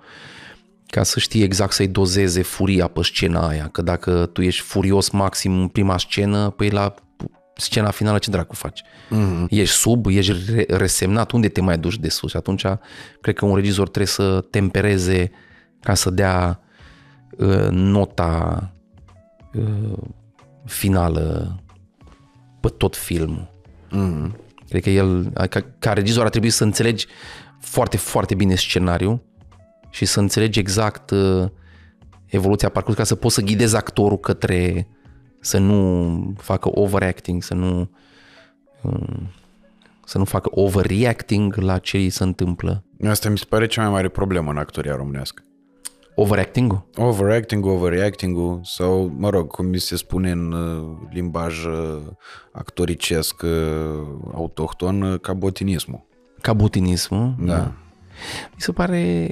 [0.87, 5.11] ca să știi exact să-i dozeze furia pe scena aia, că dacă tu ești furios
[5.11, 6.95] maxim în prima scenă, păi la
[7.55, 8.83] scena finală ce dracu faci?
[8.83, 9.49] Mm-hmm.
[9.49, 10.33] Ești sub, ești
[10.69, 12.31] resemnat, unde te mai duci de sus?
[12.31, 12.65] Și atunci
[13.21, 15.31] cred că un regizor trebuie să tempereze
[15.81, 16.61] ca să dea
[17.39, 18.73] uh, nota
[19.55, 19.99] uh,
[20.65, 21.59] finală
[22.61, 23.51] pe tot filmul.
[23.91, 24.48] Mm-hmm.
[24.69, 27.07] Cred că el, ca, ca regizor, ar trebui să înțelegi
[27.61, 29.23] foarte, foarte bine scenariul
[29.91, 31.49] și să înțelegi exact uh,
[32.27, 34.89] evoluția parcursului ca să poți să ghidezi actorul către
[35.41, 37.91] să nu facă overacting, să nu
[38.83, 39.31] um,
[40.05, 42.85] să nu facă overreacting la ce îi se întâmplă.
[43.05, 45.43] Asta mi se pare cea mai mare problemă în actoria românească.
[46.21, 46.87] Overacting-ul?
[46.97, 52.01] Overacting, overreacting sau, mă rog, cum mi se spune în uh, limbaj uh,
[52.53, 53.51] actoricesc uh,
[54.35, 56.07] autohton, uh, cabotinismul.
[56.41, 57.35] Cabotinismul?
[57.39, 57.73] Da.
[58.53, 59.29] Mi se pare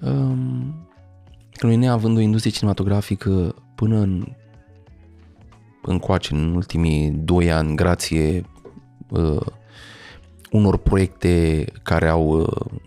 [0.00, 0.88] um,
[1.52, 4.26] că noi neavând o industrie cinematografică până în
[5.82, 8.44] încoace în ultimii doi ani, grație
[9.10, 9.46] uh,
[10.50, 12.80] unor proiecte care au uh,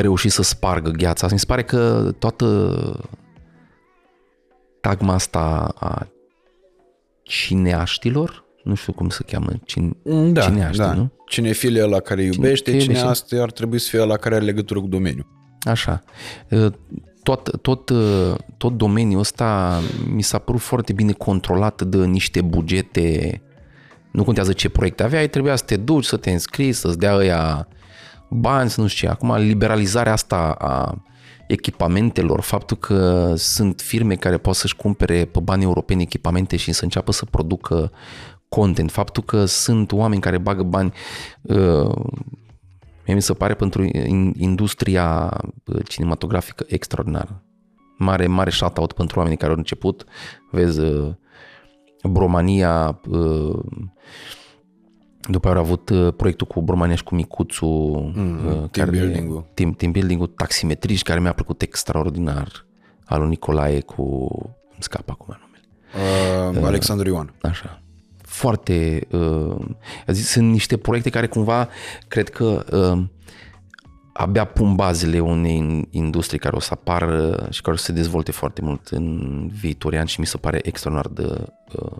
[0.00, 1.28] reușit să spargă gheața.
[1.30, 2.76] Mi se pare că toată
[4.80, 6.06] tagma asta a
[7.22, 9.90] cineaștilor, nu știu cum se cheamă, cine,
[10.32, 10.92] Da, cineaști, da.
[10.92, 11.12] nu?
[11.26, 14.44] Cinefilia la care iubește, fie cine și- asta ar trebui să fie la care are
[14.44, 15.26] legătură cu domeniul.
[15.60, 16.02] Așa.
[17.22, 17.90] Tot, tot,
[18.56, 19.80] tot domeniul ăsta
[20.10, 23.42] mi s-a părut foarte bine controlat de niște bugete.
[24.12, 27.68] Nu contează ce proiecte aveai, trebuia să te duci, să te înscrii, să-ți dea ăia
[28.34, 29.12] bani, să nu știu ce.
[29.12, 31.02] Acum, liberalizarea asta a
[31.46, 36.84] echipamentelor, faptul că sunt firme care pot să-și cumpere pe bani europeni echipamente și să
[36.84, 37.92] înceapă să producă
[38.48, 40.92] content, faptul că sunt oameni care bagă bani
[41.42, 41.94] uh,
[43.06, 47.42] Mie mi se pare pentru in- industria uh, cinematografică extraordinară.
[47.98, 50.04] Mare, mare shout-out pentru oamenii care au început.
[50.50, 51.12] Vezi, uh,
[52.02, 53.58] Bromania, uh,
[55.28, 57.66] după aia au avut uh, proiectul cu Bromania și cu Micuțu,
[58.14, 59.46] mm, team building-ul.
[59.54, 62.66] Team, team building-ul, taximetriști, care mi-a plăcut extraordinar,
[63.04, 64.02] al lui Nicolae cu,
[64.70, 66.58] îmi scap acum numele.
[66.58, 67.34] Uh, Alexandru Ioan.
[67.42, 67.82] Așa.
[68.22, 69.06] Foarte...
[69.10, 69.56] Uh,
[70.06, 71.68] zis, sunt niște proiecte care cumva,
[72.08, 73.04] cred că uh,
[74.12, 78.32] abia pun bazele unei industrii care o să apară și care o să se dezvolte
[78.32, 81.44] foarte mult în viitorii ani și mi se pare extraordinar de
[81.80, 81.96] uh,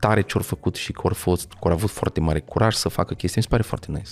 [0.00, 2.88] tare ce au făcut și că au, fost, că au avut foarte mare curaj să
[2.88, 3.36] facă chestii.
[3.36, 4.10] Mi se pare foarte nice.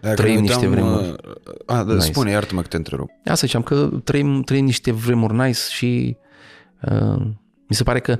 [0.00, 1.08] Dacă Trăim ne niște vremuri.
[1.08, 1.16] uh,
[1.66, 2.06] A, da, Nice.
[2.06, 3.10] Spune, iartă-mă că te întrerup.
[3.24, 6.16] Asta ziceam că trăim, trăim niște vremuri nice și
[6.90, 7.22] uh,
[7.68, 8.18] mi se pare că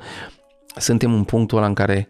[0.77, 2.09] suntem în punctul ăla în care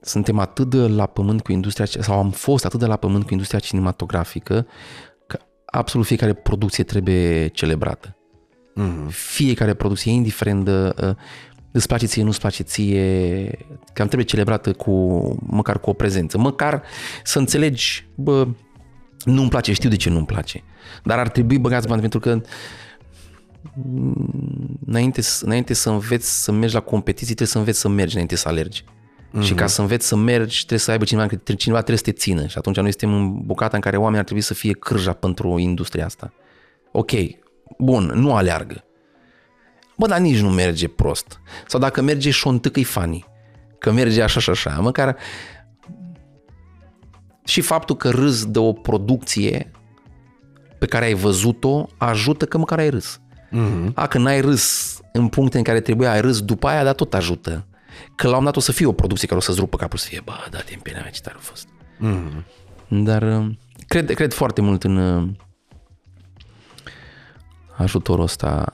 [0.00, 3.32] suntem atât de la pământ cu industria, sau am fost atât de la pământ cu
[3.32, 4.66] industria cinematografică,
[5.26, 8.14] că absolut fiecare producție trebuie celebrată.
[8.74, 9.08] Mhm.
[9.08, 11.14] Fiecare producție, indiferent de uh,
[11.72, 13.44] îți place ție, nu-ți place ție,
[13.92, 14.92] cam trebuie celebrată cu,
[15.46, 16.38] măcar cu o prezență.
[16.38, 16.82] Măcar
[17.24, 18.48] să înțelegi, bă,
[19.24, 20.62] nu-mi place, știu de ce nu-mi place.
[21.04, 22.40] Dar ar trebui băgați bani pentru că
[23.74, 28.12] mm, înainte, să- înainte să înveți să mergi la competiții, trebuie să înveți să mergi
[28.12, 28.84] înainte să alergi.
[28.84, 29.42] Mm-hmm.
[29.42, 31.26] Și ca să înveți să mergi, trebuie să aibă cineva,
[31.56, 32.46] cineva trebuie să te țină.
[32.46, 35.58] Și atunci noi suntem în bucata în care oamenii ar trebui să fie cârja pentru
[35.58, 36.32] industria asta.
[36.92, 37.10] Ok,
[37.78, 38.84] bun, nu aleargă.
[40.00, 41.40] Bă, dar nici nu merge prost.
[41.66, 43.24] Sau dacă merge și o întâcă funny.
[43.78, 44.70] Că merge așa și așa.
[44.70, 45.16] Măcar
[47.44, 49.70] și faptul că râzi de o producție
[50.78, 53.20] pe care ai văzut-o ajută că măcar ai râs.
[53.52, 53.94] Mm-hmm.
[53.94, 57.14] A, că n-ai râs în puncte în care trebuia ai râs după aia, dar tot
[57.14, 57.66] ajută.
[58.14, 60.06] Că la un dat o să fie o producție care o să-ți rupă capul să
[60.08, 61.68] fie, bă, da-te în pielea mea ce tare a fost.
[61.98, 62.44] Mm-hmm.
[62.88, 63.46] Dar uh,
[63.86, 65.28] cred, cred foarte mult în uh,
[67.76, 68.72] ajutorul ăsta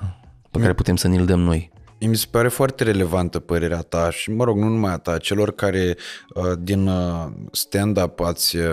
[0.57, 1.71] pe care putem să ne-l dăm noi.
[2.01, 5.53] Mi se pare foarte relevantă părerea ta și, mă rog, nu numai a ta, celor
[5.53, 5.97] care
[6.35, 8.65] uh, din uh, stand-up ați uh,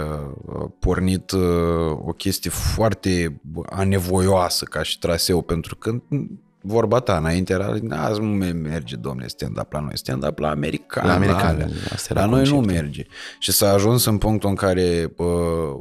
[0.80, 7.54] pornit uh, o chestie foarte anevoioasă ca și traseu, pentru că mm, vorba ta înainte
[7.54, 11.08] era, azi nu merge, domne, stand-up la noi, stand-up la american.
[11.08, 11.68] La americani, alea.
[11.94, 12.82] asta era La noi nu conceptul.
[12.82, 13.04] merge.
[13.40, 15.28] Și s-a ajuns în punctul în care uh,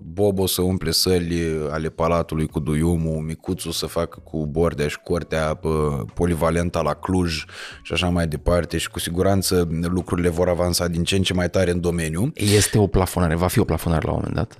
[0.02, 4.98] Bob o să umple săli ale palatului cu Duiumul, Micuțu să facă cu Bordea și
[5.04, 5.70] Cortea uh,
[6.14, 7.44] polivalenta la Cluj
[7.82, 11.50] și așa mai departe și cu siguranță lucrurile vor avansa din ce în ce mai
[11.50, 12.32] tare în domeniu.
[12.34, 14.59] Este o plafonare, va fi o plafonare la un moment dat.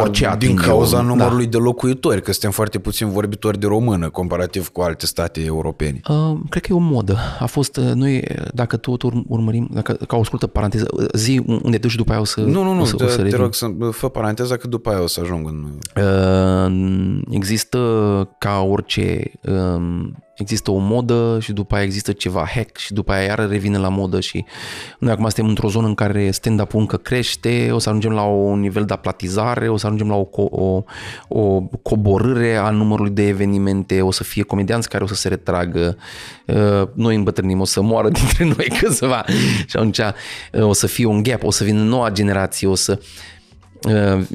[0.00, 4.10] Orice din atinge cauza un- numărului de locuitori, că suntem foarte puțin vorbitori de română
[4.10, 6.00] comparativ cu alte state europene.
[6.08, 7.16] Uh, cred că e o modă.
[7.38, 8.24] A fost, uh, noi,
[8.54, 12.10] dacă tot urm- urmărim, dacă, ca o scurtă paranteză, uh, zi unde te duci după
[12.12, 13.38] aia o să Nu, nu, nu, o să, o te, să te revin.
[13.38, 15.64] rog să fă paranteza că după aia o să ajung în...
[16.02, 17.78] Uh, există
[18.38, 19.30] ca orice,
[19.76, 23.78] um, există o modă și după aia există ceva hack și după aia iară revine
[23.78, 24.44] la modă și
[24.98, 28.60] noi acum suntem într-o zonă în care stand-up-ul încă crește, o să ajungem la un
[28.60, 30.82] nivel de aplatizare, o să ajungem la o, co- o,
[31.28, 35.96] o coborâre a numărului de evenimente, o să fie comedianți care o să se retragă,
[36.46, 39.24] uh, noi îmbătrânim, o să moară dintre noi câțiva.
[39.66, 40.12] Și atunci uh,
[40.62, 42.98] o să fie un gap, o să vină noua generație, o să
[43.82, 44.26] uh,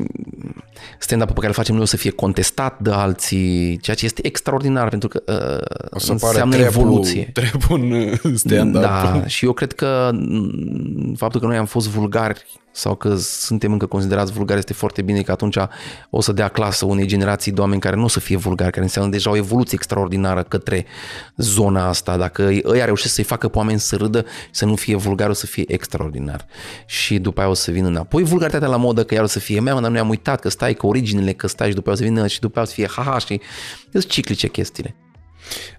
[1.00, 4.26] stand-up pe care îl facem noi o să fie contestat de alții, ceea ce este
[4.26, 7.30] extraordinar pentru că uh, O să înseamnă pare evoluție.
[7.34, 8.82] Trebul în stand-up.
[8.82, 12.46] Da, și eu cred că m, faptul că noi am fost vulgari
[12.76, 15.58] sau că suntem încă considerați vulgari este foarte bine că atunci
[16.10, 18.84] o să dea clasă unei generații de oameni care nu o să fie vulgari, care
[18.84, 20.86] înseamnă deja o evoluție extraordinară către
[21.38, 22.18] zona asta.
[22.18, 25.34] Dacă ăia reușesc să-i facă pe oameni să râdă și să nu fie vulgar, o
[25.34, 26.46] să fie extraordinar.
[26.86, 29.60] Și după aia o să vină înapoi vulgaritatea la modă, că iar o să fie
[29.60, 32.02] mea, dar nu am uitat că stai, că originele, că stai și după aia o
[32.02, 33.42] să vină și după aia o să fie haha și
[33.92, 34.96] sunt ciclice chestiile.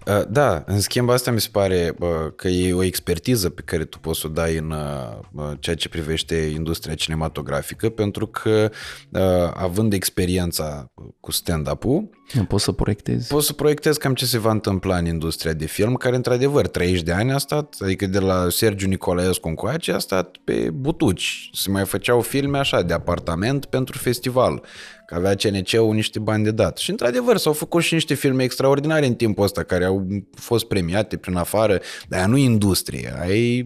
[0.07, 3.85] Uh, Da, în schimb asta mi se pare uh, că e o expertiză pe care
[3.85, 8.69] tu poți să o dai în uh, ceea ce privește industria cinematografică, pentru că
[9.09, 9.21] uh,
[9.53, 12.09] având experiența cu stand-up-ul,
[12.47, 13.27] Poți să proiectezi.
[13.27, 17.01] poți să proiectezi cam ce se va întâmpla în industria de film, care într-adevăr 30
[17.01, 21.49] de ani a stat, adică de la Sergiu Nicolaescu încoace a stat pe butuci.
[21.53, 24.61] Se mai făceau filme așa de apartament pentru festival,
[25.05, 26.77] că avea CNC-ul niște bani de dat.
[26.77, 31.17] Și într-adevăr s-au făcut și niște filme extraordinare în timpul ăsta, care au fost premiate
[31.17, 33.63] prin afară, dar aia nu e industrie, aia e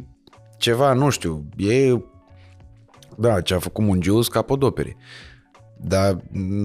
[0.58, 2.00] ceva, nu știu, e
[3.18, 4.98] da, ce a făcut Mungiu, capodoperii.
[5.82, 6.18] Dar,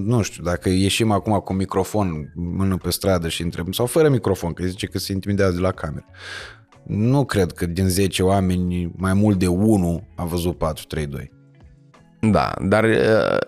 [0.05, 4.53] nu știu, dacă ieșim acum cu microfon mână pe stradă și întrebăm, sau fără microfon,
[4.53, 6.05] că zice că se intimidează de la cameră.
[6.87, 10.63] Nu cred că din 10 oameni mai mult de unul a văzut
[10.97, 11.07] 4-3-2.
[12.21, 13.39] Da, dar uh,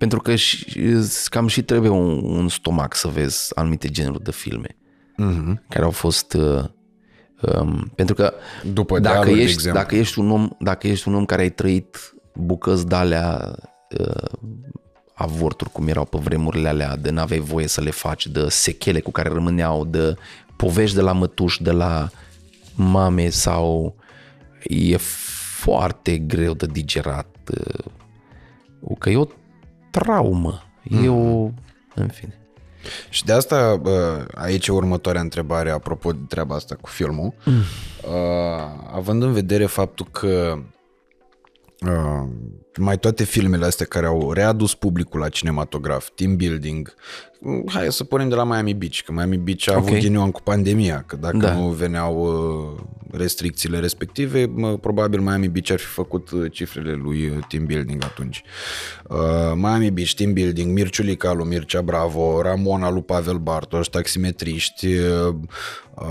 [0.00, 0.66] pentru că și,
[1.24, 4.76] cam și trebuie un, un stomac să vezi anumite genuri de filme
[5.22, 5.68] Mm-hmm.
[5.68, 6.64] care au fost uh,
[7.40, 8.32] um, pentru că
[8.72, 9.80] După dacă dealuri, de ești, exemplu.
[9.80, 13.54] dacă ești un om dacă ești un om care ai trăit bucăți de alea
[13.98, 14.56] uh,
[15.14, 19.10] avorturi cum erau pe vremurile alea de n-aveai voie să le faci de sechele cu
[19.10, 20.14] care rămâneau de
[20.56, 22.08] povești de la mătuși de la
[22.74, 23.96] mame sau
[24.62, 29.16] e foarte greu de digerat uh, că e
[29.90, 31.50] o traumă e o
[31.94, 32.40] în fine
[33.08, 37.34] Și de asta bă, aici e următoarea întrebare apropo de treaba asta cu filmul.
[37.44, 37.54] Mm.
[37.54, 40.58] Uh, având în vedere faptul că
[41.86, 42.28] uh,
[42.78, 46.94] mai toate filmele astea care au readus publicul la cinematograf, team building,
[47.40, 49.98] mm, hai să pornim de la Miami Beach, că Miami Beach a avut Ok.
[49.98, 51.52] ghinion cu pandemia, că dacă Da.
[51.54, 52.16] nu veneau
[52.74, 52.80] uh,
[53.18, 58.04] restricțiile respective, mă, probabil Miami Beach ar fi făcut uh, cifrele lui uh, team building
[58.04, 58.42] atunci.
[59.08, 59.18] Uh,
[59.54, 65.34] Miami Beach, team building, Mirciulica lui Mircea Bravo, Ramona lui Pavel Bartos, taximetriști, uh,
[65.94, 66.06] uh,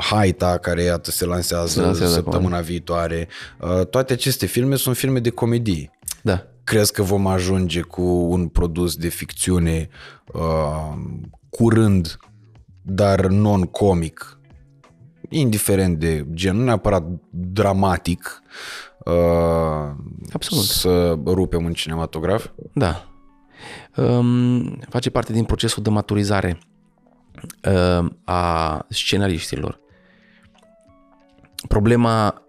[0.00, 3.28] Haita, care iată se lansează, Se lansează săptămâna viitoare.
[3.60, 5.90] Uh, toate aceste filme sunt filme de comedie.
[6.26, 9.88] Da Crezi că vom ajunge cu un produs de ficțiune
[10.32, 10.94] uh,
[11.50, 12.16] curând,
[12.82, 14.40] dar non-comic,
[15.28, 18.42] indiferent de gen, nu neapărat dramatic,
[19.04, 19.94] uh,
[20.32, 20.64] Absolut.
[20.64, 22.46] să rupem în cinematograf?
[22.72, 23.08] Da.
[23.96, 26.58] Um, face parte din procesul de maturizare
[27.98, 29.80] um, a scenariștilor.
[31.68, 32.42] Problema,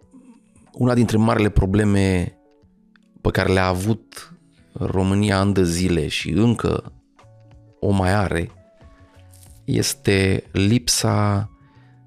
[0.72, 2.37] una dintre marile probleme
[3.22, 4.34] pe care le-a avut
[4.72, 6.94] România ani de zile și încă
[7.80, 8.52] o mai are,
[9.64, 11.50] este lipsa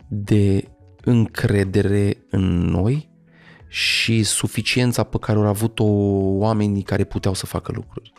[0.08, 0.68] de
[1.04, 3.10] încredere în noi
[3.68, 5.84] și suficiența pe care au avut-o
[6.38, 8.12] oamenii care puteau să facă lucruri.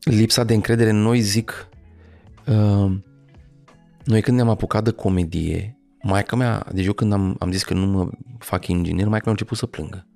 [0.00, 1.68] Lipsa de încredere în noi, zic,
[2.46, 2.92] uh,
[4.04, 7.74] noi când ne-am apucat de comedie, maica mea, deci eu când am, am zis că
[7.74, 10.09] nu mă fac inginer, maica mea a început să plângă.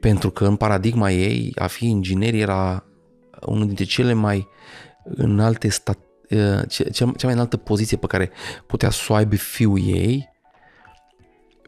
[0.00, 2.84] Pentru că în paradigma ei, a fi inginer era
[3.46, 4.48] unul dintre cele mai
[5.04, 5.98] înalte stat,
[6.30, 8.30] uh, ce- cea, cea mai înaltă poziție pe care
[8.66, 10.28] putea să o aibă fiul ei,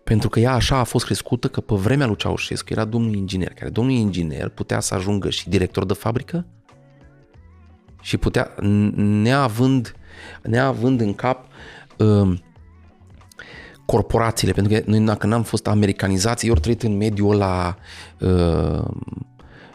[0.04, 3.52] pentru că ea așa a fost crescută că pe vremea lui Ceaușescu era domnul inginer,
[3.52, 6.46] care domnul inginer putea să ajungă și director de fabrică
[8.00, 9.94] și putea, n- neavând,
[10.42, 11.46] neavând în cap
[11.98, 12.42] um,
[13.92, 17.76] corporațiile, pentru că noi dacă n-am fost americanizați, eu am trăit în mediul ăla
[18.20, 18.84] uh,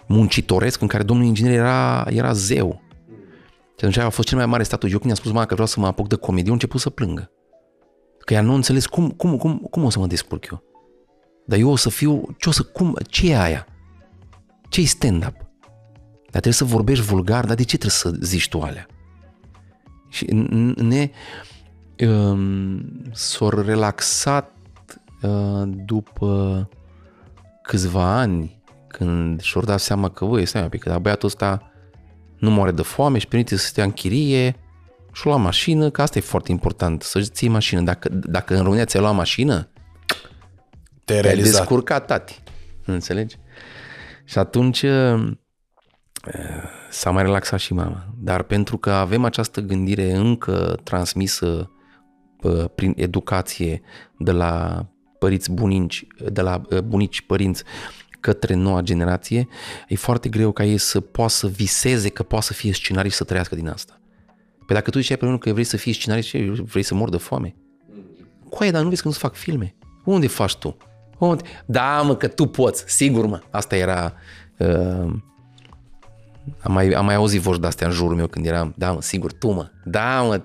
[0.07, 2.81] muncitoresc în care domnul inginer era, era zeu.
[3.65, 4.89] Și atunci a fost cel mai mare statul.
[4.89, 6.89] Eu când i-am spus mama că vreau să mă apuc de comedie, a început să
[6.89, 7.31] plângă.
[8.19, 10.64] Că ea nu a înțeles cum, cum, cum, cum o să mă descurc eu.
[11.45, 13.68] Dar eu o să fiu, ce o să, cum, ce e aia?
[14.69, 15.35] ce e stand-up?
[16.22, 18.85] Dar trebuie să vorbești vulgar, dar de ce trebuie să zici tu alea?
[20.10, 21.11] Și n- ne um,
[23.11, 24.56] s-au relaxat
[25.22, 26.69] uh, după
[27.61, 31.72] câțiva ani când și-au dat seama că, băi, stai un pic, dar băiatul ăsta
[32.38, 34.56] nu moare de foame și permite să stea în chirie
[35.14, 37.82] și-o lua mașină, că asta e foarte important, să-și ții mașină.
[37.82, 39.69] Dacă, dacă în România ți-ai luat mașină, Te-ai
[41.06, 41.60] te-ai realizat.
[41.60, 42.44] descurcat, tati.
[42.86, 43.36] Înțelegi?
[44.24, 45.32] Și atunci uh,
[46.90, 48.06] s-a mai relaxat și mama.
[48.18, 51.69] Dar pentru că avem această gândire încă transmisă pă,
[52.76, 53.82] prin educație
[54.18, 54.86] de la
[55.20, 57.64] părinți bunici, de la uh, bunici părinți
[58.20, 59.48] către noua generație,
[59.88, 63.18] e foarte greu ca ei să poată să viseze că poate să fie scenarii și
[63.18, 64.02] să trăiască din asta.
[64.66, 67.10] Păi dacă tu ziceai pe unul că vrei să fii scenarist, ce, vrei să mor
[67.10, 67.56] de foame?
[68.50, 69.76] Coaie, dar nu vezi că nu-ți fac filme?
[70.06, 70.78] Unde faci tu?
[71.18, 71.44] Unde?
[71.66, 73.42] Da, mă, că tu poți, sigur, mă.
[73.50, 74.14] Asta era...
[74.58, 75.14] Uh,
[76.60, 79.32] am mai, am mai auzit voci de-astea în jurul meu când eram, da, mă, sigur,
[79.32, 79.70] tu, mă.
[79.84, 80.38] Da, mă,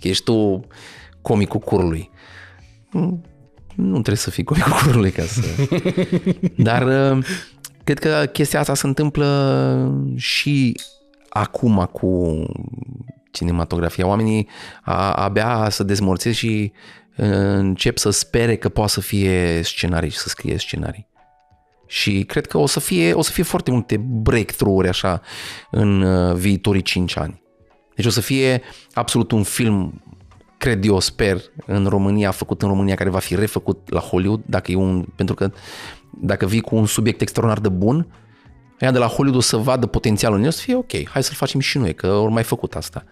[0.00, 0.66] că ești tu
[1.24, 2.10] comicul curului.
[3.74, 5.40] Nu trebuie să fii comicul curului ca să...
[6.68, 7.24] Dar uh,
[7.84, 10.80] cred că chestia asta se întâmplă și
[11.28, 12.42] acum cu
[13.30, 14.06] cinematografia.
[14.06, 14.48] Oamenii
[14.82, 16.72] a, abia să dezmorțesc și
[17.16, 17.26] uh,
[17.56, 21.06] încep să spere că poate să fie scenarii și să scrie scenarii.
[21.86, 25.20] Și cred că o să fie, o să fie foarte multe breakthrough-uri așa
[25.70, 27.42] în uh, viitorii 5 ani.
[27.94, 30.02] Deci o să fie absolut un film,
[30.64, 34.72] cred eu, sper, în România, făcut în România, care va fi refăcut la Hollywood, dacă
[34.72, 35.50] e un, pentru că
[36.20, 38.06] dacă vii cu un subiect extraordinar de bun,
[38.80, 41.34] aia de la Hollywood o să vadă potențialul în el, să fie ok, hai să-l
[41.34, 43.04] facem și noi, că ori mai făcut asta.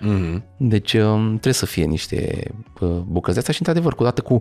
[0.00, 0.42] Mm-hmm.
[0.56, 2.50] Deci um, trebuie să fie niște
[2.80, 4.38] uh, bucăți de asta și într-adevăr, cu dată cu,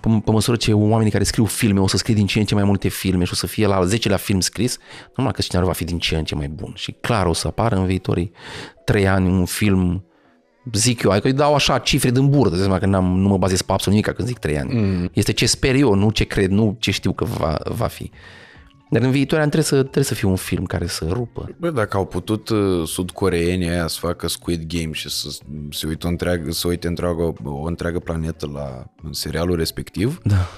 [0.00, 2.54] pe, pe măsură ce oamenii care scriu filme o să scrie din ce în ce
[2.54, 4.78] mai multe filme și o să fie la 10 la film scris,
[5.16, 7.46] numai că scenariul va fi din ce în ce mai bun și clar o să
[7.46, 8.32] apară în viitorii
[8.84, 10.04] 3 ani un film
[10.72, 13.62] zic eu, adică îi dau așa cifre din burtă, zic că n-am, nu mă bazez
[13.62, 14.80] pe absolut nimic când zic 3 ani.
[14.80, 15.10] Mm.
[15.12, 18.10] Este ce sper eu, nu ce cred, nu ce știu că va, va fi.
[18.90, 21.50] Dar în viitor trebuie să, trebuie să fie un film care să rupă.
[21.56, 25.28] Bă, dacă au putut uh, sudcoreenii aia să facă Squid Game și să
[25.70, 30.48] se uite, întreagă, să uite întreagă, o întreagă planetă la serialul respectiv, da.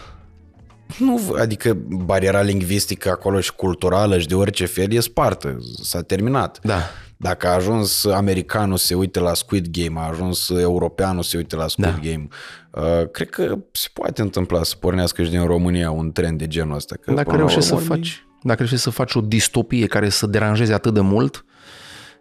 [0.99, 6.59] Nu, adică bariera lingvistică acolo și culturală și de orice fel e spartă, s-a terminat.
[6.63, 6.81] Da.
[7.17, 11.37] Dacă a ajuns americanul să se uite la Squid Game, a ajuns europeanul să se
[11.37, 12.01] uite la Squid da.
[12.03, 12.29] Game,
[12.71, 16.75] uh, cred că se poate întâmpla să pornească și din România un trend de genul
[16.75, 16.95] ăsta.
[17.01, 20.95] Că Dacă reușești să faci dacă reușești să faci o distopie care să deranjeze atât
[20.95, 21.45] de mult,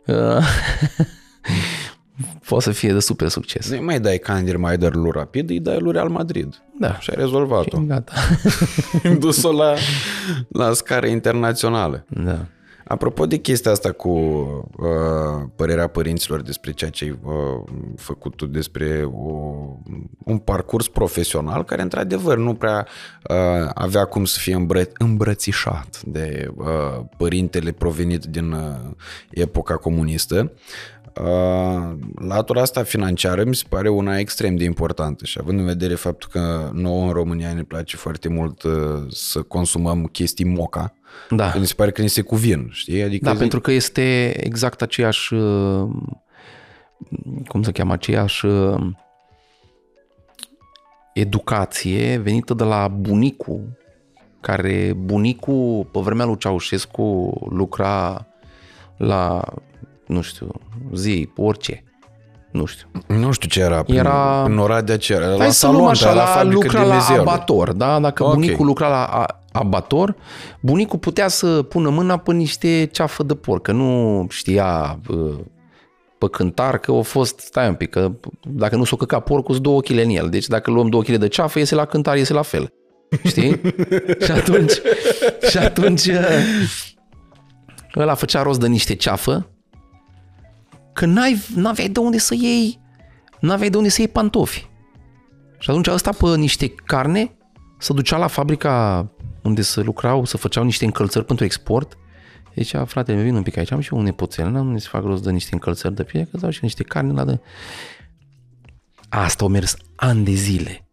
[0.06, 0.16] uh,
[2.48, 3.70] poate să fie de super succes.
[3.70, 6.62] Nu mai dai Candir mai dar lui rapid, îi dai lui Real Madrid.
[6.80, 7.00] Da.
[7.00, 7.80] Și ai rezolvat-o.
[7.80, 8.14] Și gata.
[9.20, 9.74] Dus-o la,
[10.48, 12.06] la scară internațională.
[12.10, 12.46] Da.
[12.88, 17.64] Apropo de chestia asta cu uh, părerea părinților despre ceea ce ai uh,
[17.96, 19.32] făcut tu despre o,
[20.26, 22.88] un parcurs profesional care într-adevăr nu prea
[23.30, 28.92] uh, avea cum să fie îmbră, îmbrățișat de uh, părintele provenit din uh,
[29.30, 30.95] epoca comunistă, Uh,
[32.16, 36.30] latura asta financiară mi se pare una extrem de importantă și având în vedere faptul
[36.32, 38.74] că nouă în România ne place foarte mult uh,
[39.10, 40.94] să consumăm chestii moca,
[41.30, 41.54] da.
[41.60, 43.02] mi se pare că ni se cuvin, știi?
[43.02, 43.40] Adică da, zic...
[43.40, 45.90] pentru că este exact aceeași, uh,
[47.48, 48.46] cum se cheamă, aceeași
[51.14, 53.78] educație venită de la bunicul,
[54.42, 58.28] care bunicul, pe vremea lui Ceaușescu, lucra
[58.98, 59.44] la
[60.08, 60.48] nu știu,
[60.94, 61.84] zi, orice.
[62.56, 62.88] Nu știu.
[63.08, 63.84] Nu știu ce era.
[63.88, 64.44] Era...
[64.44, 65.28] În Oradea ce era?
[65.28, 68.00] La salon, așa, la, la lucra de la abator, da?
[68.00, 68.36] Dacă okay.
[68.36, 70.16] bunicul lucra la abator,
[70.60, 75.00] bunicul putea să pună mâna pe niște ceafă de porc, că nu știa
[76.18, 78.12] pe cântar că a fost, stai un pic, că
[78.48, 80.30] dacă nu s-o căca porcul, sunt două chile în el.
[80.30, 82.74] Deci dacă luăm două chile de ceafă, iese la cântar, iese la fel.
[83.24, 83.62] Știi?
[84.26, 84.74] și atunci,
[85.50, 86.10] și atunci
[87.96, 89.50] ăla făcea rost de niște ceafă
[90.96, 92.80] că n-ai, n-aveai de unde să iei,
[93.40, 94.70] n-aveai de unde să iei pantofi.
[95.60, 97.36] Și atunci ăsta pe niște carne
[97.78, 99.08] să ducea la fabrica
[99.44, 101.98] unde să lucrau, să făceau niște încălțări pentru export.
[102.54, 105.04] Deci, frate, mi vin un pic aici, am și un nepoțel, n-am unde să fac
[105.04, 107.40] rost de niște încălțări de piele, că dau și niște carne la de...
[109.10, 110.88] Asta au mers ani de zile.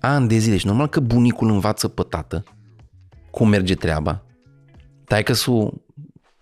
[0.00, 0.56] Ani de zile.
[0.56, 2.44] Și normal că bunicul învață pe tată
[3.30, 4.22] cum merge treaba.
[5.04, 5.82] Taică su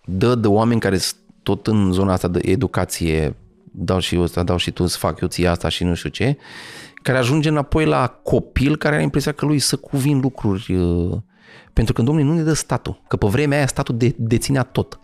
[0.05, 0.99] dă de oameni care
[1.43, 3.37] tot în zona asta de educație,
[3.73, 6.11] dau și eu asta, dau și tu, îți fac eu ție asta și nu știu
[6.11, 6.37] ce,
[7.03, 10.75] care ajunge înapoi la copil care are impresia că lui să cuvin lucruri.
[10.75, 11.17] Uh,
[11.73, 13.03] pentru că, domnule, nu ne dă statul.
[13.09, 15.01] Că pe vremea aia statul de, deținea tot.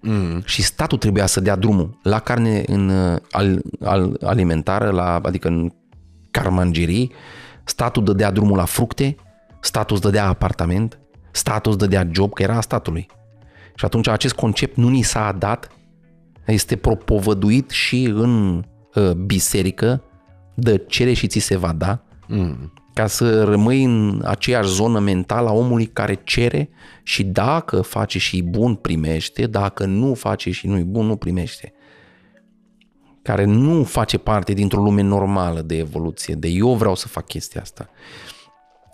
[0.00, 0.42] Mm.
[0.44, 5.48] Și statul trebuia să dea drumul la carne în, uh, al, al, alimentară, la, adică
[5.48, 5.72] în
[6.30, 7.12] carmangerii,
[7.64, 9.16] statul dădea drumul la fructe,
[9.60, 10.98] statul îți dădea apartament,
[11.30, 13.06] statul îți dădea job, că era a statului.
[13.78, 15.70] Și atunci acest concept nu ni s-a dat,
[16.46, 18.64] este propovăduit și în
[18.94, 20.02] uh, biserică,
[20.54, 22.72] de cere și ți se va da, mm.
[22.94, 26.70] ca să rămâi în aceeași zonă mentală a omului care cere
[27.02, 31.72] și dacă face și bun, primește, dacă nu face și nu-i bun, nu primește.
[33.22, 37.60] Care nu face parte dintr-o lume normală de evoluție, de eu vreau să fac chestia
[37.60, 37.88] asta.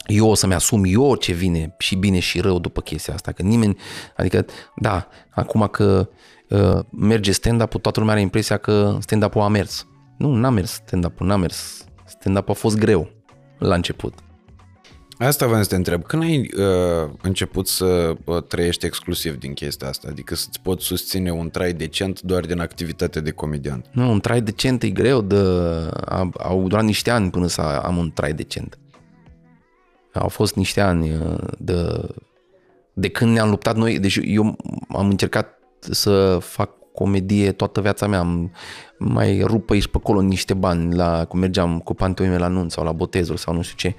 [0.06, 3.42] Eu o să-mi asum eu ce vine și bine și rău după chestia asta, că
[3.42, 3.76] nimeni,
[4.16, 6.08] adică, da, acum că
[6.48, 9.86] uh, merge stand-up-ul, toată lumea are impresia că stand-up-ul a mers.
[10.18, 11.84] Nu, n-a mers stand-up-ul, n-a mers.
[12.06, 13.10] Stand-up a fost greu
[13.58, 14.14] la început.
[15.18, 16.02] Asta vreau să te întreb.
[16.02, 20.08] Când ai uh, început să uh, trăiești exclusiv din chestia asta?
[20.10, 23.84] Adică să-ți poți susține un trai decent doar din activitate de comedian?
[23.92, 25.36] Nu, un trai decent e greu, de,
[26.04, 28.78] a, au durat niște ani până să am un trai decent.
[30.14, 32.08] Au fost niște ani uh, de,
[32.92, 33.98] de când ne-am luptat noi.
[33.98, 34.56] Deci eu
[34.88, 38.18] am încercat să fac comedie toată viața mea.
[38.18, 38.52] Am
[38.98, 42.74] mai rup pe aici pe acolo niște bani la, cum mergeam cu pantomime la nunți
[42.74, 43.96] sau la botezuri sau nu știu ce.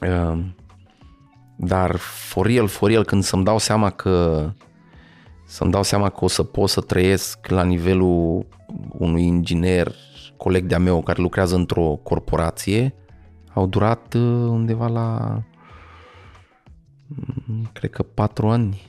[0.00, 0.54] Ehm,
[1.56, 4.48] dar for real, for real, când să-mi dau seama că
[5.46, 8.46] să-mi dau seama că o să pot să trăiesc la nivelul
[8.98, 9.94] unui inginer,
[10.36, 12.94] coleg de-a meu care lucrează într-o corporație,
[13.54, 15.38] au durat uh, undeva la
[17.06, 18.82] mm, cred că patru ani,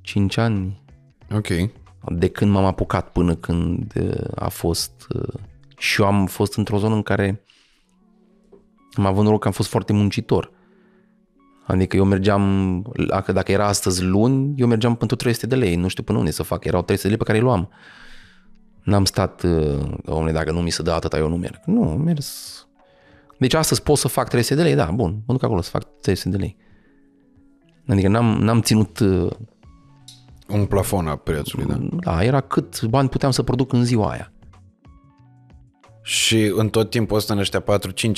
[0.00, 0.82] cinci ani.
[1.34, 1.48] Ok.
[2.08, 5.40] De când m-am apucat până când uh, a fost uh,
[5.78, 7.42] și eu am fost într-o zonă în care
[8.92, 10.52] am avut noroc că am fost foarte muncitor.
[11.66, 15.88] Adică eu mergeam, dacă, dacă era astăzi luni, eu mergeam pentru 300 de lei, nu
[15.88, 17.68] știu până unde să fac, erau 300 de lei pe care îi luam.
[18.82, 21.60] N-am stat, uh, omule, dacă nu mi se dă atâta, eu nu merg.
[21.64, 22.63] Nu, am mers.
[23.38, 26.00] Deci astăzi pot să fac 300 de lei, da, bun, mă duc acolo să fac
[26.00, 26.56] 300 de lei.
[27.86, 28.98] Adică n-am, n-am ținut...
[28.98, 29.30] Uh,
[30.48, 31.78] Un plafon a prețului, da?
[32.00, 34.32] Da, era cât bani puteam să produc în ziua aia.
[36.02, 37.64] Și în tot timpul ăsta, în ăștia 4-5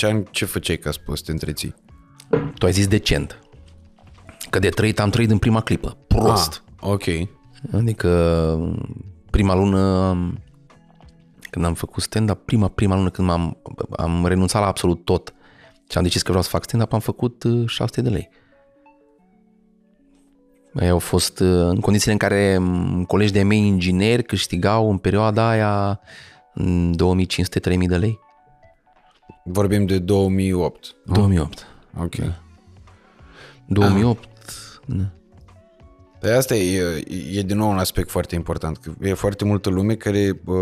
[0.01, 1.75] ani, ce făceai ca să poți să te întreții?
[2.59, 3.39] Tu ai zis decent.
[4.51, 5.97] Că de trăit am trăit în prima clipă.
[6.07, 6.63] Prost.
[6.81, 7.05] Ah, ok.
[7.73, 8.59] Adică
[9.31, 10.15] prima lună
[11.57, 13.57] când am făcut stand-up, prima, prima lună când m-am
[13.97, 15.35] am renunțat la absolut tot
[15.91, 18.29] și am decis că vreau să fac stand-up, am făcut 600 uh, de lei.
[20.81, 22.61] Ei au fost uh, în condițiile în care
[23.07, 26.01] colegi de mei ingineri câștigau în perioada aia
[26.61, 28.19] 2500-3000 de lei.
[29.45, 30.97] Vorbim de 2008.
[31.05, 31.67] 2008.
[31.99, 32.15] Ok.
[32.15, 32.43] Da.
[33.67, 34.29] 2008.
[34.87, 35.05] Da.
[36.21, 38.77] Pe asta e, e din nou un aspect foarte important.
[38.77, 40.57] Că e foarte multă lume care uh,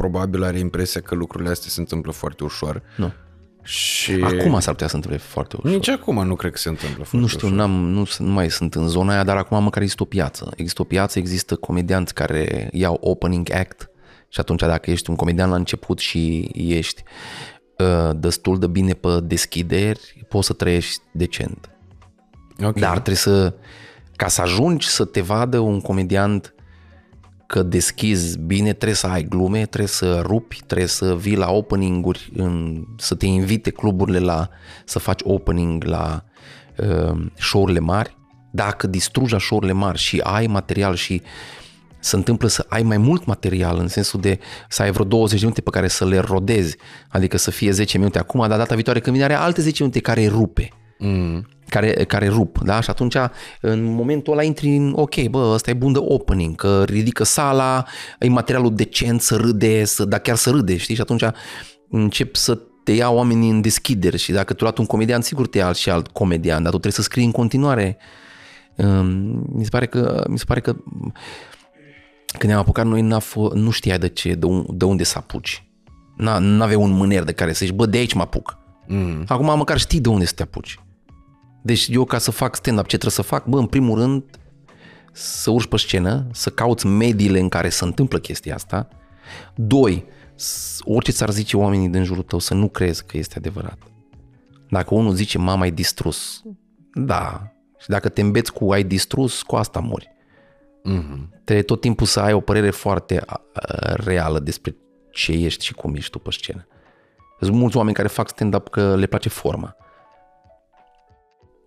[0.00, 2.82] probabil are impresia că lucrurile astea se întâmplă foarte ușor.
[2.96, 3.12] Nu.
[3.62, 4.12] Și...
[4.12, 5.70] Acum s-ar putea să întâmple foarte ușor.
[5.70, 7.58] Nici acum nu cred că se întâmplă foarte Nu știu, ușor.
[7.58, 10.52] n-am, nu, nu mai sunt în zona aia, dar acum măcar există o piață.
[10.56, 13.90] Există o piață, există comedianți care iau opening act
[14.28, 17.02] și atunci dacă ești un comedian la început și ești
[17.78, 21.70] uh, destul de bine pe deschideri, poți să trăiești decent.
[22.58, 22.82] Okay.
[22.82, 23.54] Dar trebuie să,
[24.16, 26.54] ca să ajungi să te vadă un comediant
[27.50, 32.30] că deschizi bine, trebuie să ai glume, trebuie să rupi, trebuie să vii la opening-uri,
[32.36, 34.48] în, să te invite cluburile la
[34.84, 36.24] să faci opening la
[36.76, 38.16] uh, show-urile mari.
[38.50, 41.22] Dacă distrugi la show-urile mari și ai material și
[41.98, 45.44] se întâmplă să ai mai mult material în sensul de să ai vreo 20 de
[45.44, 46.76] minute pe care să le rodezi,
[47.08, 50.00] adică să fie 10 minute acum, dar data viitoare când vine are alte 10 minute
[50.00, 50.72] care rupe.
[51.00, 51.46] Mm.
[51.68, 52.80] Care, care rup, da?
[52.80, 53.16] Și atunci
[53.60, 57.84] în momentul ăla intri în, ok, bă, ăsta e bun de opening, că ridică sala,
[58.18, 60.94] e materialul decent, să râde, să, dar chiar să râde, știi?
[60.94, 61.22] Și atunci
[61.90, 65.58] încep să te ia oamenii în deschidere și dacă tu luat un comedian, sigur te
[65.58, 67.96] ia alt și alt comedian, dar tu trebuie să scrii în continuare.
[69.52, 70.76] Mi se pare că, mi se pare că
[72.26, 75.18] când ne-am apucat noi n-a f- nu știai de ce, de, un, de unde să
[75.18, 75.64] apuci.
[76.16, 78.58] Nu aveai un mâner de care să zici, bă, de aici mă apuc.
[78.86, 79.24] Mm.
[79.26, 80.78] Acum măcar știi de unde să te apuci.
[81.62, 83.46] Deci eu ca să fac stand-up ce trebuie să fac?
[83.46, 84.24] Bă, în primul rând
[85.12, 88.88] să urci pe scenă, să cauți mediile în care se întâmplă chestia asta.
[89.54, 90.06] Doi,
[90.80, 93.78] orice ți-ar zice oamenii din jurul tău să nu crezi că este adevărat.
[94.68, 96.42] Dacă unul zice, m-am ai distrus,
[96.94, 97.52] da.
[97.78, 100.10] Și dacă te îmbeți cu ai distrus, cu asta mori.
[100.88, 101.42] Mm-hmm.
[101.44, 103.24] Trebuie tot timpul să ai o părere foarte
[103.94, 104.76] reală despre
[105.12, 106.66] ce ești și cum ești tu pe scenă.
[107.40, 109.76] Sunt mulți oameni care fac stand-up că le place forma.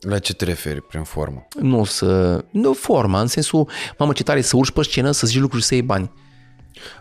[0.04, 1.48] La ce te referi prin formă?
[1.60, 2.44] Nu să...
[2.52, 5.68] Nu forma, în sensul, mamă, ce tare să urci pe scenă, să zici lucruri și
[5.68, 6.12] să iei bani.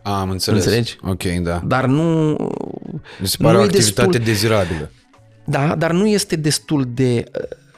[0.03, 0.65] A, am înțeles.
[0.65, 0.97] Înțelegi?
[1.03, 1.63] Ok, da.
[1.65, 2.31] Dar nu...
[3.21, 4.91] Mi se pare nu o e activitate destul, dezirabilă.
[5.45, 7.25] Da, dar nu este destul de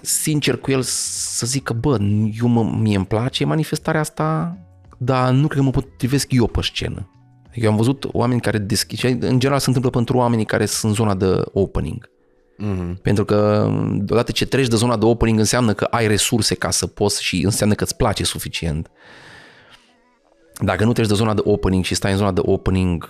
[0.01, 1.98] sincer cu el să zică, bă,
[2.40, 4.59] eu mă, mie îmi place manifestarea asta,
[4.98, 7.09] dar nu cred că mă potrivesc eu pe scenă.
[7.48, 10.66] Adică eu am văzut oameni care deschid, și în general se întâmplă pentru oamenii care
[10.66, 12.10] sunt în zona de opening.
[12.59, 13.02] Mm-hmm.
[13.02, 13.70] Pentru că
[14.09, 17.44] odată ce treci de zona de opening înseamnă că ai resurse ca să poți și
[17.44, 18.90] înseamnă că îți place suficient.
[20.60, 23.09] Dacă nu treci de zona de opening și stai în zona de opening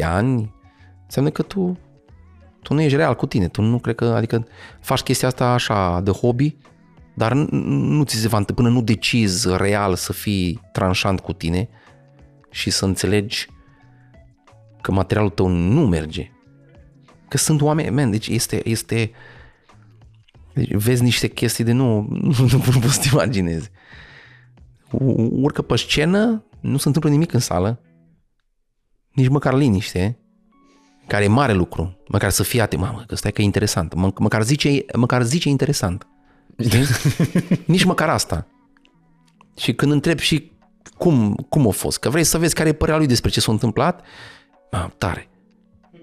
[0.00, 0.54] 5-7 ani,
[1.04, 1.78] înseamnă că tu,
[2.62, 3.48] tu nu ești real cu tine.
[3.48, 4.46] Tu nu cred că, adică
[4.80, 6.56] faci chestia asta așa de hobby,
[7.14, 11.68] dar nu ți se va întâmpla până nu decizi real să fii tranșant cu tine
[12.50, 13.46] și să înțelegi
[14.80, 16.30] că materialul tău nu merge.
[17.32, 19.10] Că sunt oameni, man, deci este, este
[20.52, 23.70] deci vezi niște chestii de nu, nu, nu poți să te imaginezi.
[25.30, 27.80] Urcă pe scenă, nu se întâmplă nimic în sală,
[29.12, 30.18] nici măcar liniște,
[31.06, 34.12] care e mare lucru, măcar să fie atent, mamă, că stai că e interesant, Mă,
[34.18, 36.06] măcar zice, măcar zice interesant.
[37.66, 38.46] Nici măcar asta.
[39.56, 40.52] Și când întreb și
[40.98, 43.52] cum, cum a fost, că vrei să vezi care e părerea lui despre ce s-a
[43.52, 44.02] întâmplat,
[44.70, 45.28] ah, tare.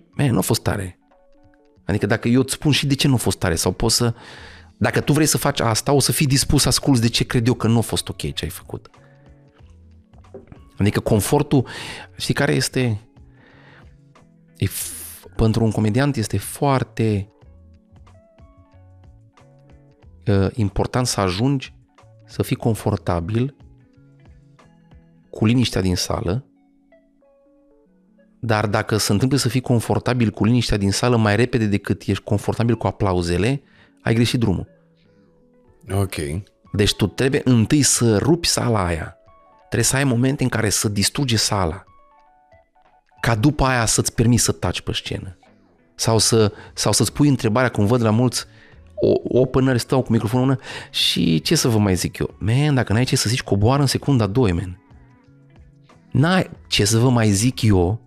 [0.10, 0.99] Man, nu a fost tare.
[1.90, 4.14] Adică dacă eu îți spun și de ce nu a fost tare sau poți să...
[4.78, 7.48] Dacă tu vrei să faci asta, o să fii dispus să asculți de ce cred
[7.48, 8.90] eu că nu a fost ok ce ai făcut.
[10.78, 11.68] Adică confortul,
[12.18, 13.02] știi care este?
[14.58, 14.66] E,
[15.36, 17.34] pentru un comediant este foarte
[20.28, 21.74] uh, important să ajungi
[22.26, 23.56] să fii confortabil
[25.30, 26.49] cu liniștea din sală,
[28.40, 32.24] dar dacă se întâmplă să fii confortabil cu liniștea din sală mai repede decât ești
[32.24, 33.62] confortabil cu aplauzele,
[34.02, 34.68] ai greșit drumul.
[35.92, 36.16] Ok.
[36.72, 39.18] Deci tu trebuie întâi să rupi sala aia.
[39.58, 41.84] Trebuie să ai momente în care să distruge sala.
[43.22, 45.38] Ca după aia să-ți permiți să taci pe scenă.
[45.96, 48.46] Sau, să, sau să-ți pui întrebarea, cum văd la mulți
[48.96, 52.36] o, opener, stau cu microfonul în mână și ce să vă mai zic eu?
[52.40, 54.80] Man, dacă n-ai ce să zici, coboară în secunda 2, man.
[56.12, 58.02] N-ai ce să vă mai zic eu,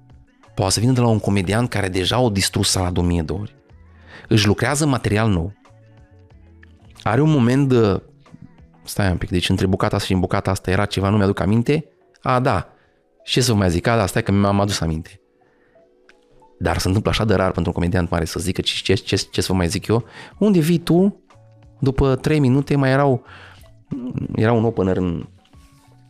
[0.54, 3.32] poate să vină de la un comedian care deja o distrus sala de 1000 de
[3.32, 3.54] ori.
[4.28, 5.52] Își lucrează material nou.
[7.02, 8.02] Are un moment de...
[8.84, 11.40] Stai un pic, deci între bucata asta și în bucata asta era ceva, nu mi-aduc
[11.40, 11.84] aminte?
[12.22, 12.68] A, da.
[13.24, 13.86] Ce să vă mai zic?
[13.86, 15.20] A, da, stai că mi-am adus aminte.
[16.58, 19.16] Dar se întâmplă așa de rar pentru un comediant mare să zică ce, ce, ce,
[19.16, 20.04] ce să vă mai zic eu.
[20.38, 21.22] Unde vii tu?
[21.80, 23.24] După 3 minute mai erau
[24.34, 25.26] era un opener în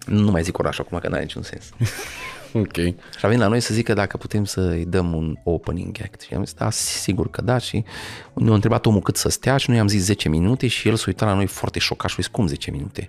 [0.06, 1.70] nu mai zic oraș acum că n-are niciun sens.
[2.64, 2.76] ok.
[2.76, 6.20] Și a venit la noi să zică dacă putem să-i dăm un opening act.
[6.20, 7.58] Și am zis, da, sigur că da.
[7.58, 7.84] Și
[8.34, 11.04] ne-a întrebat omul cât să stea și noi am zis 10 minute și el s-a
[11.06, 13.00] uitat la noi foarte șocat și a zis, cum 10 minute?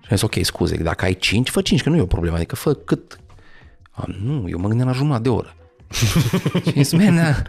[0.00, 2.36] Și am zis, ok, scuze, dacă ai 5, fă 5, că nu e o problemă.
[2.36, 3.18] Adică fă cât...
[3.90, 5.54] A, nu, eu mă gândeam la jumătate de oră.
[6.66, 7.44] și zis, man,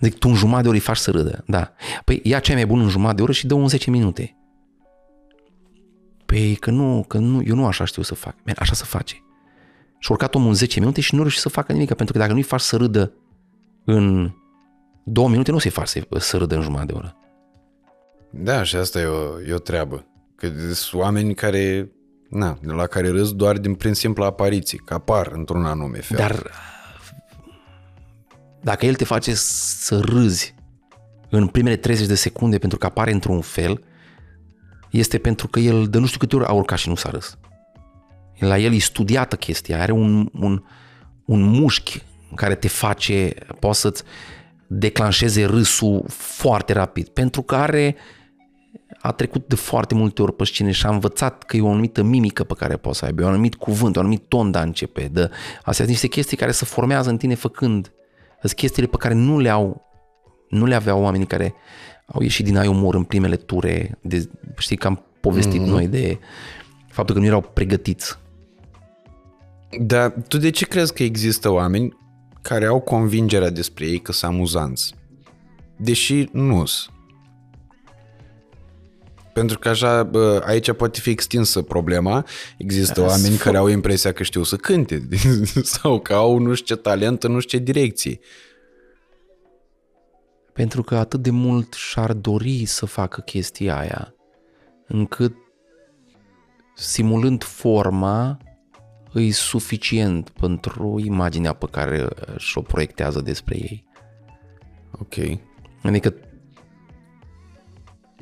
[0.00, 1.44] Zic, tu în jumătate de oră îi faci să râdă.
[1.46, 1.72] Da.
[2.04, 4.36] Păi ia ce mai bun în jumătate de oră și dă un 10 minute.
[6.26, 8.34] Păi că nu, că nu, eu nu așa știu să fac.
[8.44, 9.22] Man, așa se face.
[9.98, 12.32] Și urcat omul în 10 minute și nu reușește să facă nimic, pentru că dacă
[12.32, 13.12] nu-i faci să râdă
[13.84, 14.30] în
[15.04, 17.16] două minute, nu se faci să, să râdă în jumătate de oră.
[18.30, 20.06] Da, și asta e o, e o treabă.
[20.36, 21.92] Că sunt oameni care,
[22.28, 26.16] na, la care râs doar din prin simpla apariție, că apar într-un anume fel.
[26.16, 26.50] Dar
[28.60, 30.54] dacă el te face să râzi
[31.30, 33.84] în primele 30 de secunde pentru că apare într-un fel,
[34.90, 37.38] este pentru că el de nu știu câte ori a urcat și nu s-a râs.
[38.38, 40.62] La el e studiată chestia, are un, un,
[41.24, 42.02] un mușchi
[42.34, 44.02] care te face, poate să-ți
[44.66, 47.96] declanșeze râsul foarte rapid, pentru că are
[49.00, 52.02] a trecut de foarte multe ori pe cine și a învățat că e o anumită
[52.02, 55.08] mimică pe care poți să aibă, un anumit cuvânt, un anumit ton de a începe.
[55.12, 55.20] De,
[55.56, 57.92] astea sunt niște chestii care se formează în tine făcând.
[58.40, 59.82] Sunt chestiile pe care nu le au,
[60.48, 61.54] nu le aveau oamenii care
[62.06, 64.28] au ieșit din ai umor în primele ture, de,
[64.58, 65.68] știi că am povestit mm-hmm.
[65.68, 66.18] noi de
[66.88, 68.18] faptul că nu erau pregătiți.
[69.80, 71.96] Dar tu de ce crezi că există oameni
[72.42, 74.94] care au convingerea despre ei că sunt amuzanți?
[75.76, 76.96] Deși nu sunt.
[79.32, 80.10] Pentru că așa,
[80.44, 82.24] aici poate fi extinsă problema.
[82.58, 85.08] Există As oameni f- care au impresia că știu să cânte
[85.62, 88.20] sau că au nu știu ce talent nu știu ce direcție
[90.58, 94.14] pentru că atât de mult și-ar dori să facă chestia aia,
[94.86, 95.34] încât
[96.74, 98.38] simulând forma
[99.12, 103.84] îi suficient pentru imaginea pe care și-o proiectează despre ei.
[104.92, 105.14] Ok.
[105.82, 106.14] Adică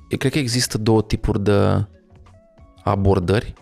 [0.09, 1.87] eu cred că există două tipuri de
[2.83, 3.53] abordări.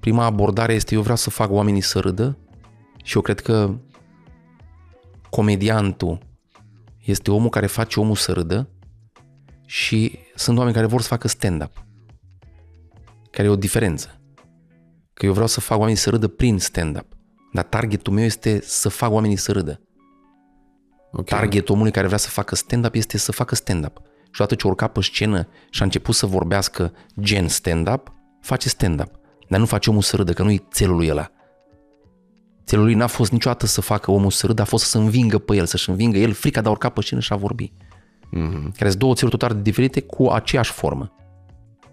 [0.00, 2.38] Prima abordare este eu vreau să fac oamenii să râdă
[3.04, 3.74] și eu cred că
[5.30, 6.18] comediantul
[7.04, 8.68] este omul care face omul să râdă
[9.66, 11.84] și sunt oameni care vor să facă stand-up.
[13.30, 14.21] Care e o diferență.
[15.22, 17.06] Că eu vreau să fac oamenii să râdă prin stand-up.
[17.52, 19.80] Dar targetul meu este să fac oamenii să râdă.
[21.12, 21.38] Okay.
[21.38, 24.00] Targetul omului care vrea să facă stand-up este să facă stand-up.
[24.24, 29.10] Și odată ce urca pe scenă și a început să vorbească gen stand-up, face stand-up.
[29.48, 31.30] Dar nu face omul să râdă, că nu-i țelul lui ăla.
[32.64, 35.38] Țelul lui n-a fost niciodată să facă omul să râdă, a fost să se învingă
[35.38, 37.72] pe el, să-și învingă el frica de a urca pe scenă și a vorbi.
[37.72, 38.76] Mm-hmm.
[38.76, 41.12] Care sunt două țeluri total diferite cu aceeași formă.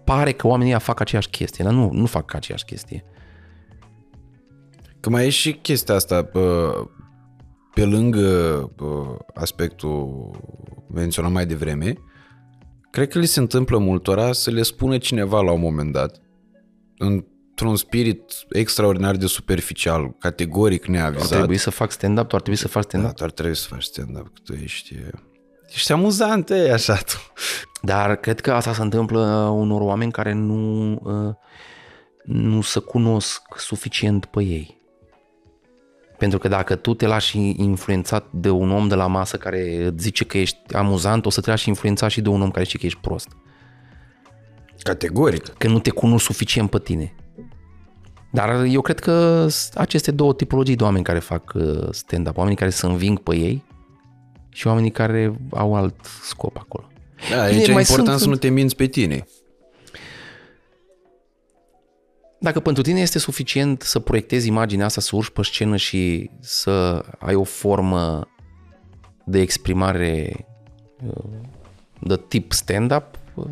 [0.04, 3.04] Pare că oamenii ăia fac aceeași chestie, dar nu, nu fac aceeași chestie.
[5.00, 6.40] Că mai e și chestia asta, pe,
[7.74, 8.20] pe lângă
[8.76, 8.84] pe
[9.34, 10.30] aspectul
[10.92, 11.94] menționat mai devreme,
[12.90, 16.20] cred că li se întâmplă multora să le spună cineva la un moment dat,
[16.98, 21.30] într-un spirit extraordinar de superficial, categoric neavizat.
[21.30, 23.16] Ar trebui să fac stand-up, tu ar trebui să faci Da, stand-up.
[23.16, 24.96] tu ar trebui să faci stand-up, că tu ești...
[25.68, 27.32] Ești amuzant, e, așa tu.
[27.82, 29.20] Dar cred că asta se întâmplă
[29.54, 31.34] unor oameni care nu, uh,
[32.24, 34.79] nu se cunosc suficient pe ei.
[36.20, 40.02] Pentru că dacă tu te lași influențat de un om de la masă care îți
[40.02, 42.78] zice că ești amuzant, o să te lași influențat și de un om care zice
[42.78, 43.28] că ești prost.
[44.82, 45.48] Categoric.
[45.48, 47.14] Că nu te cunoști suficient pe tine.
[48.32, 52.58] Dar eu cred că s- aceste două tipologii de oameni care fac uh, stand-up, oamenii
[52.58, 53.64] care se înving pe ei
[54.48, 56.84] și oamenii care au alt scop acolo.
[57.30, 59.26] Da, Bine, aici e mai important sunt- să nu te minți pe tine.
[62.42, 67.04] Dacă pentru tine este suficient să proiectezi imaginea asta, să urci pe scenă și să
[67.18, 68.28] ai o formă
[69.24, 70.46] de exprimare
[71.06, 71.24] uh,
[72.00, 73.04] de tip stand-up,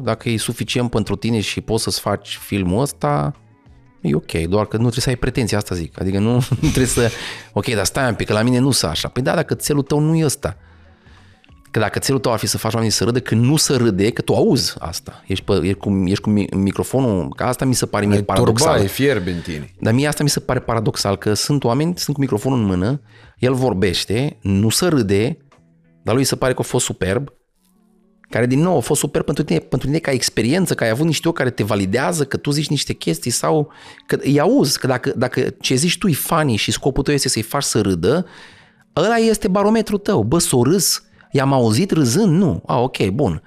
[0.03, 3.35] dacă e suficient pentru tine și poți să-ți faci filmul ăsta,
[4.01, 6.01] e ok, doar că nu trebuie să ai pretenții, asta zic.
[6.01, 7.11] Adică nu, nu trebuie să,
[7.53, 9.09] ok, dar stai un pic, că la mine nu să așa.
[9.09, 10.57] Păi da, dacă țelul tău nu e ăsta.
[11.79, 14.11] Că dacă țelul tău ar fi să faci oamenii să râdă, când nu să râde,
[14.11, 15.23] că tu auzi asta.
[15.27, 18.23] Ești, pe, ești, cu, ești cu mi- microfonul, că asta mi se pare mie Ai
[18.23, 18.69] paradoxal.
[18.69, 19.75] turba, e fierbe în tine.
[19.81, 23.01] Dar mie asta mi se pare paradoxal, că sunt oameni, sunt cu microfonul în mână,
[23.39, 25.39] el vorbește, nu se râde,
[26.03, 27.29] dar lui se pare că a fost superb,
[28.31, 31.07] care din nou a fost super pentru tine, pentru tine ca experiență, că ai avut
[31.07, 33.73] niște ochi care te validează, că tu zici niște chestii sau
[34.07, 37.29] că îi auzi, că dacă, dacă ce zici tu e funny și scopul tău este
[37.29, 38.27] să-i faci să râdă,
[38.97, 40.23] ăla este barometrul tău.
[40.23, 42.37] Bă, s-o râs, i-am auzit râzând?
[42.37, 42.63] Nu.
[42.67, 43.43] A, ok, bun.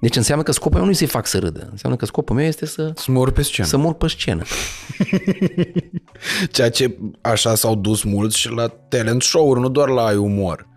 [0.00, 1.68] Deci înseamnă că scopul meu nu e să-i fac să râdă.
[1.70, 3.68] Înseamnă că scopul meu este să, Să mor pe scenă.
[3.68, 4.42] să mor pe scenă.
[6.50, 10.68] Ceea ce așa s-au dus mulți și la talent show-uri, nu doar la ai umor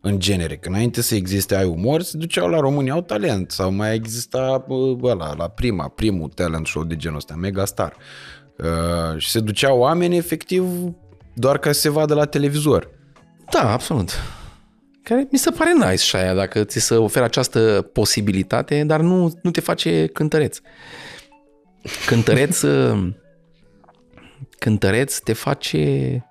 [0.00, 0.56] în genere.
[0.56, 4.64] Că înainte să existe ai umor, se duceau la România au talent sau mai exista
[4.68, 7.96] bă, ăla, la prima, primul talent show de genul ăsta, Megastar.
[8.58, 10.64] Uh, și se duceau oameni efectiv
[11.34, 12.90] doar ca să se vadă la televizor.
[13.52, 14.10] Da, absolut.
[15.02, 19.38] Care mi se pare nice și aia dacă ți se oferă această posibilitate, dar nu,
[19.42, 20.58] nu te face cântăreț.
[22.06, 23.08] Cântăreț, uh,
[24.58, 26.24] cântăreț te face,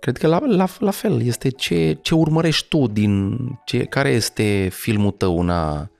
[0.00, 4.68] cred că la, la, la fel, este ce, ce urmărești tu din, ce, care este
[4.72, 5.90] filmul tău în a,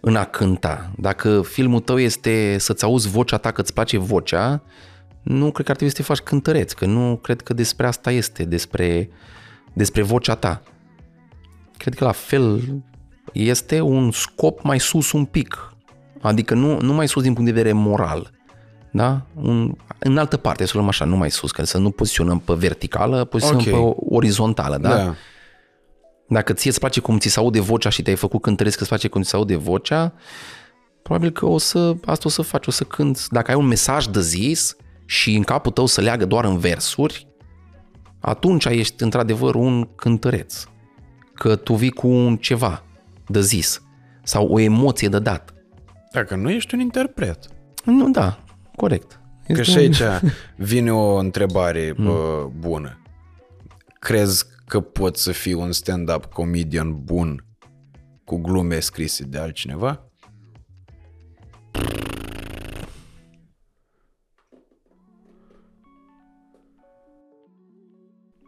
[0.00, 0.92] în a cânta.
[0.98, 4.62] Dacă filmul tău este să-ți auzi vocea ta, că îți place vocea,
[5.22, 8.10] nu cred că ar trebui să te faci cântăreț, că nu cred că despre asta
[8.10, 9.08] este, despre,
[9.72, 10.62] despre vocea ta.
[11.82, 12.82] Cred că la fel
[13.32, 15.74] este un scop mai sus un pic,
[16.20, 18.30] adică nu, nu mai sus din punct de vedere moral,
[18.92, 19.26] da?
[19.34, 22.52] Un, în altă parte, să luăm așa, nu mai sus, că să nu poziționăm pe
[22.54, 23.96] verticală, poziționăm Ok.
[23.96, 24.88] pe orizontală, da?
[24.88, 25.14] da.
[26.28, 28.90] Dacă ție îți place cum ți se aude vocea și te-ai făcut cântăresc că îți
[28.90, 30.12] place cum ți se aude vocea,
[31.02, 33.22] probabil că o să, asta o să faci, o să cânti.
[33.28, 34.76] Dacă ai un mesaj de zis
[35.06, 37.26] și în capul tău să leagă doar în versuri,
[38.20, 40.64] atunci ești într-adevăr un cântăreț.
[41.42, 42.82] Că tu vii cu un ceva
[43.26, 43.82] de zis
[44.22, 45.54] sau o emoție de dat.
[46.12, 47.38] Dacă nu ești un interpret.
[47.84, 48.44] Nu, da,
[48.76, 49.20] corect.
[49.46, 50.02] Că Este și un- aici
[50.56, 53.00] vine o întrebare bă, bună.
[53.98, 57.44] Crezi că poți să fii un stand-up comedian bun
[58.24, 60.06] cu glume scrise de altcineva?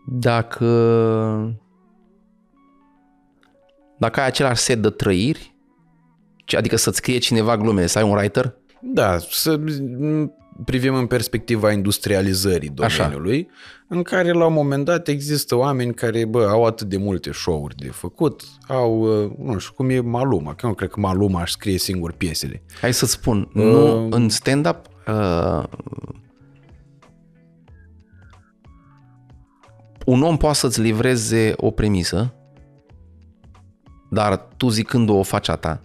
[0.07, 0.65] Dacă
[3.99, 5.55] dacă ai același set de trăiri,
[6.57, 10.33] adică să-ți scrie cineva glumele, să ai un writer, Da, să m,
[10.65, 13.49] privim în perspectiva industrializării domeniului,
[13.89, 17.77] în care la un moment dat există oameni care bă, au atât de multe show-uri
[17.77, 21.41] de făcut, au, uh, nu știu, cum e Maluma, că eu nu cred că Maluma
[21.41, 22.62] își scrie singur piesele.
[22.81, 25.62] Hai să spun, nu, în stand-up uh,
[30.05, 32.35] un om poate să-ți livreze o premisă,
[34.15, 35.85] dar tu zicând-o o faci a ta,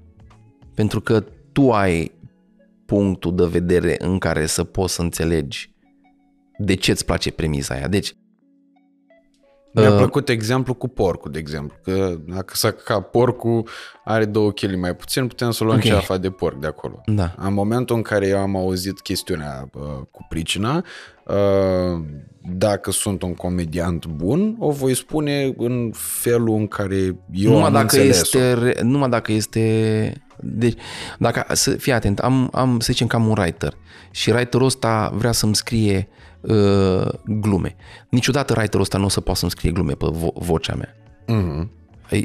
[0.75, 2.11] pentru că tu ai
[2.85, 5.71] punctul de vedere în care să poți să înțelegi
[6.57, 7.87] de ce îți place premisa aia.
[7.87, 8.13] Deci,
[9.73, 11.77] Mi-a plăcut exemplu cu porcul, de exemplu.
[11.83, 13.67] Că dacă să ca porcul
[14.03, 15.83] are două kg mai puțin, putem să luăm Ok.
[15.83, 17.01] ceafa de porc de acolo.
[17.05, 17.33] Da.
[17.37, 19.81] În momentul în care eu am auzit chestiunea uh,
[20.11, 20.83] cu pricina,
[21.25, 22.01] uh,
[22.57, 26.95] dacă sunt un comediant bun, o voi spune în felul în care
[27.31, 30.77] eu numai am dacă înțeles este, re- numai dacă este, deci,
[31.19, 33.73] dacă, să fii atent, am, am, să zicem că am un writer
[34.11, 36.07] și writerul ăsta vrea să-mi scrie
[36.41, 37.75] uh, glume.
[38.09, 40.95] Niciodată writerul ăsta nu o să poată să-mi scrie glume pe vo- vocea mea.
[41.27, 41.71] Mhm.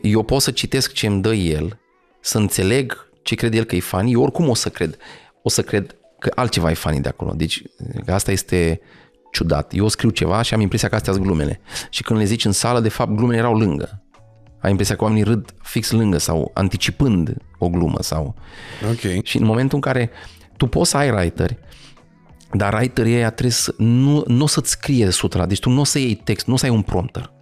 [0.02, 1.78] Eu pot să citesc ce îmi dă el,
[2.20, 4.96] să înțeleg ce crede el că e funny, eu oricum o să cred.
[5.42, 7.32] O să cred că altceva e funny de acolo.
[7.36, 7.62] Deci
[8.06, 8.80] asta este
[9.32, 9.72] ciudat.
[9.74, 11.60] Eu scriu ceva și am impresia că astea sunt glumele.
[11.90, 14.02] Și când le zici în sală, de fapt, glumele erau lângă.
[14.60, 18.34] Ai impresia că oamenii râd fix lângă sau anticipând o glumă sau...
[18.90, 19.24] Ok.
[19.24, 20.10] Și în momentul în care
[20.56, 21.58] tu poți să ai writeri,
[22.56, 25.08] dar writerii ăia trebuie să, nu, nu o să-ți scrie
[25.44, 27.32] 100%, deci tu nu o să iei text, nu o să ai un prompter.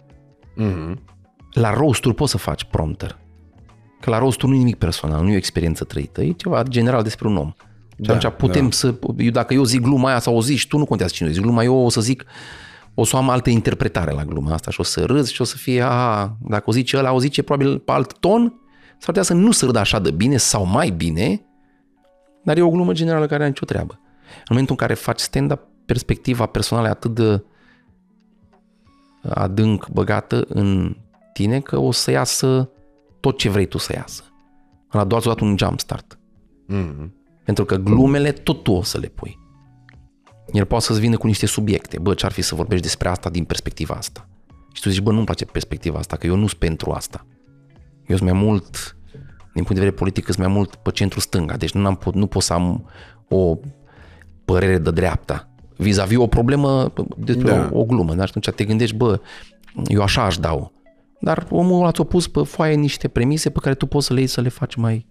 [0.55, 1.01] Mhm.
[1.51, 3.17] La roast poți să faci prompter.
[4.01, 7.03] Că la roast nu e nimic personal, nu e o experiență trăită, e ceva general
[7.03, 7.53] despre un om.
[7.95, 10.77] Și Da, atunci putem să, eu, dacă eu zic gluma aia sau o zici tu,
[10.77, 12.25] nu contează cine o zici gluma, eu o să zic,
[12.93, 15.57] o să am altă interpretare la gluma asta și o să râzi și o să
[15.57, 18.53] fie, a, dacă o zice ăla, o zice probabil pe alt ton,
[18.97, 21.45] s-ar putea să nu se râdă așa de bine sau mai bine,
[22.43, 23.99] dar e o glumă generală care are nicio treabă.
[24.35, 27.43] În momentul în care faci stand-up, perspectiva personală e atât de
[29.29, 30.95] adânc băgată în
[31.33, 32.69] tine că o să iasă
[33.19, 34.23] tot ce vrei tu să iasă.
[34.91, 36.17] La doar dat un jump start.
[36.67, 37.13] Mhm.
[37.43, 39.39] Pentru că glumele tot tu o să le pui.
[40.51, 41.99] El poate să-ți vină cu niște subiecte.
[41.99, 44.27] Bă, ce-ar fi să vorbești despre asta din perspectiva asta?
[44.73, 47.25] Și tu zici, bă, nu-mi place perspectiva asta, că eu nu sunt pentru asta.
[48.07, 48.97] Eu sunt mai mult,
[49.53, 51.57] din punct de vedere politic, sunt mai mult pe centru stânga.
[51.57, 52.89] Deci nu, am, pot- nu pot să am
[53.27, 53.57] o
[54.45, 55.47] părere de dreapta.
[55.77, 57.57] Vis-a-vis o problemă despre Da.
[57.57, 57.69] da.
[57.73, 58.13] o, o glumă.
[58.13, 58.25] Da?
[58.25, 59.19] Și atunci te gândești, bă,
[59.87, 60.71] eu așa aș da-o.
[61.19, 64.19] Dar omul ăla ți-a pus pe foaie niște premise pe care tu poți să le
[64.19, 65.05] iei să le faci mai,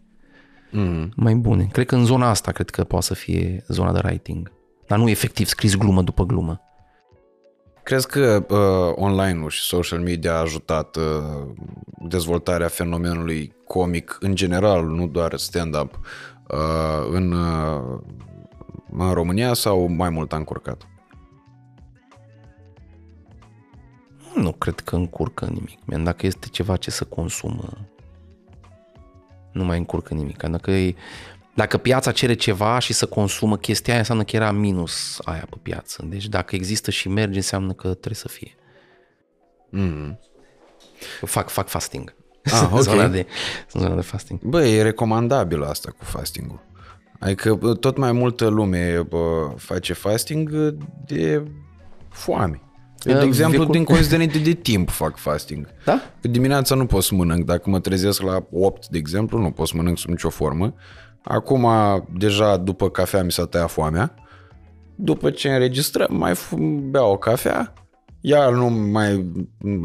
[0.70, 1.12] Mhm.
[1.16, 1.68] mai bune.
[1.72, 4.52] Cred că în zona asta cred că poate să fie zona de writing.
[4.86, 6.60] Dar nu efectiv scris glumă după glumă.
[7.82, 11.02] Crezi că uh, online-ul și social media a ajutat uh,
[12.08, 15.98] dezvoltarea fenomenului comic în general, nu doar stand-up,
[16.50, 18.00] uh, în, uh,
[18.98, 20.86] în România sau mai mult a încurcat?
[24.34, 25.78] Nu cred că încurcă nimic.
[25.84, 27.86] Man, Dacă este ceva ce să consumă,
[29.52, 30.42] nu mai încurcă nimic.
[30.42, 30.94] Dacă, e,
[31.54, 35.56] dacă piața cere ceva și să consumă chestia aia, înseamnă că era minus aia pe
[35.62, 36.04] piață.
[36.08, 38.54] Deci dacă există și merge, înseamnă că trebuie să fie.
[39.70, 40.18] Mm.
[41.20, 42.14] Fac, fac fasting.
[42.44, 42.80] Ah, ok.
[42.80, 43.26] zona, de,
[43.72, 44.40] zona de fasting.
[44.40, 46.60] Bă, e recomandabil asta cu fasting-ul.
[47.24, 50.74] Adică bă, tot mai multă lume bă, face fasting uh,
[51.06, 51.42] de
[52.10, 52.60] foame.
[53.04, 55.66] Eu, de Uh, exemplu, viecul- din considerente de timp fac fasting.
[55.84, 56.00] Da?
[56.20, 57.44] Că dimineața nu pot să mănânc.
[57.44, 60.74] Dacă mă trezesc la 8, de exemplu, nu pot să mănânc sub nicio formă.
[61.22, 61.66] Acum,
[62.18, 64.14] deja după cafea mi s-a tăiat foamea.
[64.94, 66.58] După ce înregistrăm, mai f-
[66.90, 67.72] beau o cafea.
[68.20, 69.26] Iar, nu mai,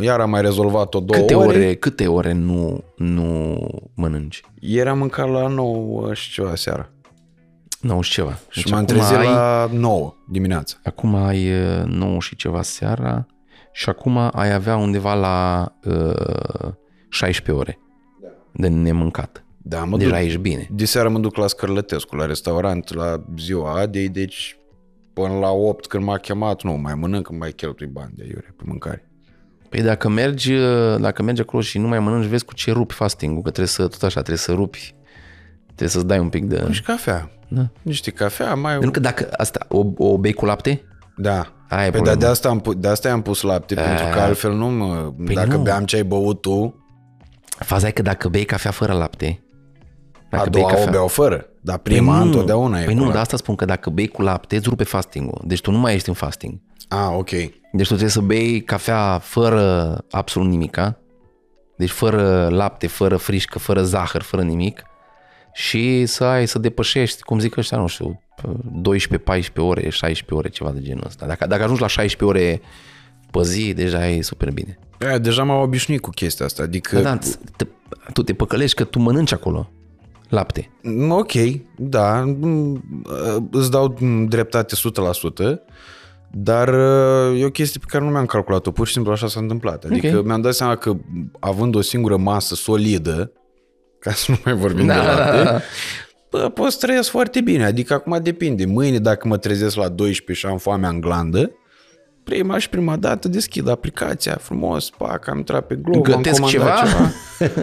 [0.01, 1.47] iar am mai rezolvat-o două Câte ore.
[1.57, 3.57] ore, câte ore nu, nu
[3.95, 4.41] mănânci?
[4.59, 6.89] Ieri am mâncat la 9 și ceva seara.
[7.87, 8.39] Nu, și ceva.
[8.49, 10.75] Și Deci m-am acum trezit ai- la 9 dimineața.
[10.83, 13.25] Acum ai uh, 9 și ceva seara
[13.71, 16.73] și acum ai avea undeva la uh,
[17.09, 17.79] 16 ore
[18.51, 19.41] de nemâncat.
[19.57, 20.67] Da, mă Deja duc, ești bine.
[20.71, 24.57] de seară mă duc la Scărlătescu, la restaurant, la ziua Adei, deci
[25.13, 28.63] până la 8 când m-a chemat, nu mai mănânc, mai cheltui bani de iure pe
[28.65, 29.09] mâncare.
[29.69, 32.93] Păi dacă mergi, uh, dacă mergi acolo și nu mai mănânci, vezi cu ce rupi
[32.93, 34.95] fasting-ul, că trebuie să, tot așa, trebuie să rupi,
[35.77, 36.67] trebuie să-ți dai un pic de...
[36.71, 37.31] Și cafea.
[37.47, 37.61] Da.
[37.81, 38.71] Niște cafea, mai...
[38.71, 40.81] Pentru că dacă asta, o, o bei cu lapte,
[41.17, 41.51] Da.
[41.69, 42.05] Aia e Păi problema.
[42.17, 45.13] dar de asta, am, pu- de asta i-am pus lapte, pentru că altfel nu mă...
[45.25, 45.61] Păi dacă nu.
[45.61, 46.85] beam ce ai băut tu,
[47.59, 49.41] faza e că dacă bei cafea fără lapte,
[50.31, 51.45] a bei doua o beau fără.
[51.61, 52.25] Dar prima Păi nu.
[52.25, 53.13] întotdeauna e Păi cu nu, lapte.
[53.13, 55.41] dar asta spun că dacă bei cu lapte, îți rupe fasting-ul.
[55.45, 56.59] Deci tu nu mai ești în fasting.
[56.87, 57.29] Ah, ok.
[57.29, 60.97] Deci tu trebuie să bei cafea fără absolut nimica,
[61.77, 64.83] deci fără lapte, fără frișcă, fără zahăr, fără nimic
[65.57, 68.21] și să ai, să depășești, cum zic ăștia, nu știu,
[68.81, 71.25] 12, 14 ore, 16 ore, ceva de genul ăsta.
[71.25, 72.61] Dacă, dacă ajungi la 16 ore
[73.31, 74.79] pe zi, deja e super bine.
[74.99, 76.95] Aia, deja m-am obișnuit cu chestia asta, adică...
[76.95, 77.19] Da, da,
[77.55, 77.65] te,
[78.13, 79.71] tu te păcălești că tu mănânci acolo
[80.29, 80.69] lapte.
[80.83, 81.31] Mm, Ok,
[81.77, 82.83] da, mm,
[83.51, 85.59] îți dau mm, dreptate 100%,
[86.31, 89.39] dar uh, e o chestie pe care nu mi-am calculat-o, pur și simplu așa s-a
[89.39, 89.83] întâmplat.
[89.83, 90.25] Adică Ok.
[90.25, 90.93] mi-am dat seama că
[91.39, 93.31] având o singură masă solidă,
[94.07, 95.59] ca să nu mai vorbim de Da, da, lapte, da.
[96.29, 97.65] bă, pot să trăiesc foarte bine.
[97.65, 98.65] Adică acum depinde.
[98.65, 101.51] Mâine dacă mă trezesc la 12 și am foamea în glandă,
[102.23, 106.85] prima și prima dată deschid aplicația frumos, pac, am intrat pe Glovo, Gătesc am comandat
[106.85, 107.11] ceva?
[107.37, 107.61] ceva.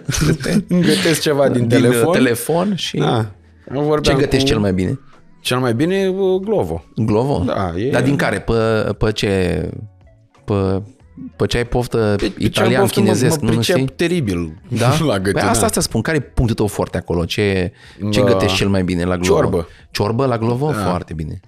[0.80, 2.12] Gătesc ceva din, Din telefon.
[2.12, 2.96] telefon și...
[2.96, 3.26] Da.
[3.66, 4.50] Ce Vorbeam gătești cu...
[4.52, 5.00] cel mai bine?
[5.40, 6.84] Cel mai bine uh, Glovo.
[6.96, 7.42] Glovo?
[7.46, 8.40] Da, e- Dar din care?
[8.40, 8.52] Pe,
[8.98, 9.62] pe ce?
[10.44, 10.82] Pe,
[11.36, 13.56] pe ce ai poftă Pe- pe ce am italian, poftă, mă- chinezesc, mă, nu, nu
[13.58, 13.88] pricep știi?
[13.88, 14.88] teribil Da?
[15.06, 15.42] la Păi gătit.
[15.42, 15.66] asta, da.
[15.66, 16.00] asta spun.
[16.00, 17.24] Care e punctul tău foarte acolo?
[17.24, 17.72] Ce,
[18.10, 18.26] ce Da.
[18.26, 19.34] gătești cel mai bine la Glovo?
[19.40, 19.68] Ciorbă.
[19.90, 20.70] Ciorbă la Glovo?
[20.70, 21.40] Foarte bine.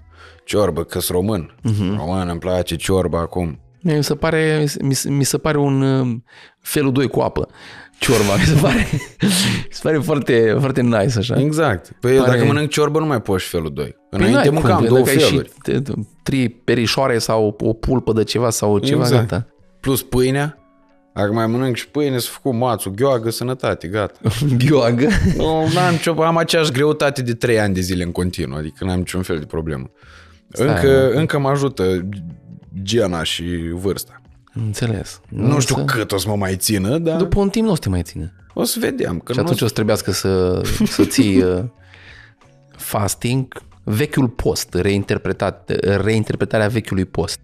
[0.45, 1.55] Ciorbă, că sunt român.
[1.63, 1.73] Mhm.
[1.73, 1.97] Uh-huh.
[1.97, 3.59] Român, îmi place ciorba acum.
[3.81, 6.15] Mi se pare, mi, se- mi se pare un uh,
[6.61, 7.47] felul 2 cu apă.
[7.99, 8.87] Ciorba, mi se pare,
[9.21, 11.39] mi se pare foarte, foarte nice așa.
[11.39, 11.91] Exact.
[11.99, 13.95] Păi Pare- dacă mănânc ciorbă, nu mai poți și felul 2.
[14.09, 15.45] Păi Înainte n-ai mâncam cum, două dacă ai feluri.
[15.47, 15.91] Și te- te-
[16.23, 19.29] trei perișoare sau o pulpă de ceva sau ceva, Exact.
[19.29, 19.47] gata.
[19.79, 20.57] Plus pâinea.
[21.13, 24.19] Dacă mai mănânc și pâine, să făcut mațul, gheoagă, sănătate, gata.
[24.65, 25.07] Gheoagă.
[25.37, 28.97] Nu, n-am nicio, am aceeași greutate de 3 ani de zile în continuu, adică n-am
[28.97, 29.89] niciun fel de problemă.
[30.49, 32.09] Stai, Încă, încă mă ajută
[32.81, 33.43] gena și
[33.73, 34.21] vârsta.
[34.53, 35.21] Înțeles.
[35.29, 37.75] Nu știu Să- cât o să mă mai țină, dar După un timp nu o
[37.75, 38.33] să te mai ține.
[38.53, 39.19] o să vedem.
[39.19, 41.63] Că Și nu atunci o o să trebuiască să, să ții uh,
[42.71, 43.47] fasting,
[43.83, 45.71] vechiul post, reinterpretat,
[46.03, 47.39] reinterpretarea vechiului post.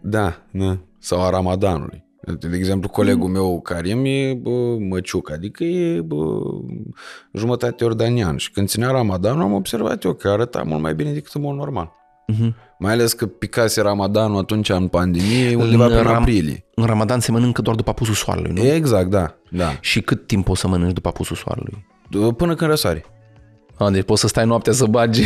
[0.00, 0.78] Da, da.
[1.00, 2.04] Sau a Ramadanului.
[2.40, 6.40] De exemplu, colegul meu, Karim, e bă, măciuc, adică e bă,
[7.32, 8.36] jumătate iordanian.
[8.36, 11.56] Și când ținea Ramadanul, am observat eu că arăta mult mai bine decât în mod
[11.56, 11.92] normal.
[12.32, 12.54] Uh-huh.
[12.78, 16.64] Mai ales că picase Ramadanul atunci în pandemie, undeva În prin Ram- aprilie.
[16.74, 18.64] În Ramadan se mănâncă doar după apusul soarelui, nu?
[18.64, 19.78] Exact, da, da.
[19.80, 21.86] Și cât timp poți să mănânci după apusul soarelui?
[22.36, 23.04] Până când răsare.
[23.82, 25.24] A, deci poți să stai noaptea să bagi.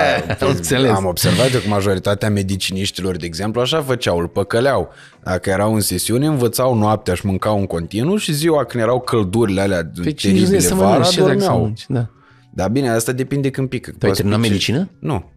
[0.40, 0.90] Am înțeles.
[0.90, 4.92] Am observat eu că majoritatea mediciniștilor, de exemplu, așa făceau, îl păcăleau.
[5.22, 9.60] Dacă erau în sesiune, învățau noaptea și mâncau în continuu și ziua când erau căldurile
[9.60, 11.08] alea Păi cine își teribile să vara, mănânci?
[11.08, 11.58] Ce dracu să dormeau.
[11.60, 11.84] mănânci?
[11.88, 12.08] Da.
[12.54, 13.90] Dar bine, asta depinde când pică.
[13.98, 14.90] Tu ai terminat medicină?
[14.98, 15.30] Nu.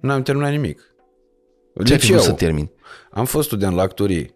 [0.00, 0.80] Nu am terminat nimic.
[1.84, 2.32] Ce ai fi vrut Liceu.
[2.32, 2.70] să termini?
[3.10, 4.34] Am fost student la actorie.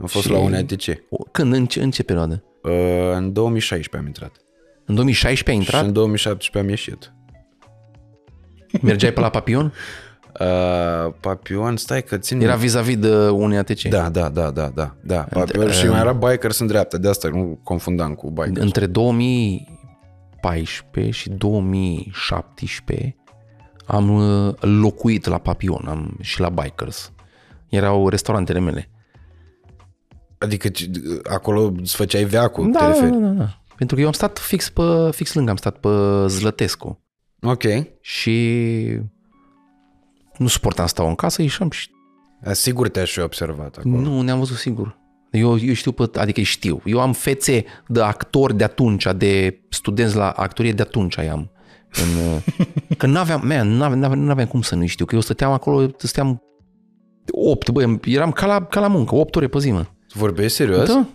[0.00, 0.82] Am fost Și- la UNATC.
[1.10, 1.54] O- Când?
[1.54, 2.42] În ce, în ce perioadă?
[2.62, 2.70] Uh,
[3.14, 4.32] În 2016 am intrat.
[4.88, 5.84] În 2016 ai Și intrat?
[5.86, 7.12] în 2017 am ieșit.
[8.82, 9.72] Mergeai pe la Papion?
[10.40, 12.40] Uh, Papion, stai că țin...
[12.40, 13.82] Era vis-a-vis de unei ATC.
[13.82, 15.26] Da, da, da, da, da, da.
[15.30, 18.60] Papion și mai era Bikers în dreapta, de asta nu confundam cu Bikers.
[18.60, 23.16] Între 2014 și 2017
[23.86, 27.12] am uh, locuit la Papion am, și la Bikers.
[27.68, 28.90] Erau restaurantele mele.
[30.38, 30.88] Adică ci-
[31.30, 33.10] acolo îți făceai veacul, te Da, da, referi.
[33.10, 33.57] da, da, da.
[33.78, 35.88] Pentru că eu am stat fix, pe, fix lângă, am stat pe
[36.26, 37.04] Zlătescu.
[37.40, 37.62] Ok.
[38.00, 39.00] Și
[40.36, 41.88] nu suportam să stau în casă, ieșeam și
[42.52, 44.00] Sigur te-aș fi observat acolo.
[44.00, 44.98] nu ne-am văzut sigur.
[45.30, 46.82] Eu, eu știu, pe, adică știu.
[46.84, 51.50] Eu am fețe de actori de atunci, de studenți la actorie de atunci am.
[51.92, 52.66] În, uh,
[52.98, 56.42] că n-aveam, man, n-aveam, n-aveam, n-aveam cum să nu știu, că eu stăteam acolo, stăteam
[57.30, 59.86] 8, băi, eram ca la, ca la muncă, 8 ore pe zi, mă.
[60.14, 60.88] Vorbești serios?
[60.88, 61.06] Da?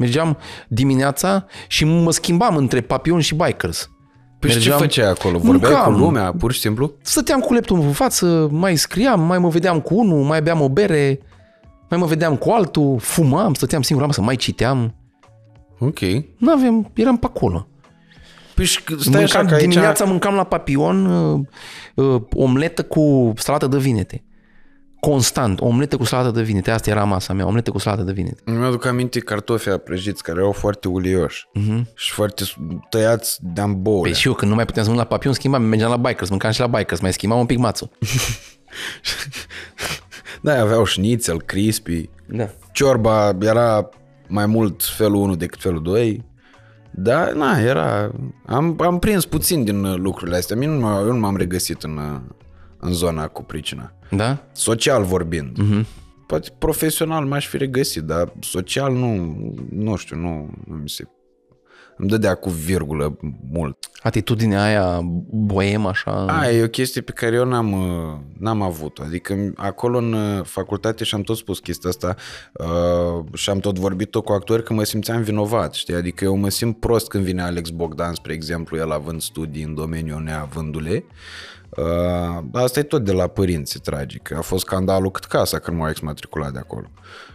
[0.00, 0.36] Mergeam
[0.68, 3.90] dimineața și mă schimbam între papion și bikers.
[4.38, 5.38] Păi și ce Mergeam- făceai acolo?
[5.38, 5.92] Vorbeai Mâncam.
[5.92, 6.92] cu lumea, pur și simplu?
[7.02, 10.68] Stăteam cu laptopul în față, mai scriam, mai mă vedeam cu unul, mai beam o
[10.68, 11.20] bere,
[11.90, 14.94] mai mă vedeam cu altul, fumam, stăteam singur la masă, mai citeam.
[15.78, 16.00] Ok.
[16.36, 17.66] Nu aveam, eram pe acolo.
[18.54, 19.68] Păi și stai așa Mâncam, că aici...
[19.68, 21.40] dimineața mâncam la papion uh,
[21.94, 24.24] uh, omletă cu salată de vinete.
[25.00, 26.70] Constant, omletă cu salată de vinete.
[26.70, 28.40] Asta era masa mea, omletă cu salată de vinete.
[28.44, 31.82] Îmi aduc aminte cartofii prăjiți care erau foarte ulioși Uh-huh.
[31.94, 32.44] și foarte
[32.90, 34.10] tăiați de amboule.
[34.10, 36.28] Păi și eu când nu mai puteam să mănânc la papion, schimbam, mergeam la bikers,
[36.30, 37.90] mâncam și la bikers, mai schimbam un pic mațul.
[40.42, 42.08] Da, aveau șnițel, crispy.
[42.26, 42.48] Da.
[42.72, 43.88] Ciorba era
[44.28, 46.24] mai mult felul 1 decât felul 2.
[46.90, 48.10] Da, na, era...
[48.46, 50.56] Am, am prins puțin din uh, lucrurile astea.
[50.56, 52.20] Mie nu, m- eu nu m-am regăsit în, uh,
[52.80, 53.92] în zona cu pricina.
[54.10, 54.38] Da?
[54.52, 55.58] Social vorbind.
[55.58, 55.86] Mhm.
[56.26, 59.36] Poate profesional m-aș fi regăsit, dar social nu,
[59.70, 61.04] nu știu, nu, nu mi se...
[61.96, 63.16] Îmi dădea cu virgulă
[63.50, 63.76] mult.
[64.02, 65.00] Atitudinea aia
[65.30, 66.26] boem așa.
[66.26, 70.44] Aia e o chestie pe care eu n-am, uh, n-am avut Adică acolo în uh,
[70.44, 72.16] facultate și-am tot spus chestia asta
[72.52, 75.94] uh, și am tot vorbit-o cu actori că mă simțeam vinovat, știi?
[75.94, 79.74] Adică eu mă simt prost când vine Alex Bogdan, spre exemplu, el având studii în
[79.74, 81.04] domeniul neavându-le.
[81.06, 81.59] Uh,
[82.52, 84.32] asta e tot de la părinți, e tragic.
[84.32, 86.90] A fost scandalul cât casa când m-au exmatriculat de acolo.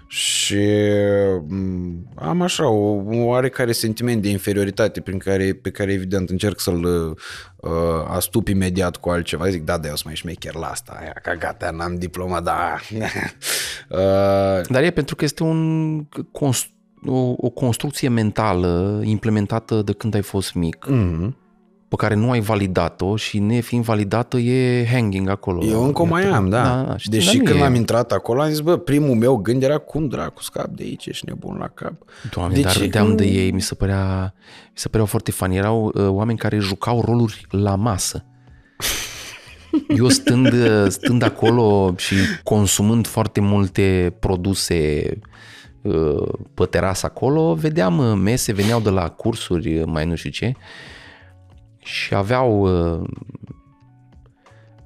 [0.07, 0.63] Și
[1.47, 6.59] m, am așa o, un oarecare sentiment de inferioritate prin care, pe care evident încerc
[6.59, 7.71] să-l uh,
[8.07, 9.49] astup imediat cu altceva.
[9.49, 12.75] Zic, da, da, eu sunt mai șmecher la asta, aia, că gata, n-am diploma, da.
[13.89, 16.69] uh, Dar e pentru că este un cons-
[17.05, 20.85] o, o construcție mentală implementată de când ai fost mic.
[20.89, 21.43] mm-hmm.
[21.95, 25.65] Pe care nu ai validat-o și nefiind validată e hanging acolo.
[25.65, 26.63] Eu încă o mai am, da.
[26.63, 29.15] Da, da, știu, Deși dar nu când e- am intrat acolo am zis, bă, primul
[29.15, 31.93] meu gând era cum dracu scap de aici, ești nebun la cap.
[32.31, 34.33] Doamne, De dar ce râdeam nu- de ei, mi se părea,
[34.67, 35.55] mi se păreau foarte fani.
[35.55, 38.25] Erau uh, oameni care jucau roluri la masă.
[39.97, 45.05] Eu stând, uh, stând acolo și consumând foarte multe produse
[45.81, 50.29] uh, pe terasă acolo, vedeam uh, mese, veneau de la cursuri, uh, mai nu știu
[50.29, 50.53] ce,
[51.85, 52.61] și aveau...
[52.61, 53.07] uh,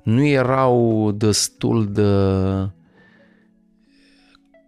[0.04, 2.04] Nu erau destul de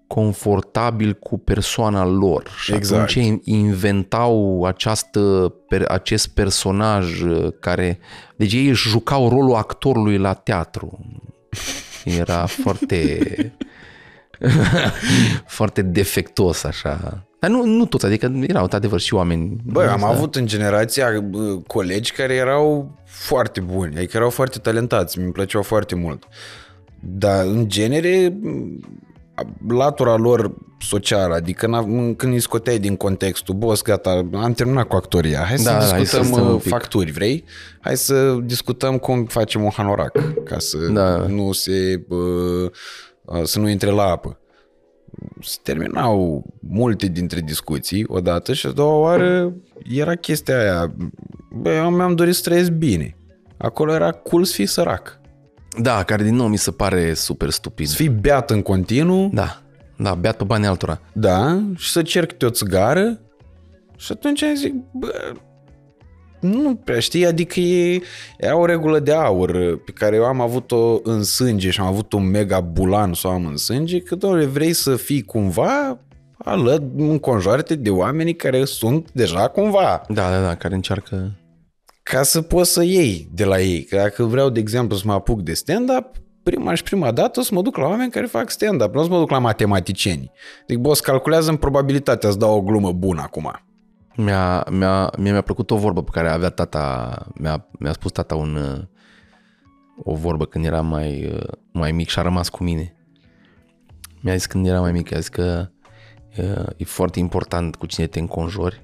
[0.08, 3.02] confortabil cu persoana lor și Exact.
[3.02, 8.00] atunci inventau această, per, acest personaj uh, care...
[8.36, 11.00] Deci ei își jucau rolul actorului la teatru.
[12.06, 13.18] Era foarte...
[15.58, 17.26] foarte defectos așa.
[17.42, 19.56] Dar nu, nu toți, adică erau într-adevăr și oameni...
[19.64, 20.08] Băi, am ăsta.
[20.08, 25.62] avut în generația bă, colegi care erau foarte buni, adică erau foarte talentați, mi plăceau
[25.62, 26.24] foarte mult.
[27.00, 28.38] Dar, în genere,
[29.68, 34.96] latura lor socială, adică n- când îi scoteai din contextul, boss, gata, am terminat cu
[34.96, 36.70] actoria, hai să Da, hai să discutăm stăm un uh, pic.
[36.72, 37.44] facturi, vrei?
[37.80, 40.12] Hai să discutăm cum facem un hanorac,
[40.44, 41.18] ca să Da.
[41.28, 42.18] nu se, bă,
[43.44, 44.36] să nu intre la apă
[45.42, 49.54] se terminau multe dintre discuții odată și a doua oară
[49.96, 50.94] era chestia aia.
[51.52, 53.16] Bă, eu mi-am dorit să trăiesc bine.
[53.58, 55.20] Acolo era cool să fii sărac.
[55.82, 57.88] Da, care din nou mi se pare super stupid.
[57.88, 59.62] Să fii beat în continuu, Da,
[59.98, 61.02] da, beat pe banii altora.
[61.14, 63.20] da, și să cer câte o țigară
[63.98, 65.32] și atunci am zic, bă,
[66.42, 68.02] nu prea știi, adică e,
[68.38, 72.14] e o regulă de aur pe care eu am avut-o în sânge și am avut
[72.14, 76.00] un mega bulan să o am în sânge, că doamne, vrei să fii cumva
[76.38, 81.32] alăt, înconjoară de oamenii care sunt deja cumva, Da, da, da, care încearcă...
[82.04, 83.84] ca să poți să iei de la ei.
[83.84, 86.06] Că dacă vreau, de exemplu, să mă apuc de stand-up,
[86.44, 89.04] prima și prima dată o să mă duc la oameni care fac stand-up, nu o
[89.04, 90.32] să mă duc la matematicieni.
[90.68, 93.52] Deci, boss, calculează în probabilitatea să dau o glumă bună acum.
[94.16, 98.36] Mi-a, mi-a, mie mi-a plăcut o vorbă pe care avea tata, mi-a, mi-a spus tata
[98.36, 98.84] un, uh,
[100.04, 102.96] o vorbă când era mai, uh, mai mic și a rămas cu mine.
[104.22, 105.70] Mi-a zis când era mai mic, a zis că
[106.38, 108.82] uh, e foarte important cu cine te înconjori,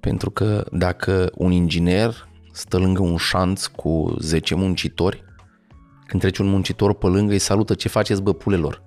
[0.00, 5.24] pentru că dacă un inginer stă lângă un șanț cu 10 muncitori,
[6.06, 8.82] când trece un muncitor pe lângă, îi salută ce faceți bă pulelor.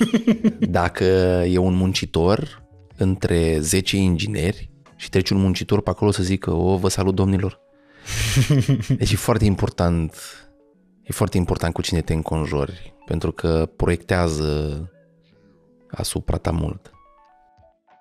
[0.60, 1.04] Dacă
[1.46, 2.62] e un muncitor
[2.96, 7.60] între 10 ingineri și trece un muncitor pe acolo să zică, o, vă salut domnilor.
[8.98, 10.14] Deci e foarte important,
[11.02, 14.80] e foarte important cu cine te înconjori, pentru că proiectează
[15.90, 16.90] asupra ta mult.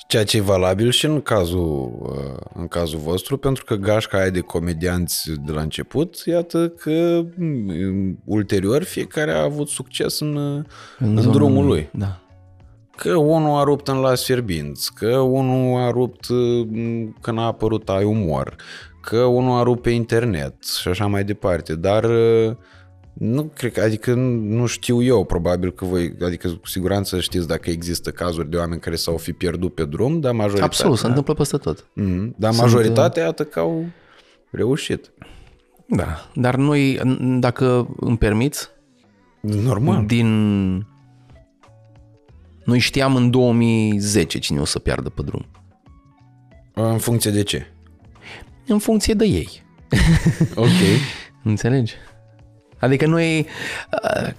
[0.07, 4.29] Ceea ce e valabil și în cazul, uh, în cazul vostru, pentru că gașca aia
[4.29, 10.65] de comedianți de la început, iată că mm, ulterior fiecare a avut succes în, în,
[10.97, 11.89] în zona drumul lui.
[11.93, 12.24] Da.
[12.95, 16.67] Că unul a rupt în las fierbinți, că unul a rupt uh,
[17.21, 18.55] când a apărut ai umor,
[19.01, 22.55] că unul a rupt pe internet și așa mai departe, dar uh,
[23.13, 27.69] nu cred că, adică nu știu eu, probabil că voi, adică cu siguranță știți dacă
[27.69, 30.65] există cazuri de oameni care s-au fi pierdut pe drum, dar majoritatea...
[30.65, 31.87] Absolut, se întâmplă peste tot.
[31.93, 33.85] Mm, dar Sunt, majoritatea, iată că au
[34.51, 35.11] reușit.
[35.85, 37.01] Da, dar noi,
[37.39, 38.69] dacă îmi permiți,
[39.41, 40.05] Normal.
[40.05, 40.87] din...
[42.65, 45.45] Noi știam în 2010 cine o să piardă pe drum.
[46.73, 47.67] În funcție de ce?
[48.67, 49.63] În funcție de ei.
[50.55, 50.67] Ok.
[51.43, 51.93] Înțelegi?
[52.79, 53.39] Adică noi...
[54.19, 54.29] uh,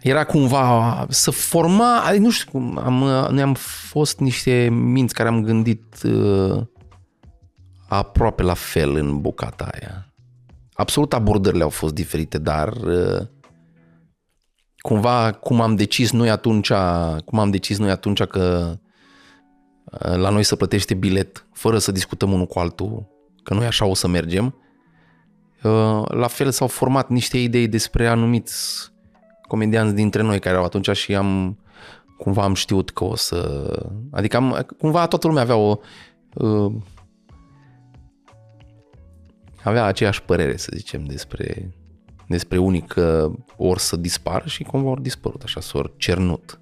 [0.00, 2.94] Era cumva să forma, adică nu știu cum, am,
[3.32, 3.54] noi am
[3.88, 6.62] fost niște minți care am gândit uh,
[7.88, 10.12] aproape la fel în bucata aia.
[10.72, 13.20] Absolut abordările au fost diferite, dar uh,
[14.86, 16.72] cumva cum am decis noi atunci,
[17.24, 18.74] cum am decis noi atunci că
[19.84, 23.06] uh, la noi să plătește bilet fără să discutăm unul cu altul,
[23.42, 24.54] că noi așa o să mergem,
[25.62, 28.90] uh, la fel s-au format niște idei despre anumiți
[29.48, 31.58] comedianți dintre noi care erau atunci și am
[32.18, 33.70] cumva am știut că o să...
[34.10, 35.78] Adică am, cumva toată lumea avea o...
[36.34, 36.72] Uh,
[39.62, 41.72] avea aceeași părere, să zicem, despre,
[42.28, 46.60] despre unii că or să dispară și cumva ori dispărut, așa, s-or cernut.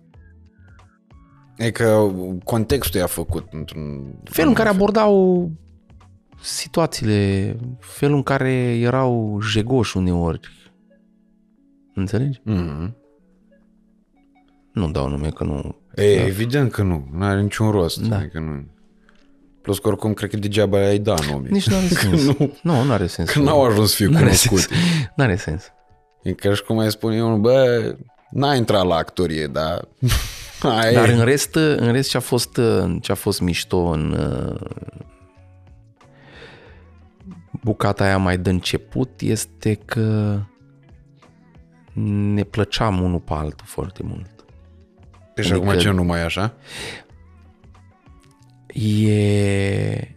[1.57, 2.13] E că
[2.45, 4.15] contextul i-a făcut într-un...
[4.25, 5.51] Felul în care abordau
[6.41, 10.73] situațiile, felul în care erau jegoși uneori.
[11.95, 12.41] Înțelegi?
[12.41, 12.93] Mm-hmm.
[14.73, 15.77] Nu dau nume că nu...
[15.95, 17.09] E, evident că nu.
[17.13, 18.09] Nu are niciun rost.
[18.09, 18.17] Da.
[18.17, 18.67] Adică nu...
[19.65, 21.49] Plus că oricum cred că degeaba ai da nume.
[21.51, 22.25] Nici nu are sens.
[22.27, 23.31] nu, Nu, nu are sens.
[23.31, 24.59] că n-au ajuns să fie N-are cunoscut.
[24.59, 24.81] sens.
[25.17, 25.63] N-are sens.
[26.23, 27.95] E ca și cum ai spune unul, bă,
[28.31, 29.89] n-a intrat la actorie, dar...
[30.63, 31.13] Aia Dar e.
[31.13, 32.61] în rest, în rest ce a fost,
[33.01, 34.61] ce a fost mișto în uh,
[37.63, 40.39] bucata aia mai de început este că
[42.33, 44.31] ne plăceam unul pe altul foarte mult.
[45.35, 46.55] Deci acum adică- ce nu mai e așa?
[48.75, 50.17] E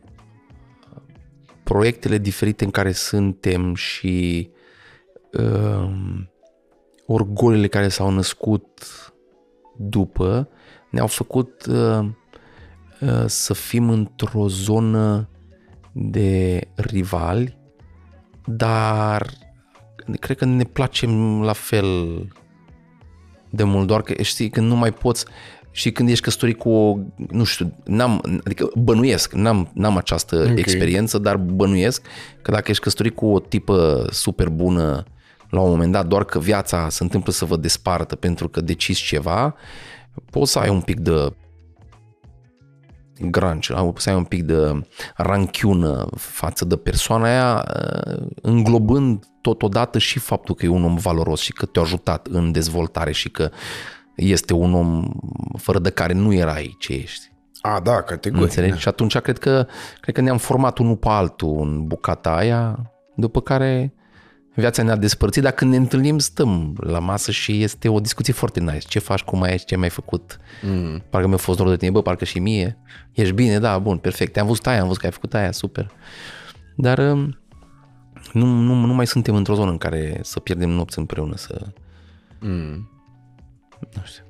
[1.63, 4.49] proiectele diferite în care suntem și
[5.31, 6.29] um,
[7.05, 8.83] orgolile care s-au născut
[9.77, 10.49] după
[10.89, 12.09] ne-au făcut uh,
[13.01, 15.29] uh, să fim într-o zonă
[15.91, 17.57] de rivali,
[18.45, 19.29] dar
[20.19, 22.21] cred că ne placem la fel
[23.49, 25.25] de mult, doar că știi, când nu mai poți
[25.77, 26.97] și când ești căsătorit cu o,
[27.29, 30.41] nu știu, n-am, adică bănuiesc, n-am, n-am această Ok.
[30.41, 30.55] okay.
[30.57, 32.01] experiență, dar bănuiesc
[32.41, 35.03] că dacă ești căsătorit cu o tipă super bună
[35.49, 39.01] la un moment dat, doar că viața se întâmplă să vă despartă pentru că decizi
[39.01, 39.55] ceva,
[40.31, 41.33] poți să ai un pic de
[43.21, 44.81] grunge, au- să ai un pic de
[45.15, 51.39] ranchiună față de persoana aia, uh, înglobând totodată și faptul că e un om valoros
[51.39, 53.49] și că te-a ajutat în dezvoltare și că
[54.17, 55.11] este un om
[55.57, 57.31] fără de care nu erai ce ești.
[57.61, 58.43] A, da, categoric.
[58.43, 58.79] Înțelegi?
[58.79, 59.67] Și atunci cred că,
[59.99, 63.93] cred că ne-am format unul pe altul în bucata aia, după care
[64.55, 68.59] viața ne-a despărțit, dar când ne întâlnim stăm la masă și este o discuție foarte
[68.59, 68.87] nice.
[68.87, 70.39] Ce faci, cum ai, ce mai făcut?
[70.61, 71.03] Mm.
[71.09, 72.77] Parcă mi-a fost dor de tine, bă, parcă și mie.
[73.11, 74.33] Ești bine, da, bun, perfect.
[74.33, 75.91] Te-am văzut aia, am văzut că ai făcut aia, super.
[76.75, 77.37] Dar um,
[78.33, 81.67] nu, nu, nu mai suntem într-o zonă în care să pierdem nopți împreună, să...
[82.39, 82.89] Mm.
[83.79, 84.23] Nu știu.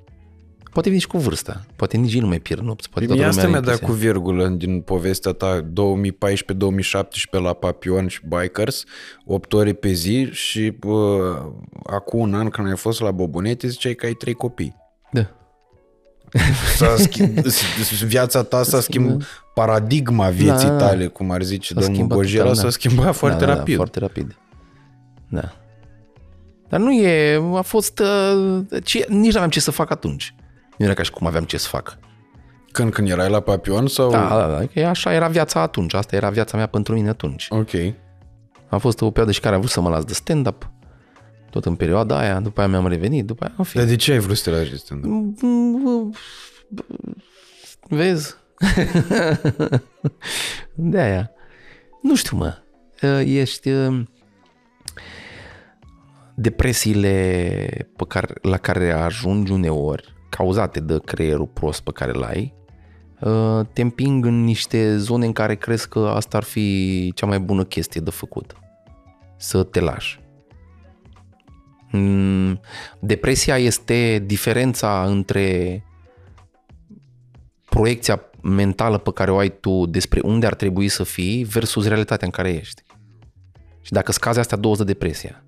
[0.74, 1.66] Poate vine și cu vârsta.
[1.76, 2.90] Poate nici ei nu mai pierd nopți.
[2.90, 4.12] Poate toată Mie lumea asta are mi-a dat cu impresia.
[4.12, 5.70] virgulă din povestea ta 2014-2017
[7.30, 8.84] la Papion și Bikers,
[9.26, 10.96] 8 ore pe zi și uh,
[11.86, 14.76] acum un an când ai fost la Bobonete ziceai că ai trei copii.
[15.12, 15.32] Da.
[16.76, 17.38] S-a schimb,
[18.08, 19.22] viața ta s-a schimbat,
[19.54, 20.76] paradigma vieții Da.
[20.78, 22.70] tale, cum ar zice S-a domnul schimbat Gojera, total, s-a da.
[22.70, 23.70] schimbat foarte da, da, rapid.
[23.70, 24.36] Da, foarte rapid.
[25.30, 25.54] Da.
[26.70, 30.36] Dar nu e, a fost, uh, ce, nici nu aveam ce să fac atunci.
[30.78, 31.98] Nu era ca și cum aveam ce să fac.
[32.72, 34.10] Când, când erai la Papion sau...
[34.10, 37.48] Da, da, da, că așa era viața atunci, asta era viața mea pentru mine atunci.
[37.50, 37.72] Ok.
[38.70, 40.70] A fost o perioadă și care am vrut să mă las de stand-up,
[41.50, 43.84] tot în perioada aia, după aia mi-am revenit, după aia, în fine.
[43.84, 45.40] Dar de ce ai vrut să te lași de stand-up?
[47.90, 48.36] Vezi?
[50.92, 51.32] de aia.
[52.02, 52.58] Nu știu, mă.
[53.26, 53.70] Ești...
[56.40, 62.54] Depresiile pe care, la care ajungi uneori, cauzate de creierul prost pe care l-ai,
[63.74, 67.64] te împing în niște zone în care crezi că asta ar fi cea mai bună
[67.64, 68.56] chestie de făcut.
[69.38, 70.20] Să te lași.
[71.92, 72.60] Mm,
[73.00, 75.84] Depresia este diferența între
[77.70, 82.26] proiecția mentală pe care o ai tu despre unde ar trebui să fii versus realitatea
[82.26, 82.82] în care ești.
[83.82, 85.42] Și dacă scazi astea două de depresia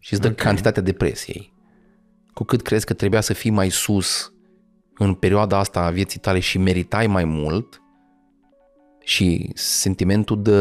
[0.00, 0.44] și îți dă okay.
[0.44, 1.52] cantitatea depresiei,
[2.34, 4.32] cu cât crezi că trebuia să fii mai sus
[4.94, 7.82] în perioada asta a vieții tale și meritai mai mult
[9.04, 10.60] și sentimentul de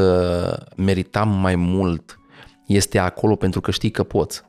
[0.75, 2.19] meritam mai mult
[2.67, 4.41] este acolo pentru că știi că poți.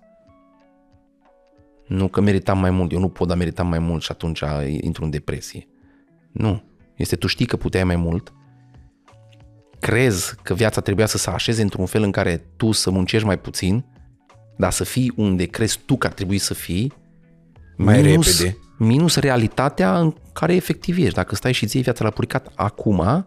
[1.87, 4.43] Nu că meritam mai mult, eu nu pot, dar meritam mai mult și atunci
[4.81, 5.69] intru în depresie.
[6.33, 6.63] Nu.
[6.95, 8.33] Este tu știi că puteai mai mult,
[9.79, 13.39] crezi că viața trebuia să se așeze într-un fel în care tu să muncești mai
[13.39, 13.85] puțin,
[14.61, 16.93] dar să fii unde crezi tu că ar trebui să fii,
[17.77, 18.59] Mai minus, repede.
[18.79, 21.15] minus realitatea în care efectiv ești.
[21.15, 23.27] Dacă stai și ții viața la puricat acum,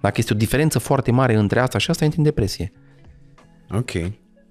[0.00, 2.72] dacă este o diferență foarte mare între asta și asta, intri în depresie.
[3.70, 3.90] Ok.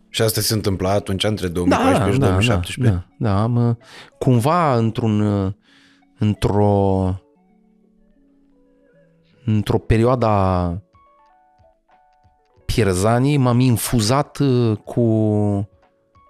[0.09, 2.95] Și asta se întâmpla atunci între 2014 și 2017?
[2.95, 3.75] Da, da, da mă,
[4.17, 5.21] cumva într-un
[6.19, 7.13] într-o
[9.45, 10.77] într-o perioadă a
[12.65, 15.01] pierzanii m-am infuzat uh, cu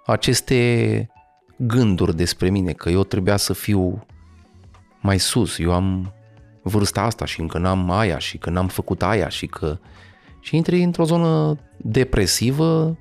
[0.05, 1.09] aceste
[1.57, 4.05] gânduri despre mine, că eu trebuia să fiu
[5.01, 6.13] mai sus, eu am
[6.61, 9.77] vârsta asta și încă n-am aia și că n-am făcut aia și că...
[10.39, 12.97] Și intri într-o zonă depresivă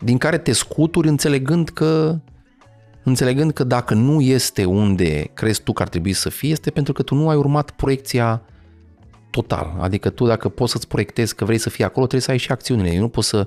[0.00, 2.18] din care te scuturi înțelegând că
[3.02, 6.92] înțelegând că dacă nu este unde crezi tu că ar trebui să fie, este pentru
[6.92, 8.42] că tu nu ai urmat proiecția
[9.30, 9.76] total.
[9.80, 12.52] Adică tu dacă poți să-ți proiectezi că vrei să fii acolo, trebuie să ai și
[12.52, 12.92] acțiunile.
[12.92, 13.46] Eu nu pot să,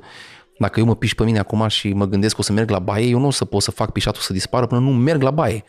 [0.60, 2.80] dacă eu mă piș pe mine acum și mă gândesc că o să merg la
[2.80, 5.31] baie, eu nu o să pot să fac pișatul să dispară până nu merg la
[5.31, 5.64] baie.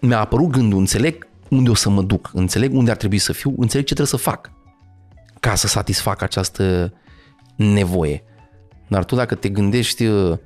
[0.00, 3.54] Mi-a apărut gândul, înțeleg unde o să mă duc, înțeleg unde ar trebui să fiu,
[3.56, 4.50] înțeleg ce trebuie să fac
[5.40, 6.92] ca să satisfac această
[7.56, 8.24] nevoie.
[8.88, 10.38] Dar tu dacă te gândești uh,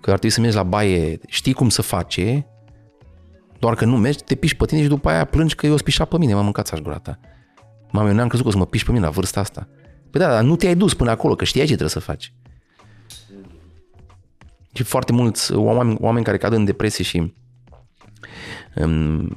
[0.00, 2.46] că ar trebui să mergi la baie, știi cum să face,
[3.58, 6.08] doar că nu mergi, te piși pe tine și după aia plângi că eu spișat
[6.08, 7.18] pe mine, m-am mâncat aș gura ta.
[7.92, 9.68] Mamă, eu n-am crezut că o să mă piși pe mine la vârsta asta.
[10.10, 12.32] Păi da, dar nu te-ai dus până acolo, că știai ce trebuie să faci.
[14.72, 17.34] Și foarte mulți oameni, oameni care cad în depresie și
[18.76, 19.36] um,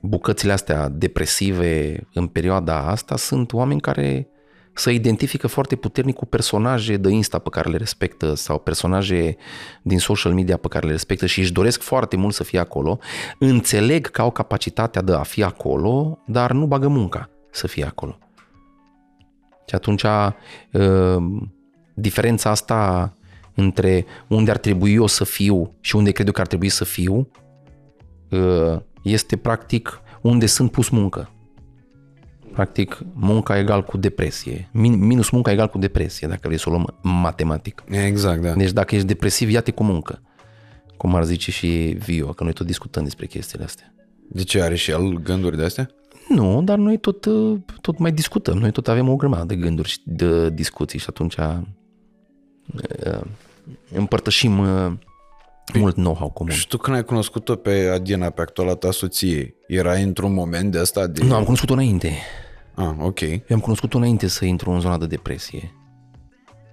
[0.00, 4.28] bucățile astea depresive în perioada asta sunt oameni care
[4.72, 9.36] să identifică foarte puternic cu personaje de Insta pe care le respectă sau personaje
[9.82, 12.98] din social media pe care le respectă și își doresc foarte mult să fie acolo,
[13.38, 18.18] înțeleg că au capacitatea de a fi acolo, dar nu bagă munca să fie acolo.
[19.66, 21.16] Și atunci uh,
[21.94, 23.12] diferența asta
[23.60, 26.84] între unde ar trebui eu să fiu și unde cred eu că ar trebui să
[26.84, 27.28] fiu
[28.30, 31.32] uh, este practic unde sunt pus muncă.
[32.52, 34.68] Practic, munca egal cu depresie.
[34.72, 37.84] Minus munca egal cu depresie, dacă vrei să o luăm matematic.
[37.90, 38.52] Exact, da.
[38.52, 40.22] Deci dacă ești depresiv, ia-te cu muncă.
[40.96, 43.94] Cum ar zice și Vio, că noi tot discutăm despre chestiile astea.
[44.28, 45.90] De ce are și el gânduri de astea?
[46.28, 47.26] Nu, dar noi tot,
[47.80, 48.58] tot mai discutăm.
[48.58, 51.60] Noi tot avem o grămadă de gânduri și de discuții și atunci uh,
[53.92, 54.92] împărtășim uh,
[55.74, 56.52] mult know-how comun.
[56.52, 60.78] Și tu când ai cunoscut-o pe Adina, pe actuala ta soție, era într-un moment de
[60.78, 61.24] asta de...
[61.24, 62.12] Nu, am cunoscut-o înainte.
[62.74, 63.20] Ah, ok.
[63.20, 65.72] Eu am cunoscut-o înainte să intru în zona de depresie.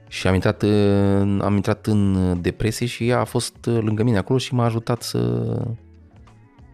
[0.08, 4.40] Și am intrat, în, am intrat în depresie și ea a fost lângă mine acolo
[4.40, 5.44] și m-a ajutat să,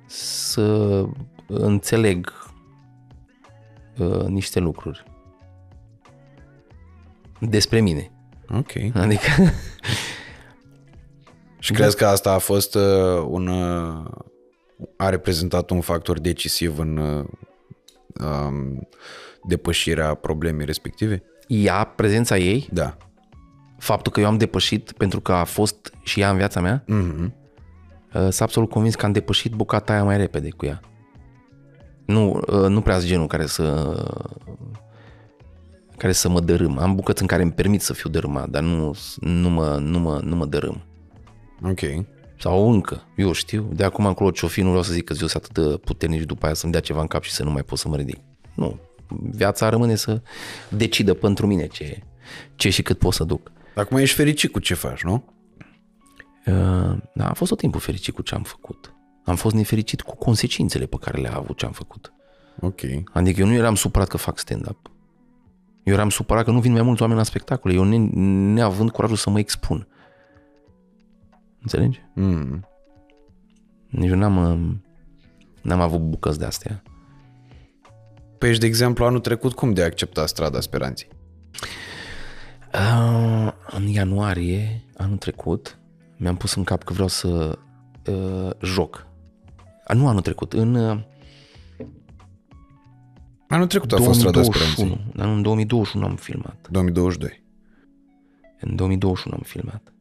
[0.06, 1.06] să
[1.48, 2.34] înțeleg
[3.98, 5.03] uh, niște lucruri
[7.39, 8.11] despre mine.
[8.49, 8.72] Ok.
[8.93, 9.27] Adică...
[11.61, 13.47] și crezi că asta a fost uh, un...
[13.47, 14.05] Uh,
[14.97, 17.25] a reprezentat un factor decisiv în uh,
[18.25, 18.88] um,
[19.43, 21.23] depășirea problemei respective?
[21.47, 22.67] Ea, prezența ei?
[22.71, 22.97] Da.
[23.77, 26.83] Faptul că eu am depășit pentru că a fost și ea în viața mea?
[26.83, 27.31] Mm-hmm.
[28.11, 30.79] Sunt absolut convins că am depășit bucata aia mai repede cu ea.
[32.05, 33.95] Nu, uh, nu prea genul care să
[35.97, 36.77] care să mă dărâm.
[36.77, 40.19] Am bucăți în care îmi permit să fiu dărâmat, dar nu, nu, mă, nu, mă,
[40.23, 40.83] nu mă dărâm.
[41.63, 41.79] Ok.
[42.39, 43.69] Sau încă, eu știu.
[43.73, 46.19] De acum încolo ce fi, nu vreau să zic că eu sunt atât de puternic
[46.19, 47.95] și după aia să-mi dea ceva în cap și să nu mai pot să mă
[47.95, 48.17] ridic.
[48.55, 48.79] Nu.
[49.07, 50.21] Viața rămâne să
[50.69, 52.03] decidă pentru mine ce,
[52.55, 53.51] ce și cât pot să duc.
[53.75, 55.23] Acum ești fericit cu ce faci, nu?
[56.45, 58.93] Uh, da, am fost tot timpul fericit cu ce am făcut.
[59.25, 62.13] Am fost nefericit cu consecințele pe care le-a avut ce am făcut.
[62.59, 62.79] Ok.
[63.13, 64.91] Adică eu nu eram supărat că fac stand-up.
[65.83, 67.73] Eu eram supărat că nu vin mai mulți oameni la spectacole.
[67.73, 67.97] Eu ne,
[68.53, 69.88] neavând curajul să mă expun.
[71.61, 72.01] Înțelegi?
[72.13, 72.65] Mm.
[73.88, 74.83] Nici eu n-am,
[75.61, 76.83] n-am avut bucăți de astea.
[78.38, 81.07] Păi de exemplu, anul trecut cum de a accepta strada speranței?
[82.73, 85.79] Uh, în ianuarie, anul trecut,
[86.17, 87.59] mi-am pus în cap că vreau să
[88.09, 89.07] uh, joc.
[89.89, 90.75] Uh, nu anul trecut, în...
[90.75, 90.99] Uh,
[93.47, 95.11] anul trecut a fost strada speranței.
[95.15, 96.67] Dar în 2021 am filmat.
[96.69, 97.43] 2022.
[98.59, 99.93] În 2021 am filmat.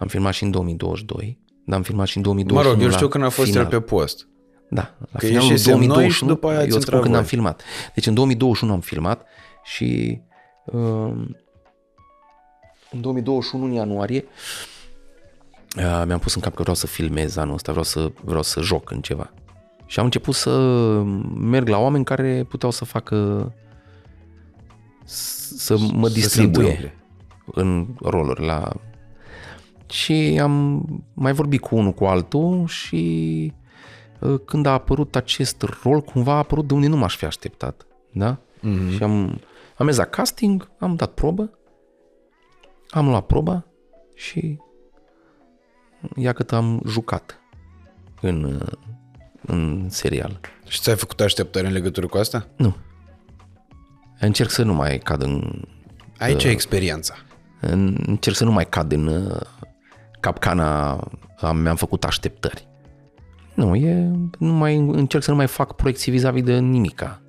[0.00, 3.08] Am filmat și în 2022, dar am filmat și în 2021 Mă rog, eu știu
[3.08, 3.62] când a fost final.
[3.62, 4.28] el pe post.
[4.70, 7.62] Da, la că finalul 2021, și după aia eu spun când am filmat.
[7.94, 9.26] Deci în 2021 am filmat
[9.62, 10.20] și
[10.64, 11.12] uh,
[12.90, 14.24] în 2021, în ianuarie,
[15.76, 18.60] uh, mi-am pus în cap că vreau să filmez anul ăsta, vreau să, vreau să
[18.60, 19.32] joc în ceva.
[19.86, 20.50] Și am început să
[21.34, 23.52] merg la oameni care puteau să facă
[25.04, 26.94] să mă distribuie
[27.44, 28.72] în roluri la
[29.90, 30.84] și am
[31.14, 33.52] mai vorbit cu unul cu altul și
[34.22, 37.86] ă, când a apărut acest rol, cumva a apărut de unde nu m-aș fi așteptat.
[38.12, 38.38] Da?
[38.38, 38.96] Mm-hmm.
[38.96, 39.40] Și am,
[39.76, 41.58] am mers la casting, am dat probă,
[42.90, 43.66] am luat proba
[44.14, 44.58] și
[46.16, 47.40] ia cât am jucat
[48.20, 48.66] în,
[49.46, 50.40] în serial.
[50.66, 52.48] Și ți-ai făcut așteptări în legătură cu asta?
[52.56, 52.76] Nu.
[54.20, 55.62] Încerc să nu mai cad în...
[56.18, 57.14] Aici uh, e experiența.
[58.06, 59.40] Încerc să nu mai cad în uh,
[60.20, 60.90] capcana
[61.40, 62.68] am, mi-am făcut așteptări.
[63.54, 67.20] Nu, e, nu mai, încerc să nu mai fac proiecții vis-a-vis de nimica.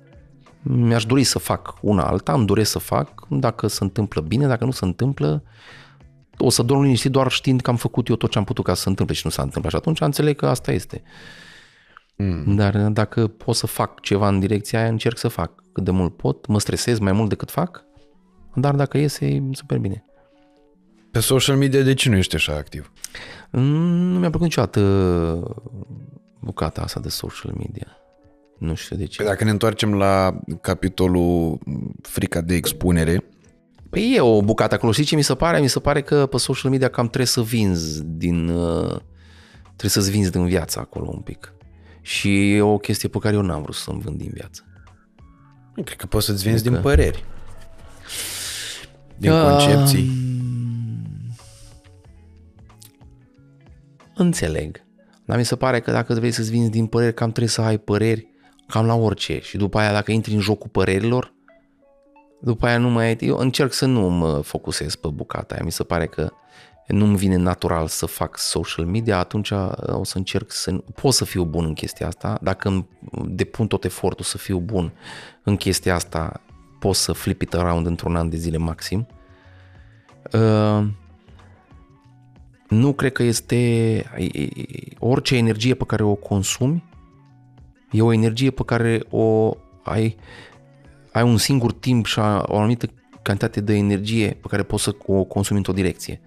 [0.62, 4.64] Mi-aș dori să fac una alta, îmi doresc să fac, dacă se întâmplă bine, dacă
[4.64, 5.42] nu se întâmplă,
[6.38, 8.74] o să dorm liniștit doar știind că am făcut eu tot ce am putut ca
[8.74, 9.72] să se întâmple și nu s-a întâmplat.
[9.72, 11.02] Și atunci înțeleg că asta este.
[12.16, 12.56] Mm.
[12.56, 16.16] Dar dacă pot să fac ceva în direcția aia, încerc să fac cât de mult
[16.16, 17.84] pot, mă stresez mai mult decât fac,
[18.54, 20.04] dar dacă iese, e super bine.
[21.12, 22.92] Pe social media de ce nu ești așa activ?
[23.50, 24.80] Nu mi-a plăcut niciodată
[26.40, 27.86] bucata asta de social media.
[28.58, 29.16] Nu știu de ce.
[29.16, 31.58] Păi dacă ne întoarcem la capitolul
[32.02, 33.24] frica de expunere,
[33.90, 34.92] Păi e o bucată acolo.
[34.92, 35.60] Știi ce mi se pare?
[35.60, 38.48] Mi se pare că pe social media cam trebuie să vinzi din...
[38.48, 38.96] uh,
[39.64, 41.52] Trebuie să-ți vinzi din viața acolo un pic.
[42.00, 44.62] Și e o chestie pe care eu n-am vrut să-mi vând din viață.
[45.84, 47.24] cred că poți să-ți vinzi din Adică- păreri.
[49.16, 49.50] Din Ah.
[49.50, 50.10] concepții.
[54.14, 54.84] Înțeleg.
[55.24, 57.78] Dar mi se pare că dacă vrei să-ți vinzi din păreri, cam trebuie să ai
[57.78, 58.26] păreri
[58.68, 59.40] cam la orice.
[59.40, 61.32] Și după aia, dacă intri în jocul părerilor,
[62.40, 63.16] după aia nu mai ai...
[63.20, 65.64] Eu încerc să nu mă focusez pe bucata aia.
[65.64, 66.30] Mi se pare că
[66.86, 70.72] nu-mi vine natural să fac social media, atunci uh, o să încerc să...
[70.72, 72.38] Pot să fiu bun în chestia asta.
[72.42, 72.88] Dacă îmi
[73.24, 74.92] depun tot efortul să fiu bun
[75.42, 76.40] în chestia asta,
[76.78, 79.06] pot să flip it around într-un an de zile maxim.
[80.32, 80.86] Uh,
[82.72, 83.56] nu cred că este
[84.16, 84.48] e- e-
[84.98, 86.84] orice energie pe care o consumi
[87.90, 90.16] e o energie pe care o ai
[91.12, 92.86] ai un singur timp și o anumită
[93.22, 96.20] cantitate de energie pe care poți să o consumi într-o direcție.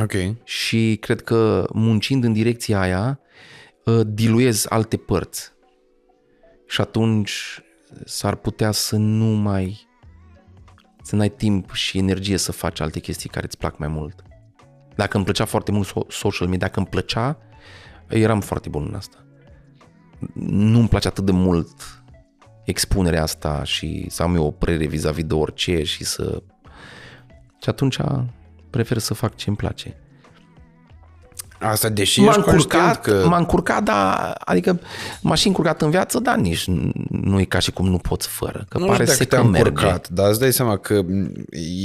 [0.00, 0.12] Ok.
[0.44, 3.20] Și cred că muncind în direcția aia
[3.86, 5.52] ă, diluezi alte părți.
[6.66, 7.60] Și atunci
[8.04, 9.86] s-ar putea să nu mai
[11.02, 14.22] să n-ai timp și energie să faci alte chestii care îți plac mai mult.
[14.96, 17.38] Dacă îmi plăcea foarte mult so- social media, dacă îmi plăcea,
[18.08, 19.16] eram foarte bun în asta.
[20.46, 22.02] Nu îmi place atât de mult
[22.64, 26.42] expunerea asta și să am eu o părere vis-a-vis de orice și să...
[27.62, 27.98] Și atunci
[28.70, 29.96] prefer să fac ce îmi place.
[31.60, 33.28] Asta deși M-am ești conștient încurcat, că...
[33.28, 34.80] m-am încurcat, dar, adică
[35.22, 36.64] m-aș fi încurcat în viață, dar nici
[37.08, 39.34] nu e ca și cum nu poți fără, că Nu pare știu să dacă că
[39.36, 39.68] te-am merge.
[39.68, 40.94] încurcat, dar îți dai seama că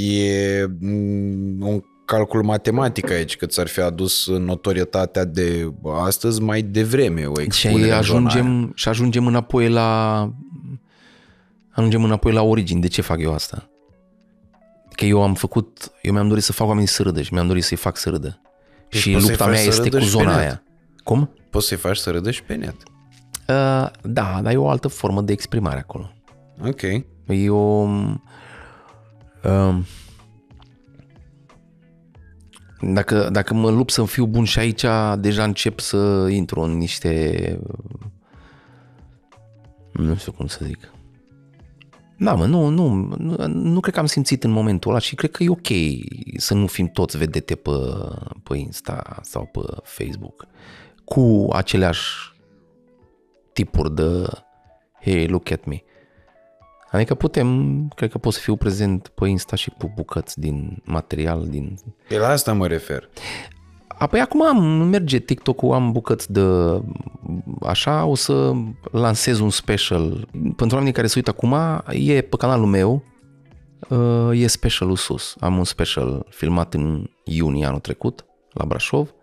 [0.02, 5.74] e un calcul matematic aici, că ți-ar fi adus notorietatea de
[6.04, 8.28] astăzi mai devreme o Și expunere aí în zona aia.
[8.28, 10.32] ajungem, și ajungem înapoi la
[11.70, 12.82] ajungem înapoi la origini.
[12.82, 13.70] De ce fac eu asta?
[14.92, 17.64] Că eu am făcut, eu mi-am dorit să fac oamenii să râdă și mi-am dorit
[17.64, 18.42] să-i fac să râdă.
[18.90, 20.40] Deci și poți să-i lupta faci mea să este râdă cu și pe zona net.
[20.40, 20.64] aia.
[21.04, 21.30] Cum?
[21.50, 22.76] Poți să-i faci să râdă și pe net.
[23.48, 26.12] Uh, da, dar e o altă formă de exprimare acolo.
[26.66, 26.82] Ok.
[27.28, 27.88] E o...
[32.82, 34.86] Um, dacă, dacă mă lupt să fiu bun și aici,
[35.18, 37.60] deja încep să intru în niște...
[39.92, 40.92] Nu știu cum să zic.
[42.18, 45.32] Da, mă, nu, nu, nu, nu cred că am simțit în momentul ăla și cred
[45.32, 45.68] că e ok
[46.38, 47.72] să nu fim toți vedete pe,
[48.44, 50.48] pe Insta sau pe Facebook
[51.04, 52.36] cu aceleași
[53.54, 54.28] tipuri de
[55.02, 55.84] hey, look at me.
[56.98, 61.48] Adică putem, cred că pot să fiu prezent pe Insta și cu bucăți din material,
[61.48, 61.78] din...
[62.10, 63.10] E la asta mă refer.
[63.88, 66.42] Apoi acum am, merge TikTok-ul, am bucăți de...
[67.62, 68.54] Așa, o să
[68.92, 70.28] lansez un special.
[70.32, 71.54] Pentru oamenii care se uită acum,
[71.90, 73.04] e pe canalul meu,
[73.90, 75.36] uh, e specialul sus.
[75.40, 79.14] Am un special filmat în iunie anul trecut, la Brașov,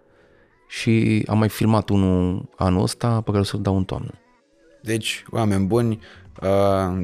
[0.69, 4.11] și am mai filmat unul anul ăsta pe care o să-l dau în toamnă.
[4.83, 6.24] Deci, oameni buni, uh,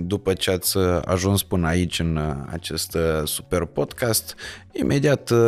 [0.02, 4.35] după ce ați ajuns până aici în uh, acest uh, super podcast,
[4.73, 5.39] imediat uh,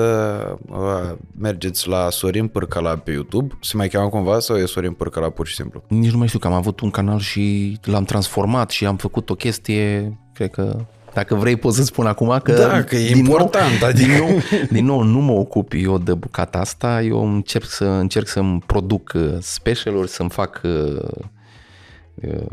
[0.69, 3.55] uh, mergeți la Sorin Pârcala pe YouTube.
[3.61, 5.83] Se mai cheamă cumva sau e Sorin Pârcala pur și simplu?
[5.89, 9.31] Nici nu mai știu că am avut un canal și l-am transformat și am făcut
[9.31, 10.77] o chestie, cred că
[11.15, 12.53] dacă vrei pot să spun acum că...
[12.53, 14.39] Da, că e important, nou, adică- Din nou,
[14.71, 19.13] din nou, nu mă ocup eu de bucata asta, eu încerc, să, încerc să-mi produc
[19.15, 20.61] uh, specialuri, să-mi fac...
[20.65, 21.03] uh,
[22.15, 22.47] uh,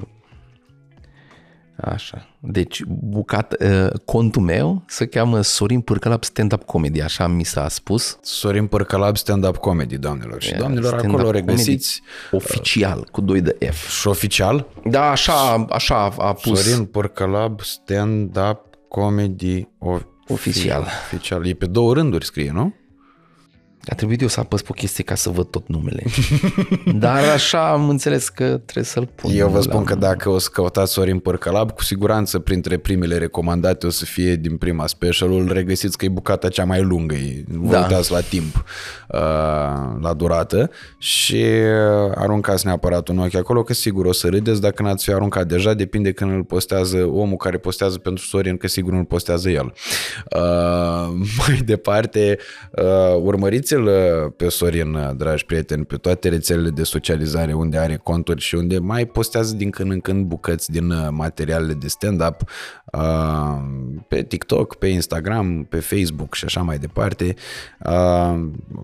[1.81, 2.27] Așa.
[2.39, 8.17] Deci, bucat, uh, contul meu se cheamă Sorin Pârcălap Stand-Up Comedy, așa mi s-a spus.
[8.21, 10.41] Sorin Pârcălab stand-up comedy, doamnelor.
[10.41, 12.01] Și doamnelor, Stand-up acolo comedy regăsiți
[12.31, 13.89] Oficial, cu 2 de F.
[13.99, 16.61] și oficial Da, așa, așa a pus.
[16.63, 19.97] Sorin Pârcălab stand-up comedy o-
[20.27, 20.85] Oficial.
[21.11, 21.45] Oficial.
[21.47, 22.73] E pe două rânduri scrie, nu?
[23.87, 26.03] A trebuit eu să apăs pe o chestie ca să văd tot numele.
[26.99, 29.31] Dar așa am înțeles că trebuie să-l pun.
[29.35, 33.17] Eu vă la- spun că dacă o să căutați Sorin Pârcălab, cu siguranță printre primele
[33.17, 37.15] recomandate o să fie din prima special îl regăsiți că e bucata cea mai lungă,
[37.15, 37.79] e- vă Da.
[37.79, 38.55] uitați la timp,
[39.07, 39.19] uh,
[40.01, 41.35] la durată și
[42.05, 45.47] uh, aruncați neapărat un ochi acolo, că sigur o să râdeți dacă n-ați fi aruncat
[45.47, 49.49] deja, depinde când îl postează omul care postează pentru Sorin, că sigur nu îl postează
[49.49, 49.73] el.
[50.35, 51.07] Uh,
[51.47, 52.37] mai departe,
[52.71, 53.21] uh,
[53.75, 58.41] urmăriți-l uh, pe Sorin, uh, dragi prieteni, pe toate rețelele de socializare unde are conturi
[58.41, 62.41] și unde mai postează din când în când bucăți din uh, materialele de stand-up
[62.93, 63.57] uh,
[64.07, 67.35] pe TikTok, pe Instagram, pe Facebook și așa mai departe.
[67.85, 68.39] Uh,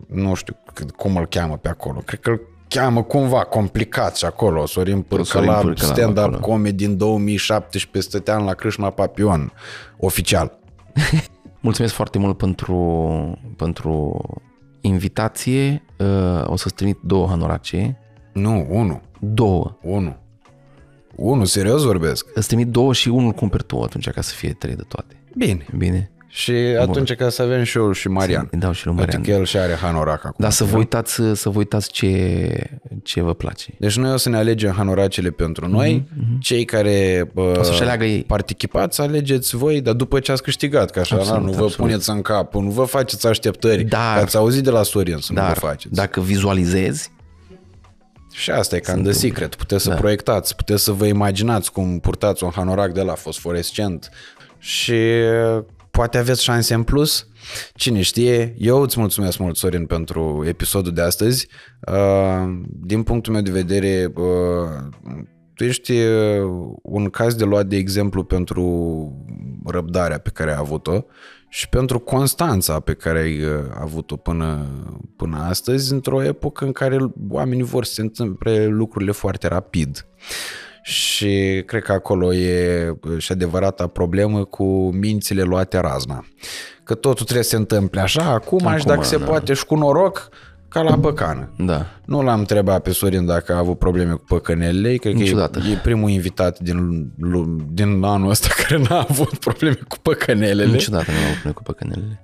[0.07, 2.01] nu știu cât- cum îl cheamă pe acolo.
[2.05, 4.65] Cred că îl cheamă cumva complicat și acolo.
[4.65, 6.39] Sorin Pârcăla, Sorin Pârcăla stand-up acolo.
[6.39, 9.51] comedy din 2017 stăteam la Crâșma Papion,
[9.97, 10.59] oficial.
[11.59, 14.19] Mulțumesc foarte mult pentru, pentru
[14.85, 15.83] invitație.
[15.99, 17.97] Uh, O să-ți trimit două hanorace.
[18.33, 19.77] Nu, unu, Două.
[19.81, 20.15] unu.
[21.15, 22.27] Unu, serios vorbesc.
[22.33, 25.15] Îți trimit două și unul cumperi tu atunci ca să fie trei de toate.
[25.37, 25.65] Bine.
[25.77, 26.11] Bine?
[26.37, 28.47] Și atunci ca să avem și eu și Marian.
[28.51, 29.35] Îi dau și lui Pentru Marian.
[29.35, 30.35] că el și are hanorac acum.
[30.37, 32.51] Dar să vă uitați, să vă uitați ce,
[33.03, 33.73] ce vă place.
[33.79, 36.07] Deci noi o să ne alegem hanoracele pentru noi,
[36.39, 38.23] cei care uh, Mhm, O să-și aleagă ei.
[38.23, 41.75] participați, alegeți voi, dar după ce ați câștigat, că așa Absolut, nu vă absolut.
[41.75, 45.33] puneți în cap, nu vă faceți așteptări, Dar- că ați auzit de la Sorin să
[45.33, 45.93] nu Dar vă faceți.
[45.93, 47.11] dacă vizualizezi,
[48.31, 52.43] Și asta e cam de secret, puteți să proiectați, puteți să vă imaginați cum purtați
[52.43, 54.09] un hanorac de la fosforescent
[54.57, 55.01] și
[55.95, 57.27] poate aveți șanse în plus.
[57.75, 61.47] Cine știe, eu îți mulțumesc mult, Sorin, pentru episodul de astăzi.
[61.91, 65.13] Uh, Din punctul meu de vedere, uh,
[65.53, 66.41] tu ești uh,
[66.81, 68.63] un caz de luat de exemplu pentru
[69.65, 71.05] răbdarea pe care ai avut-o
[71.49, 74.65] și pentru constanța pe care ai uh, avut-o până,
[75.15, 76.97] până astăzi, într-o epocă în care
[77.29, 80.05] oamenii vor să se întâmple lucrurile foarte rapid.
[80.87, 86.25] Și cred că acolo e uh, și adevărata problemă cu mințile luate razna.
[86.83, 89.25] Că totul trebuie să se întâmple așa, acum, acum și dacă se da.
[89.25, 90.29] poate și cu noroc,
[90.67, 91.53] ca la păcană.
[91.57, 91.85] da.
[92.05, 95.59] Nu l-am întrebat pe Sorin dacă a avut probleme cu păcănelele, cred Niciodată.
[95.59, 99.97] că e, e primul invitat din, lu- din anul ăsta care n-a avut probleme cu
[100.01, 100.65] păcănelele.
[100.65, 102.21] Niciodată nu am avut cu păcănelele.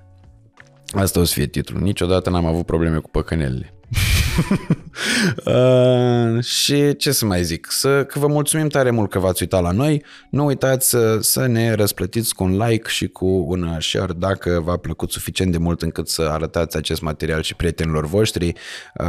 [0.93, 1.81] Asta o să fie titlul.
[1.81, 3.73] Niciodată n-am avut probleme cu păcănelele.
[5.45, 7.67] uh, și ce să mai zic?
[7.69, 10.03] Să, că vă mulțumim tare mult că v-ați uitat la noi.
[10.29, 14.77] Nu uitați să, să ne răsplătiți cu un like și cu un share dacă v-a
[14.77, 18.53] plăcut suficient de mult încât să arătați acest material și prietenilor voștri.
[18.95, 19.05] Uh,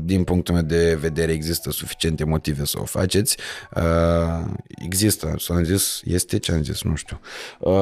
[0.00, 3.36] din punctul meu de vedere există suficiente motive să o faceți.
[3.76, 4.44] Uh,
[4.84, 7.20] există, s-am zis, este ce am zis, nu știu.
[7.58, 7.72] Uh,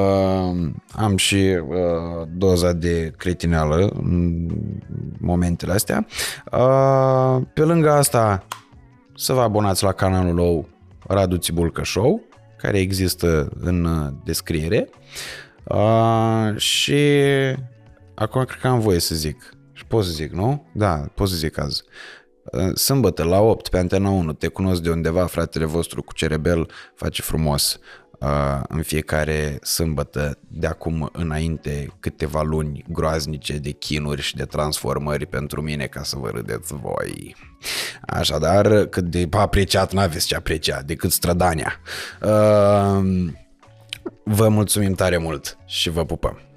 [0.91, 4.47] am și uh, doza de cretineală în
[5.19, 6.05] momentele astea.
[6.51, 6.92] Uh,
[7.53, 8.45] pe lângă asta,
[9.15, 10.67] să vă abonați la canalul nou
[11.07, 12.21] Radu Țibulcă Show,
[12.57, 14.89] care există în uh, descriere.
[15.63, 17.01] Uh, și
[18.15, 19.53] acum cred că am voie să zic.
[19.73, 20.65] Și pot să zic, nu?
[20.73, 21.83] Da, pot să zic azi.
[22.43, 26.69] Uh, Sâmbătă la 8 pe Antena 1 te cunosc de undeva, fratele vostru cu cerebel
[26.95, 28.02] face frumos uh,
[28.67, 35.61] în fiecare sâmbătă de acum înainte câteva luni groaznice de chinuri și de transformări pentru
[35.61, 37.35] mine ca să vă râdeți voi.
[38.07, 41.79] Așadar, cât de apreciat n-aveți ce aprecia decât strădania.
[42.21, 43.29] Uh,
[44.23, 46.52] vă mulțumim tare mult și vă pupăm!